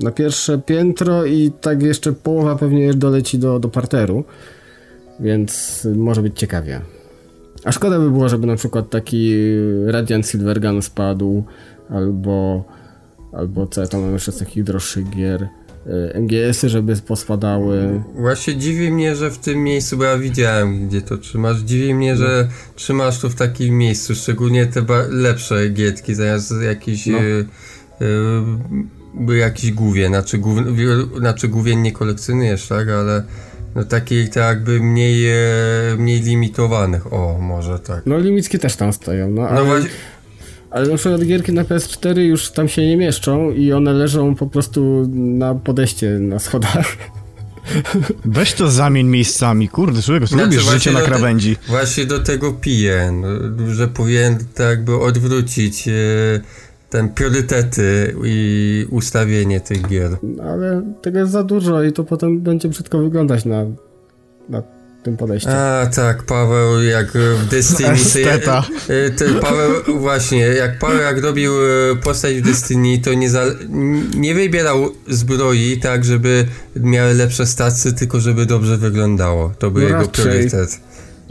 Na 0.00 0.10
pierwsze 0.10 0.58
piętro 0.58 1.24
i 1.24 1.50
tak 1.60 1.82
jeszcze 1.82 2.12
połowa 2.12 2.56
pewnie 2.56 2.94
doleci 2.94 3.38
do, 3.38 3.58
do 3.58 3.68
parteru, 3.68 4.24
więc 5.20 5.82
może 5.96 6.22
być 6.22 6.38
ciekawie. 6.38 6.80
A 7.64 7.72
szkoda 7.72 7.98
by 7.98 8.10
było, 8.10 8.28
żeby 8.28 8.46
na 8.46 8.56
przykład 8.56 8.90
taki 8.90 9.34
Radiant 9.86 10.26
Silvergun 10.26 10.82
spadł, 10.82 11.44
albo, 11.90 12.64
albo 13.32 13.66
co 13.66 13.80
ja 13.80 13.86
tam 13.86 14.00
mam 14.00 14.12
jeszcze 14.12 14.32
z 14.32 14.38
takich 14.38 14.64
droższych 14.64 15.10
gier, 15.10 15.48
MGS-y, 16.14 16.68
żeby 16.68 16.96
pospadały. 16.96 18.02
Właśnie 18.14 18.56
dziwi 18.56 18.90
mnie, 18.90 19.16
że 19.16 19.30
w 19.30 19.38
tym 19.38 19.62
miejscu, 19.62 19.96
bo 19.96 20.04
ja 20.04 20.18
widziałem, 20.18 20.88
gdzie 20.88 21.02
to 21.02 21.18
trzymasz, 21.18 21.60
dziwi 21.60 21.94
mnie, 21.94 22.16
że 22.16 22.48
trzymasz 22.74 23.18
to 23.18 23.28
w 23.28 23.34
takim 23.34 23.78
miejscu, 23.78 24.14
szczególnie 24.14 24.66
te 24.66 24.84
lepsze 25.10 25.68
gietki, 25.68 26.14
zamiast 26.14 26.52
jakiś... 26.62 27.06
No. 27.06 27.18
Y, 27.18 27.46
y, 29.30 29.36
jakiś 29.36 29.72
główie, 29.72 30.08
znaczy, 30.08 30.38
głów, 30.38 30.58
znaczy 31.18 31.48
główien 31.48 31.82
nie 31.82 31.92
kolekcjonujesz, 31.92 32.68
tak, 32.68 32.88
ale 32.88 33.22
no 33.74 33.84
takich 33.84 34.30
tak 34.30 34.56
jakby 34.56 34.80
mniej, 34.80 35.28
e, 35.28 35.34
mniej 35.98 36.20
limitowanych, 36.20 37.12
o 37.12 37.38
może 37.40 37.78
tak. 37.78 38.06
No 38.06 38.18
limickie 38.18 38.58
też 38.58 38.76
tam 38.76 38.92
stoją, 38.92 39.30
no, 39.30 39.42
No 39.42 39.48
ale, 39.48 39.64
właśnie, 39.64 39.90
ale 40.74 40.88
na 40.88 40.96
przykład 40.96 41.24
gierki 41.24 41.52
na 41.52 41.64
PS4 41.64 42.18
już 42.18 42.50
tam 42.50 42.68
się 42.68 42.86
nie 42.86 42.96
mieszczą 42.96 43.50
i 43.50 43.72
one 43.72 43.92
leżą 43.92 44.34
po 44.34 44.46
prostu 44.46 45.06
na 45.14 45.54
podejście 45.54 46.10
na 46.10 46.38
schodach. 46.38 46.96
Weź 48.24 48.52
to 48.52 48.70
zamień 48.70 49.06
miejscami, 49.06 49.68
kurde, 49.68 50.02
człowieku, 50.02 50.26
Znaczy, 50.26 50.44
lubisz 50.44 50.70
życie 50.70 50.92
na 50.92 50.98
do 50.98 51.04
te- 51.04 51.10
krawędzi. 51.10 51.56
Właśnie 51.68 52.06
do 52.06 52.20
tego 52.20 52.52
piję, 52.52 53.12
no, 53.12 53.74
że 53.74 53.88
powinien 53.88 54.38
tak 54.54 54.68
jakby 54.68 55.00
odwrócić 55.00 55.88
e, 55.88 55.92
ten 56.90 57.08
priorytety 57.08 58.14
i 58.24 58.86
ustawienie 58.90 59.60
tych 59.60 59.88
gier. 59.88 60.16
Ale 60.42 60.82
tego 61.02 61.18
jest 61.18 61.32
za 61.32 61.44
dużo 61.44 61.82
i 61.82 61.92
to 61.92 62.04
potem 62.04 62.40
będzie 62.40 62.68
brzydko 62.68 62.98
wyglądać 62.98 63.44
na, 63.44 63.64
na 64.48 64.62
tym 65.04 65.16
podejściu. 65.16 65.48
A 65.50 65.86
tak, 65.86 66.22
Paweł 66.22 66.82
jak 66.82 67.12
w 67.12 67.46
Destiny 67.50 67.90
Esteta. 67.90 68.64
e, 68.88 69.10
ten 69.10 69.40
Paweł 69.40 70.00
właśnie, 70.00 70.38
jak 70.38 70.78
Paweł 70.78 70.98
jak 71.02 71.22
robił 71.22 71.52
e, 71.92 71.96
postać 71.96 72.34
w 72.36 72.40
Destiny, 72.44 72.98
to 72.98 73.14
nie, 73.14 73.30
za, 73.30 73.44
nie 74.16 74.34
wybierał 74.34 74.92
zbroi 75.08 75.78
tak, 75.82 76.04
żeby 76.04 76.46
miały 76.76 77.14
lepsze 77.14 77.46
stacje, 77.46 77.92
tylko 77.92 78.20
żeby 78.20 78.46
dobrze 78.46 78.76
wyglądało. 78.78 79.52
To 79.58 79.70
był 79.70 79.82
No 79.82 79.88
jego 79.88 80.00
raczej. 80.00 80.24
priorytet. 80.24 80.80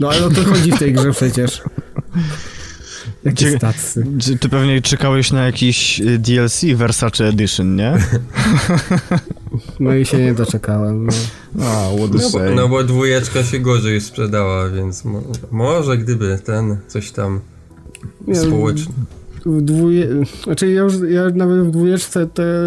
No 0.00 0.10
ale 0.10 0.24
o 0.24 0.30
to 0.30 0.44
chodzi 0.44 0.72
w 0.72 0.78
tej 0.78 0.92
grze 0.92 1.10
przecież. 1.12 1.62
Jakie 3.24 3.36
Cie- 3.46 3.56
statsy. 3.56 4.04
Czy 4.20 4.38
ty 4.38 4.48
pewnie 4.48 4.82
czekałeś 4.82 5.32
na 5.32 5.46
jakiś 5.46 6.00
y, 6.00 6.18
DLC 6.18 6.64
Versace 6.74 7.24
Edition, 7.28 7.76
nie? 7.76 7.92
No 9.80 9.94
i 9.94 10.04
się 10.04 10.18
nie 10.18 10.34
doczekałem. 10.34 11.06
No. 11.06 11.12
No 11.54 12.30
bo, 12.32 12.38
no 12.54 12.68
bo 12.68 12.84
dwójeczka 12.84 13.42
się 13.42 13.58
gorzej 13.58 14.00
sprzedała, 14.00 14.68
więc 14.68 15.04
mo 15.04 15.22
może 15.50 15.98
gdyby 15.98 16.38
ten 16.44 16.76
coś 16.86 17.12
tam 17.12 17.40
Nie, 18.26 18.36
społeczny. 18.36 18.94
W 19.46 19.62
dwóje... 19.62 20.08
Znaczy 20.44 20.72
ja, 20.72 20.82
już, 20.82 20.94
ja 21.10 21.22
nawet 21.34 21.66
w 21.66 21.70
dwójeczce 21.70 22.26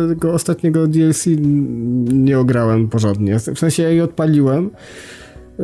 tego 0.09 0.33
ostatniego 0.33 0.87
DLC 0.87 1.25
nie 2.13 2.39
ograłem 2.39 2.87
porządnie. 2.89 3.39
W 3.39 3.59
sensie 3.59 3.83
ja 3.83 3.89
je 3.89 4.03
odpaliłem. 4.03 4.69
y, 5.59 5.63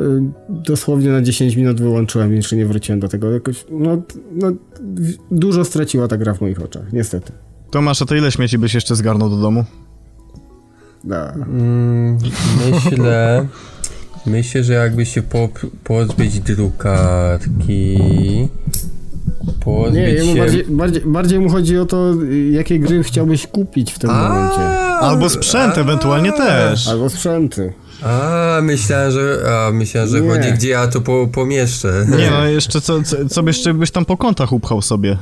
Dosłownie 0.50 1.10
na 1.10 1.22
10 1.22 1.56
minut 1.56 1.82
wyłączyłem 1.82 2.34
i 2.34 2.36
jeszcze 2.36 2.56
nie 2.56 2.66
wróciłem 2.66 3.00
do 3.00 3.08
tego. 3.08 3.32
Jakoś, 3.32 3.66
no, 3.72 4.02
no, 4.32 4.52
dużo 5.32 5.66
straciła 5.66 6.08
ta 6.08 6.18
gra 6.18 6.34
w 6.34 6.42
moich 6.42 6.62
oczach, 6.62 6.94
niestety. 6.94 7.32
Tomasz, 7.72 8.02
a 8.02 8.06
to 8.06 8.16
ile 8.16 8.32
śmieci 8.32 8.58
byś 8.58 8.74
jeszcze 8.74 8.96
zgarnął 8.96 9.30
do 9.30 9.38
domu? 9.38 9.66
Da. 11.04 11.34
Mm, 11.34 12.18
myślę, 12.72 13.48
myślę, 14.26 14.64
że 14.64 14.74
jakby 14.74 15.06
się 15.06 15.22
po, 15.22 15.50
pozbyć 15.84 16.40
drukarki, 16.40 17.98
pozbyć 19.60 19.96
Nie, 19.96 20.10
jemu 20.10 20.34
się... 20.34 20.40
bardziej, 20.40 20.66
bardziej, 20.70 21.02
bardziej 21.06 21.40
mu 21.40 21.50
chodzi 21.50 21.78
o 21.78 21.86
to, 21.86 22.14
jakie 22.52 22.80
gry 22.80 23.04
chciałbyś 23.04 23.48
kupić 23.48 23.92
w 23.92 24.00
tym 24.00 24.10
momencie. 24.10 24.80
Albo 25.00 25.30
sprzęt 25.30 25.78
ewentualnie 25.78 26.32
też. 26.32 26.88
Albo 26.88 27.10
sprzęty. 27.10 27.74
A, 28.04 28.60
myślałem, 28.64 29.12
że, 29.12 29.38
a, 29.52 29.72
myślałem, 29.72 30.10
że 30.10 30.22
Nie. 30.22 30.30
chodzi, 30.30 30.54
gdzie 30.54 30.70
ja 30.70 30.88
to 30.88 31.02
po, 31.02 31.28
pomieszczę. 31.28 32.06
Nie 32.18 32.32
no, 32.38 32.46
jeszcze 32.46 32.82
co, 32.82 33.04
co, 33.04 33.30
co 33.30 33.44
byś, 33.44 33.58
jeszcze 33.58 33.74
byś 33.74 33.92
tam 33.92 34.06
po 34.06 34.18
kątach 34.18 34.52
upchał 34.52 34.82
sobie. 34.82 35.18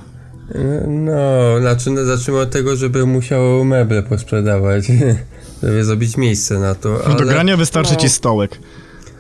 No, 0.87 1.59
znaczy, 1.59 1.91
no, 1.91 2.05
zacznijmy 2.05 2.41
od 2.41 2.51
tego, 2.51 2.75
żeby 2.75 3.05
musiał 3.05 3.65
meble 3.65 4.03
posprzedawać, 4.03 4.87
żeby 5.63 5.83
zrobić 5.85 6.17
miejsce 6.17 6.59
na 6.59 6.75
to, 6.75 6.89
Do 6.97 7.05
ale, 7.05 7.25
grania 7.25 7.57
wystarczy 7.57 7.93
no. 7.93 7.99
ci 7.99 8.09
stołek. 8.09 8.59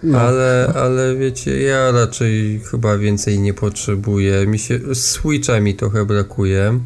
No. 0.03 0.19
ale, 0.19 0.73
ale 0.75 1.15
wiecie, 1.15 1.61
ja 1.61 1.91
raczej 1.91 2.61
chyba 2.71 2.97
więcej 2.97 3.39
nie 3.39 3.53
potrzebuję, 3.53 4.47
mi 4.47 4.59
się, 4.59 4.79
Switcha 4.93 5.59
mi 5.59 5.75
trochę 5.75 6.05
brakuje, 6.05 6.79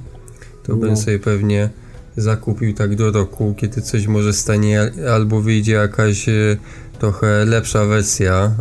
to 0.64 0.76
bym 0.76 0.90
No. 0.90 0.98
sobie 0.98 1.20
pewnie 1.20 1.70
zakupił 2.18 2.74
tak 2.74 2.96
do 2.96 3.12
roku, 3.12 3.56
kiedy 3.58 3.82
coś 3.82 4.08
może 4.08 4.34
stanie, 4.34 4.82
al- 4.82 5.10
albo 5.10 5.42
wyjdzie 5.42 5.72
jakaś 5.74 6.30
e, 6.30 6.58
trochę 7.00 7.46
lepsza 7.46 7.86
wersja, 7.86 8.52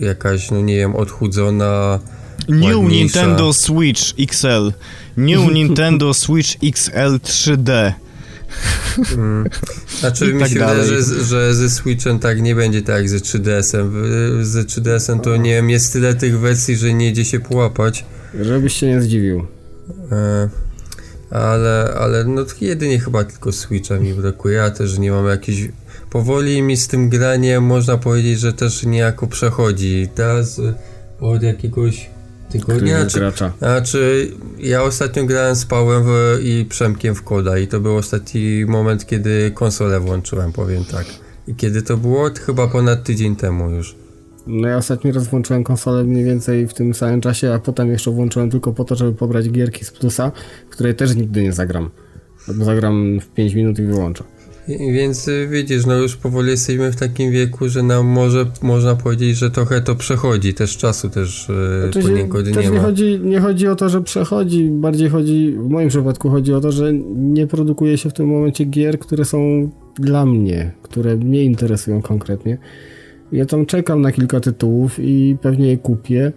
e, 0.00 0.04
jakaś, 0.04 0.50
no 0.50 0.60
nie 0.60 0.76
wiem, 0.76 0.96
odchudzona, 0.96 1.98
New 2.48 2.62
Ładniejsza. 2.76 2.88
Nintendo 2.94 3.52
Switch 3.52 4.02
XL. 4.18 4.72
New 5.16 5.52
Nintendo 5.54 6.14
Switch 6.14 6.48
XL 6.62 7.18
3D. 7.24 7.92
Mm. 9.14 9.44
Znaczy 10.00 10.32
mi 10.34 10.40
tak 10.40 10.48
się 10.48 10.54
wydaje, 10.54 10.72
dalej. 10.78 10.88
że, 10.88 11.02
z- 11.02 11.28
że 11.28 11.54
ze 11.54 11.70
Switchem 11.70 12.18
tak 12.18 12.40
nie 12.42 12.54
będzie 12.54 12.82
tak 12.82 12.96
jak 12.96 13.08
ze 13.08 13.16
3DS-em. 13.16 13.90
W- 13.90 14.44
Ze 14.46 14.62
3DS-em 14.64 15.20
to 15.20 15.36
nie 15.36 15.54
wiem, 15.54 15.70
jest 15.70 15.92
tyle 15.92 16.14
tych 16.14 16.38
wersji, 16.40 16.76
że 16.76 16.94
nie 16.94 17.08
idzie 17.10 17.24
się 17.24 17.40
połapać. 17.40 18.04
Żebyś 18.40 18.72
się 18.72 18.86
nie 18.86 19.02
zdziwił. 19.02 19.46
E, 20.12 20.48
ale, 21.30 21.94
ale 21.98 22.24
no 22.24 22.44
jedynie 22.60 22.98
chyba 23.00 23.24
tylko 23.24 23.52
Switcha 23.52 23.96
mi 23.98 24.14
brakuje. 24.14 24.56
Ja 24.56 24.70
też 24.70 24.98
nie 24.98 25.10
mam 25.10 25.26
jakiś... 25.26 25.68
Powoli 26.10 26.62
mi 26.62 26.76
z 26.76 26.88
tym 26.88 27.08
graniem 27.08 27.64
można 27.64 27.98
powiedzieć, 27.98 28.40
że 28.40 28.52
też 28.52 28.82
niejako 28.82 29.26
przechodzi. 29.26 30.08
Teraz 30.14 30.60
od 31.20 31.42
jakiegoś 31.42 32.10
tygodnia, 32.50 33.06
czy 33.06 33.18
gracza. 33.18 33.52
Znaczy, 33.58 34.30
ja 34.58 34.82
ostatnio 34.82 35.24
grałem 35.24 35.56
z 35.56 35.64
Pałem 35.64 36.04
w, 36.04 36.40
i 36.42 36.64
Przemkiem 36.68 37.14
w 37.14 37.22
Koda 37.22 37.58
i 37.58 37.66
to 37.66 37.80
był 37.80 37.96
ostatni 37.96 38.66
moment, 38.66 39.06
kiedy 39.06 39.50
konsolę 39.54 40.00
włączyłem, 40.00 40.52
powiem 40.52 40.84
tak. 40.84 41.06
I 41.48 41.54
kiedy 41.54 41.82
to 41.82 41.96
było? 41.96 42.30
Chyba 42.46 42.68
ponad 42.68 43.04
tydzień 43.04 43.36
temu 43.36 43.70
już. 43.70 43.96
No 44.46 44.68
ja 44.68 44.76
ostatni 44.76 45.12
raz 45.12 45.28
włączyłem 45.28 45.64
konsolę 45.64 46.04
mniej 46.04 46.24
więcej 46.24 46.68
w 46.68 46.74
tym 46.74 46.94
samym 46.94 47.20
czasie, 47.20 47.54
a 47.54 47.58
potem 47.58 47.90
jeszcze 47.90 48.10
włączyłem 48.10 48.50
tylko 48.50 48.72
po 48.72 48.84
to, 48.84 48.94
żeby 48.94 49.12
pobrać 49.12 49.50
gierki 49.50 49.84
z 49.84 49.90
plusa, 49.90 50.32
w 50.68 50.72
której 50.72 50.94
też 50.94 51.14
nigdy 51.14 51.42
nie 51.42 51.52
zagram. 51.52 51.90
Albo 52.48 52.64
zagram 52.64 53.20
w 53.20 53.26
5 53.28 53.54
minut 53.54 53.78
i 53.78 53.82
wyłączę. 53.82 54.24
Więc 54.68 55.28
y, 55.28 55.48
widzisz, 55.50 55.86
no 55.86 55.94
już 55.94 56.16
powoli 56.16 56.50
jesteśmy 56.50 56.92
w 56.92 56.96
takim 56.96 57.32
wieku, 57.32 57.68
że 57.68 57.82
nam 57.82 58.06
może, 58.06 58.46
można 58.62 58.96
powiedzieć, 58.96 59.36
że 59.36 59.50
trochę 59.50 59.80
to 59.80 59.94
przechodzi, 59.94 60.54
też 60.54 60.76
czasu 60.76 61.08
też 61.10 61.48
yy, 61.48 61.90
Znaczy, 61.90 62.08
poniekąd 62.08 62.54
też 62.54 62.64
nie 62.64 62.70
nie, 62.70 62.78
chodzi, 62.78 63.20
nie 63.24 63.40
chodzi 63.40 63.68
o 63.68 63.76
to, 63.76 63.88
że 63.88 64.02
przechodzi, 64.02 64.70
bardziej 64.70 65.08
chodzi, 65.08 65.56
w 65.58 65.68
moim 65.68 65.88
przypadku 65.88 66.30
chodzi 66.30 66.54
o 66.54 66.60
to, 66.60 66.72
że 66.72 66.92
nie 67.16 67.46
produkuje 67.46 67.98
się 67.98 68.10
w 68.10 68.12
tym 68.12 68.26
momencie 68.28 68.64
gier, 68.64 68.98
które 68.98 69.24
są 69.24 69.70
dla 69.94 70.26
mnie, 70.26 70.72
które 70.82 71.16
mnie 71.16 71.44
interesują 71.44 72.02
konkretnie. 72.02 72.58
Ja 73.32 73.46
tam 73.46 73.66
czekam 73.66 74.02
na 74.02 74.12
kilka 74.12 74.40
tytułów 74.40 74.98
i 74.98 75.36
pewnie 75.42 75.68
je 75.68 75.76
kupię 75.76 76.32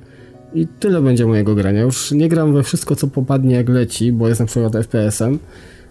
i 0.54 0.68
tyle 0.80 1.02
będzie 1.02 1.26
mojego 1.26 1.56
grania. 1.56 1.82
Już 1.82 2.12
nie 2.12 2.30
gram 2.30 2.54
we 2.54 2.64
wszystko, 2.64 2.96
co 2.96 3.08
popadnie 3.08 3.56
jak 3.56 3.70
leci, 3.70 4.12
bo 4.12 4.28
jest 4.28 4.40
na 4.40 4.46
przykład 4.46 4.74
FPS-em, 4.74 5.38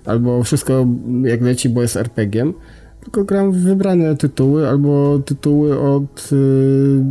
albo 0.05 0.43
wszystko 0.43 0.87
jak 1.23 1.43
leci, 1.43 1.69
bo 1.69 1.83
jest 1.83 1.97
RPG-iem, 1.97 2.55
tylko 3.03 3.25
gram 3.25 3.53
w 3.53 3.57
wybrane 3.57 4.17
tytuły, 4.17 4.69
albo 4.69 5.19
tytuły 5.19 5.81
od 5.81 6.31
y, 6.33 7.05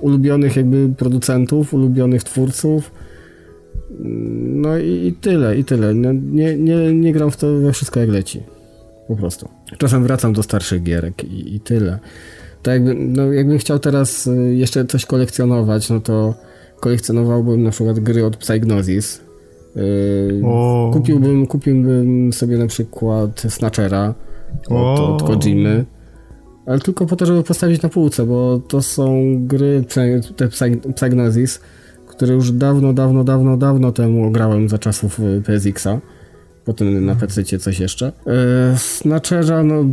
ulubionych 0.00 0.56
jakby 0.56 0.88
producentów, 0.96 1.74
ulubionych 1.74 2.24
twórców. 2.24 2.90
No 4.40 4.78
i, 4.78 5.06
i 5.06 5.12
tyle, 5.12 5.58
i 5.58 5.64
tyle. 5.64 5.94
No, 5.94 6.12
nie, 6.12 6.58
nie, 6.58 6.94
nie 6.94 7.12
gram 7.12 7.30
w 7.30 7.36
to 7.36 7.58
we 7.58 7.72
wszystko 7.72 8.00
jak 8.00 8.08
leci. 8.08 8.42
Po 9.08 9.16
prostu. 9.16 9.48
Czasem 9.78 10.02
wracam 10.02 10.32
do 10.32 10.42
starszych 10.42 10.82
gierek 10.82 11.24
i, 11.24 11.54
i 11.54 11.60
tyle. 11.60 11.98
Tak 12.62 12.74
jakby, 12.74 12.94
no 12.94 13.32
jakbym 13.32 13.58
chciał 13.58 13.78
teraz 13.78 14.26
y, 14.26 14.54
jeszcze 14.54 14.84
coś 14.84 15.06
kolekcjonować, 15.06 15.90
no 15.90 16.00
to 16.00 16.34
kolekcjonowałbym 16.80 17.62
na 17.62 17.70
przykład 17.70 18.00
gry 18.00 18.24
od 18.24 18.36
Psygnosis. 18.36 19.27
O. 20.44 20.90
kupiłbym, 20.92 21.46
kupiłbym 21.46 22.32
sobie 22.32 22.58
na 22.58 22.66
przykład 22.66 23.42
Snatchera 23.48 24.14
od, 24.68 25.00
od 25.00 25.22
Kojimy. 25.22 25.84
Ale 26.66 26.78
tylko 26.78 27.06
po 27.06 27.16
to, 27.16 27.26
żeby 27.26 27.42
postawić 27.42 27.82
na 27.82 27.88
półce, 27.88 28.26
bo 28.26 28.58
to 28.68 28.82
są 28.82 29.34
gry, 29.46 29.84
te 30.36 30.48
Psy- 30.48 30.92
Psygnosis, 30.94 31.60
które 32.06 32.34
już 32.34 32.52
dawno, 32.52 32.92
dawno, 32.92 33.24
dawno, 33.24 33.56
dawno 33.56 33.92
temu 33.92 34.30
grałem 34.30 34.68
za 34.68 34.78
czasów 34.78 35.20
y, 35.20 35.42
PSX-a. 35.46 36.00
Potem 36.68 37.04
na 37.04 37.14
PC 37.14 37.58
coś 37.58 37.80
jeszcze. 37.80 38.12
E, 38.26 38.78
Snatchera, 38.78 39.62
no, 39.62 39.84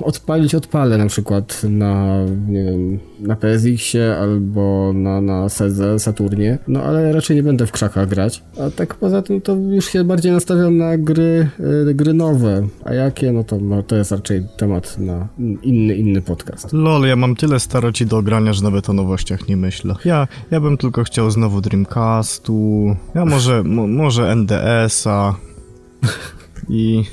odpalić 0.00 0.54
odpalę 0.54 0.98
na 0.98 1.06
przykład 1.06 1.62
na, 1.64 2.24
nie 2.48 2.64
wiem, 2.64 2.98
na 3.20 3.36
PSX-ie 3.36 4.16
albo 4.16 4.92
na, 4.94 5.20
na 5.20 5.48
Sedze, 5.48 5.98
Saturnie, 5.98 6.58
no 6.68 6.82
ale 6.82 7.12
raczej 7.12 7.36
nie 7.36 7.42
będę 7.42 7.66
w 7.66 7.72
krzakach 7.72 8.08
grać. 8.08 8.42
A 8.60 8.70
tak 8.70 8.94
poza 8.94 9.22
tym 9.22 9.40
to 9.40 9.56
już 9.56 9.84
się 9.84 10.04
bardziej 10.04 10.32
nastawiam 10.32 10.76
na 10.76 10.98
gry, 10.98 11.48
e, 11.90 11.94
gry 11.94 12.14
nowe. 12.14 12.66
A 12.84 12.94
jakie, 12.94 13.32
no 13.32 13.44
to, 13.44 13.58
no, 13.58 13.82
to 13.82 13.96
jest 13.96 14.12
raczej 14.12 14.46
temat 14.56 14.98
na 14.98 15.28
inny, 15.62 15.96
inny 15.96 16.22
podcast. 16.22 16.72
Lol, 16.72 17.02
ja 17.02 17.16
mam 17.16 17.36
tyle 17.36 17.60
staroci 17.60 18.06
do 18.06 18.22
grania, 18.22 18.52
że 18.52 18.62
nawet 18.62 18.90
o 18.90 18.92
nowościach 18.92 19.48
nie 19.48 19.56
myślę. 19.56 19.94
Ja, 20.04 20.28
ja 20.50 20.60
bym 20.60 20.76
tylko 20.76 21.04
chciał 21.04 21.30
znowu 21.30 21.60
Dreamcastu, 21.60 22.96
ja 23.14 23.24
może, 23.24 23.62
mo, 23.62 23.86
może 23.86 24.32
NDS-a 24.32 25.49
i... 26.68 27.04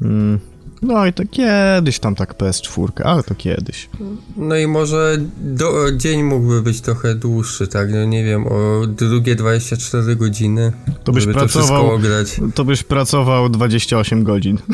Mm, 0.00 0.38
no 0.82 1.06
i 1.06 1.12
to 1.12 1.22
kiedyś 1.30 1.98
tam 1.98 2.14
tak 2.14 2.34
PS4, 2.38 2.88
ale 3.04 3.22
to 3.22 3.34
kiedyś. 3.34 3.88
No 4.36 4.56
i 4.56 4.66
może 4.66 5.16
do, 5.38 5.92
dzień 5.96 6.22
mógłby 6.22 6.62
być 6.62 6.80
trochę 6.80 7.14
dłuższy, 7.14 7.68
tak? 7.68 7.90
No 7.92 8.04
nie 8.04 8.24
wiem, 8.24 8.46
o 8.46 8.86
drugie 8.86 9.34
24 9.34 10.16
godziny, 10.16 10.72
To 11.04 11.12
byś 11.12 11.22
żeby 11.22 11.34
to 11.34 11.40
pracował, 11.40 11.66
wszystko 11.66 11.92
ograć. 11.92 12.40
to 12.54 12.64
byś 12.64 12.82
pracował 12.82 13.48
28 13.48 14.24
godzin. 14.24 14.58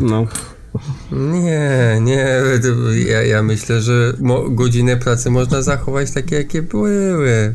No. 0.00 0.26
Nie, 1.12 1.98
nie, 2.00 2.40
to 2.62 2.92
ja, 2.92 3.22
ja 3.22 3.42
myślę, 3.42 3.80
że 3.80 4.12
mo, 4.20 4.50
godziny 4.50 4.96
pracy 4.96 5.30
można 5.30 5.62
zachować 5.62 6.10
takie, 6.10 6.36
jakie 6.36 6.62
były. 6.62 7.54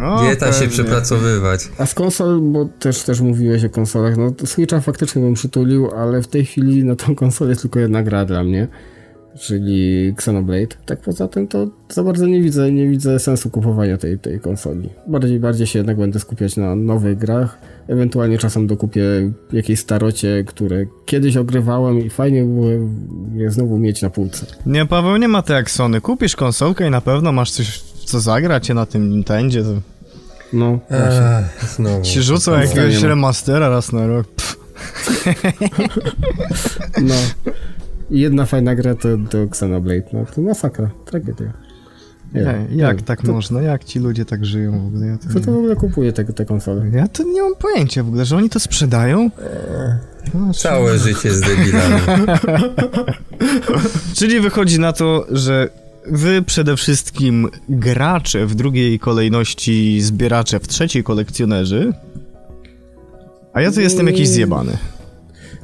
O, 0.00 0.22
Nie 0.22 0.36
da 0.36 0.46
się 0.46 0.52
pewnie. 0.52 0.68
przepracowywać. 0.68 1.60
A 1.78 1.86
z 1.86 1.94
konsol, 1.94 2.40
bo 2.40 2.64
też, 2.64 3.02
też 3.02 3.20
mówiłeś 3.20 3.64
o 3.64 3.70
konsolach, 3.70 4.16
no 4.16 4.32
Switcha 4.46 4.80
faktycznie 4.80 5.22
bym 5.22 5.34
przytulił, 5.34 5.90
ale 5.96 6.22
w 6.22 6.26
tej 6.28 6.44
chwili 6.44 6.84
na 6.84 6.96
tą 6.96 7.14
konsolę 7.14 7.50
jest 7.50 7.62
tylko 7.62 7.80
jedna 7.80 8.02
gra 8.02 8.24
dla 8.24 8.44
mnie, 8.44 8.68
czyli 9.40 10.08
Xenoblade. 10.08 10.76
Tak 10.86 11.00
poza 11.00 11.28
tym 11.28 11.48
to 11.48 11.66
za 11.88 12.04
bardzo 12.04 12.26
nie 12.26 12.42
widzę, 12.42 12.72
nie 12.72 12.88
widzę 12.88 13.18
sensu 13.18 13.50
kupowania 13.50 13.98
tej, 13.98 14.18
tej 14.18 14.40
konsoli. 14.40 14.88
Bardziej, 15.06 15.40
bardziej 15.40 15.66
się 15.66 15.78
jednak 15.78 15.96
będę 15.96 16.20
skupiać 16.20 16.56
na 16.56 16.74
nowych 16.76 17.18
grach, 17.18 17.58
ewentualnie 17.88 18.38
czasem 18.38 18.66
dokupię 18.66 19.02
jakieś 19.52 19.80
starocie, 19.80 20.44
które 20.46 20.84
kiedyś 21.06 21.36
ogrywałem 21.36 21.98
i 21.98 22.10
fajnie 22.10 22.44
było 22.44 22.66
je 23.34 23.50
znowu 23.50 23.78
mieć 23.78 24.02
na 24.02 24.10
półce. 24.10 24.46
Nie, 24.66 24.86
Paweł, 24.86 25.16
nie 25.16 25.28
ma 25.28 25.42
tak 25.42 25.56
jak 25.56 25.70
Sony. 25.70 26.00
Kupisz 26.00 26.36
konsolkę 26.36 26.86
i 26.86 26.90
na 26.90 27.00
pewno 27.00 27.32
masz 27.32 27.50
coś 27.50 27.89
co 28.04 28.20
zagracie 28.20 28.74
na 28.74 28.86
tym 28.86 29.10
Nintendzie, 29.10 29.62
to 29.62 29.68
No, 30.52 30.78
właśnie. 30.90 31.38
Ech, 31.62 31.70
znowu. 31.76 32.02
ci 32.02 32.22
rzucą 32.22 32.60
jakiegoś 32.60 33.02
remastera 33.02 33.68
raz 33.68 33.92
na 33.92 34.06
rok. 34.06 34.26
Pff, 34.28 34.56
No. 37.02 37.14
I 38.10 38.20
Jedna 38.20 38.46
fajna 38.46 38.74
gra 38.74 38.94
to, 38.94 39.08
to 39.30 39.38
Xenoblade. 39.42 40.02
No 40.12 40.26
to 40.34 40.42
masakra, 40.42 40.90
tragedia. 41.04 41.52
Nie, 42.34 42.42
nie, 42.70 42.82
jak 42.82 42.96
nie. 42.96 43.02
tak 43.02 43.22
to, 43.22 43.32
można? 43.32 43.62
Jak 43.62 43.84
ci 43.84 43.98
ludzie 43.98 44.24
tak 44.24 44.44
żyją 44.46 44.80
w 44.84 44.86
ogóle? 44.86 45.06
Ja 45.06 45.18
to, 45.18 45.28
Kto 45.28 45.40
to 45.40 45.52
w 45.52 45.56
ogóle 45.56 45.76
kupuje 45.76 46.12
te, 46.12 46.24
te 46.24 46.44
konsole? 46.44 46.88
ja 46.92 47.08
to 47.08 47.22
nie 47.22 47.42
mam 47.42 47.54
pojęcia 47.54 48.02
w 48.04 48.08
ogóle, 48.08 48.24
że 48.24 48.36
oni 48.36 48.50
to 48.50 48.60
sprzedają? 48.60 49.30
No, 50.34 50.54
Całe 50.54 50.98
życie 50.98 51.30
z 51.32 51.40
debilami. 51.40 52.00
Czyli 54.16 54.40
wychodzi 54.40 54.80
na 54.80 54.92
to, 54.92 55.26
że 55.30 55.68
wy 56.06 56.42
przede 56.42 56.76
wszystkim 56.76 57.48
gracze, 57.68 58.46
w 58.46 58.54
drugiej 58.54 58.98
kolejności 58.98 60.00
zbieracze, 60.00 60.60
w 60.60 60.68
trzeciej 60.68 61.04
kolekcjonerzy, 61.04 61.92
a 63.52 63.60
ja 63.60 63.72
tu 63.72 63.80
jestem 63.80 64.06
jakiś 64.06 64.28
zjebany. 64.28 64.72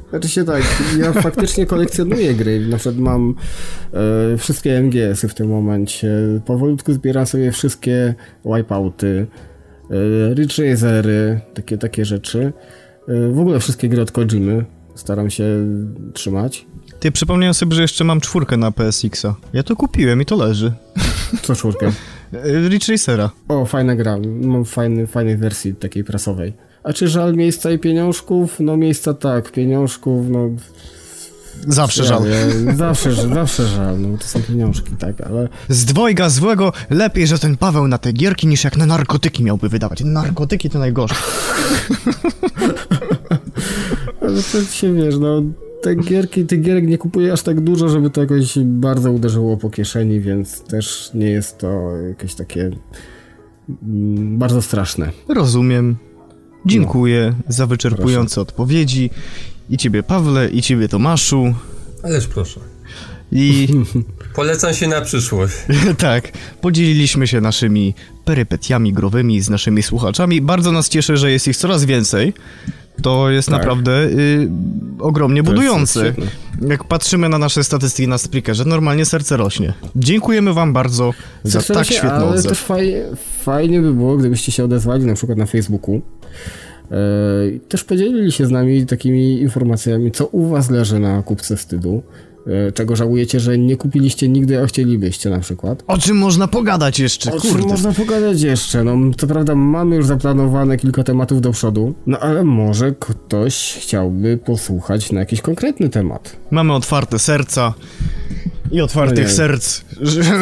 Znaczy 0.09 0.29
się 0.29 0.45
tak, 0.45 0.63
ja 0.99 1.13
faktycznie 1.13 1.65
kolekcjonuję 1.75 2.33
gry. 2.33 2.67
Na 2.67 2.77
przykład 2.77 2.97
mam 2.97 3.35
e, 3.93 4.37
wszystkie 4.37 4.81
MGS-y 4.81 5.27
w 5.27 5.33
tym 5.33 5.49
momencie. 5.49 6.09
Powolutku 6.45 6.93
zbieram 6.93 7.25
sobie 7.25 7.51
wszystkie 7.51 8.15
Wipeouty, 8.45 9.27
e, 9.91 10.33
Ridge 10.33 10.59
Racery, 10.59 11.41
takie, 11.53 11.77
takie 11.77 12.05
rzeczy. 12.05 12.53
E, 13.07 13.31
w 13.31 13.39
ogóle 13.39 13.59
wszystkie 13.59 13.89
gry 13.89 14.01
od 14.01 14.11
Kojimy 14.11 14.65
staram 14.95 15.29
się 15.29 15.45
trzymać. 16.13 16.66
Ty, 16.99 17.11
przypomniałem 17.11 17.53
sobie, 17.53 17.75
że 17.75 17.81
jeszcze 17.81 18.03
mam 18.03 18.21
czwórkę 18.21 18.57
na 18.57 18.71
PSX-a. 18.71 19.35
Ja 19.53 19.63
to 19.63 19.75
kupiłem 19.75 20.21
i 20.21 20.25
to 20.25 20.35
leży. 20.35 20.73
Co 21.41 21.55
czwórkę? 21.55 21.91
E, 22.33 22.69
Ridge 22.69 22.89
Racera. 22.89 23.29
O, 23.47 23.65
fajna 23.65 23.95
gra. 23.95 24.17
Mam 24.41 24.65
fajny, 24.65 25.07
fajnej 25.07 25.37
wersji 25.37 25.75
takiej 25.75 26.03
prasowej. 26.03 26.53
A 26.83 26.93
czy 26.93 27.07
żal 27.07 27.35
miejsca 27.35 27.71
i 27.71 27.79
pieniążków? 27.79 28.59
No 28.59 28.77
miejsca 28.77 29.13
tak, 29.13 29.51
pieniążków, 29.51 30.29
no... 30.29 30.49
Zawsze 31.67 32.03
żal. 32.03 32.23
Ja, 32.29 32.75
zawsze, 32.75 33.13
zawsze 33.13 33.67
żal, 33.67 33.99
no 33.99 34.17
to 34.17 34.23
są 34.23 34.41
pieniążki, 34.41 34.91
tak, 34.99 35.21
ale... 35.21 35.49
Z 35.69 35.85
dwojga 35.85 36.29
złego 36.29 36.73
lepiej, 36.89 37.27
że 37.27 37.39
ten 37.39 37.57
Paweł 37.57 37.87
na 37.87 37.97
te 37.97 38.11
gierki 38.11 38.47
niż 38.47 38.63
jak 38.63 38.77
na 38.77 38.85
narkotyki 38.85 39.43
miałby 39.43 39.69
wydawać. 39.69 40.03
Narkotyki 40.03 40.69
to 40.69 40.79
najgorsze. 40.79 41.15
Ale 44.21 44.43
to 44.51 44.63
się 44.63 44.93
wiesz, 44.93 45.15
no 45.17 45.41
te 45.81 45.95
gierki, 45.95 46.45
tych 46.45 46.61
gierek 46.61 46.87
nie 46.87 46.97
kupuję 46.97 47.33
aż 47.33 47.41
tak 47.41 47.61
dużo, 47.61 47.89
żeby 47.89 48.09
to 48.09 48.21
jakoś 48.21 48.59
bardzo 48.59 49.11
uderzyło 49.11 49.57
po 49.57 49.69
kieszeni, 49.69 50.19
więc 50.19 50.61
też 50.61 51.11
nie 51.13 51.29
jest 51.29 51.57
to 51.57 51.91
jakieś 52.09 52.35
takie 52.35 52.71
mm, 53.83 54.37
bardzo 54.37 54.61
straszne. 54.61 55.11
Rozumiem. 55.27 55.95
Dziękuję 56.65 57.33
za 57.47 57.67
wyczerpujące 57.67 58.41
odpowiedzi. 58.41 59.09
I 59.69 59.77
ciebie 59.77 60.03
Pawle, 60.03 60.49
i 60.49 60.61
ciebie 60.61 60.87
Tomaszu. 60.87 61.53
Ależ 62.03 62.27
proszę. 62.27 62.59
I 63.31 63.67
Polecam 64.35 64.73
się 64.73 64.87
na 64.87 65.01
przyszłość. 65.01 65.55
tak, 65.97 66.31
podzieliliśmy 66.61 67.27
się 67.27 67.41
naszymi 67.41 67.93
perypetiami 68.25 68.93
growymi 68.93 69.41
z 69.41 69.49
naszymi 69.49 69.83
słuchaczami. 69.83 70.41
Bardzo 70.41 70.71
nas 70.71 70.89
cieszy, 70.89 71.17
że 71.17 71.31
jest 71.31 71.47
ich 71.47 71.57
coraz 71.57 71.85
więcej. 71.85 72.33
To 73.01 73.29
jest 73.29 73.49
Tak. 73.49 73.59
naprawdę 73.59 74.03
y, 74.03 74.49
ogromnie 74.99 75.43
To 75.43 75.49
budujące. 75.51 76.13
Jak 76.67 76.83
patrzymy 76.83 77.29
na 77.29 77.37
nasze 77.37 77.63
statystyki 77.63 78.07
na 78.09 78.17
Spreakerze, 78.17 78.65
normalnie 78.65 79.05
serce 79.05 79.37
rośnie. 79.37 79.73
Dziękujemy 79.95 80.53
wam 80.53 80.73
bardzo 80.73 81.13
za 81.43 81.61
tak 81.61 81.85
się, 81.85 81.93
świetną 81.93 82.09
Ale 82.11 82.25
odzew. 82.27 82.47
też 82.49 82.59
fajnie, 82.59 83.03
fajnie 83.43 83.81
by 83.81 83.93
było, 83.93 84.17
gdybyście 84.17 84.51
się 84.51 84.63
odezwali 84.63 85.05
na 85.05 85.13
przykład 85.13 85.37
na 85.37 85.45
Facebooku. 85.45 86.01
E, 86.91 87.47
i 87.49 87.59
też 87.59 87.83
podzielili 87.83 88.31
się 88.31 88.45
z 88.45 88.51
nami 88.51 88.85
takimi 88.85 89.39
informacjami, 89.41 90.11
co 90.11 90.25
u 90.27 90.47
was 90.47 90.69
leży 90.69 90.99
na 90.99 91.23
kupce 91.23 91.55
wstydu. 91.57 92.03
E, 92.67 92.71
czego 92.71 92.95
żałujecie, 92.95 93.39
że 93.39 93.57
nie 93.57 93.77
kupiliście 93.77 94.29
nigdy, 94.29 94.63
a 94.63 94.65
chcielibyście 94.65 95.29
na 95.29 95.39
przykład. 95.39 95.83
O 95.87 95.97
czym 95.97 96.17
można 96.17 96.47
pogadać 96.47 96.99
jeszcze, 96.99 97.31
O 97.33 97.39
czym 97.41 97.51
kurde. 97.51 97.67
można 97.67 97.91
pogadać 97.91 98.41
jeszcze? 98.41 98.83
No, 98.83 98.97
co 99.17 99.27
prawda 99.27 99.55
mamy 99.55 99.95
już 99.95 100.05
zaplanowane 100.05 100.77
kilka 100.77 101.03
tematów 101.03 101.41
do 101.41 101.51
przodu, 101.51 101.93
no 102.07 102.19
ale 102.19 102.43
może 102.43 102.91
ktoś 102.99 103.77
chciałby 103.81 104.37
posłuchać 104.45 105.11
na 105.11 105.19
jakiś 105.19 105.41
konkretny 105.41 105.89
temat. 105.89 106.35
Mamy 106.51 106.73
otwarte 106.73 107.19
serca 107.19 107.73
i 108.71 108.81
otwartych 108.81 109.25
Ojej. 109.25 109.35
serc. 109.37 109.81
Że- 110.01 110.21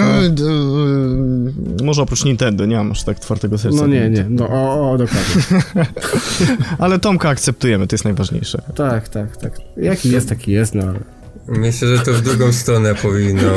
Może 1.84 2.01
oprócz 2.01 2.26
Nintendo, 2.26 2.66
nie 2.66 2.76
mam 2.76 2.91
aż 2.91 3.03
tak 3.03 3.18
otwartego 3.18 3.58
serca. 3.58 3.78
No 3.82 3.88
nie, 3.88 4.10
nie, 4.10 4.26
no 4.30 4.47
o, 4.49 4.91
o 4.91 4.97
dokładnie. 4.97 5.41
Ale 6.80 6.99
Tomka 6.99 7.30
akceptujemy, 7.30 7.88
to 7.88 7.93
jest 7.93 8.03
najważniejsze. 8.06 8.62
tak, 8.76 9.10
tak, 9.10 9.38
tak. 9.38 9.58
Jaki 9.78 10.12
jest, 10.12 10.30
taki 10.30 10.51
jest, 10.51 10.76
no 10.76 10.84
ale... 10.84 10.99
Myślę, 11.48 11.98
że 11.98 12.04
to 12.04 12.14
w 12.14 12.22
drugą 12.22 12.54
stronę 12.54 12.96
powinno 12.96 13.52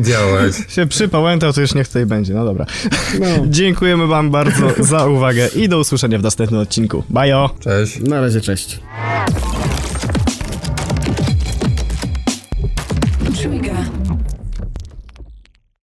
działać. 0.00 0.52
Się 0.68 0.86
przypałętał, 0.86 1.52
to 1.52 1.60
już 1.60 1.74
niech 1.74 1.88
tutaj 1.88 2.06
będzie. 2.06 2.34
No 2.34 2.44
dobra. 2.44 2.66
No. 3.20 3.26
Dziękujemy 3.46 4.06
wam 4.06 4.30
bardzo 4.30 4.72
za 4.78 5.06
uwagę 5.06 5.48
i 5.56 5.68
do 5.68 5.78
usłyszenia 5.78 6.18
w 6.18 6.22
następnym 6.22 6.60
odcinku. 6.60 7.04
Bajo! 7.08 7.50
Cześć. 7.60 8.00
Na 8.00 8.20
razie, 8.20 8.40
cześć. 8.40 8.80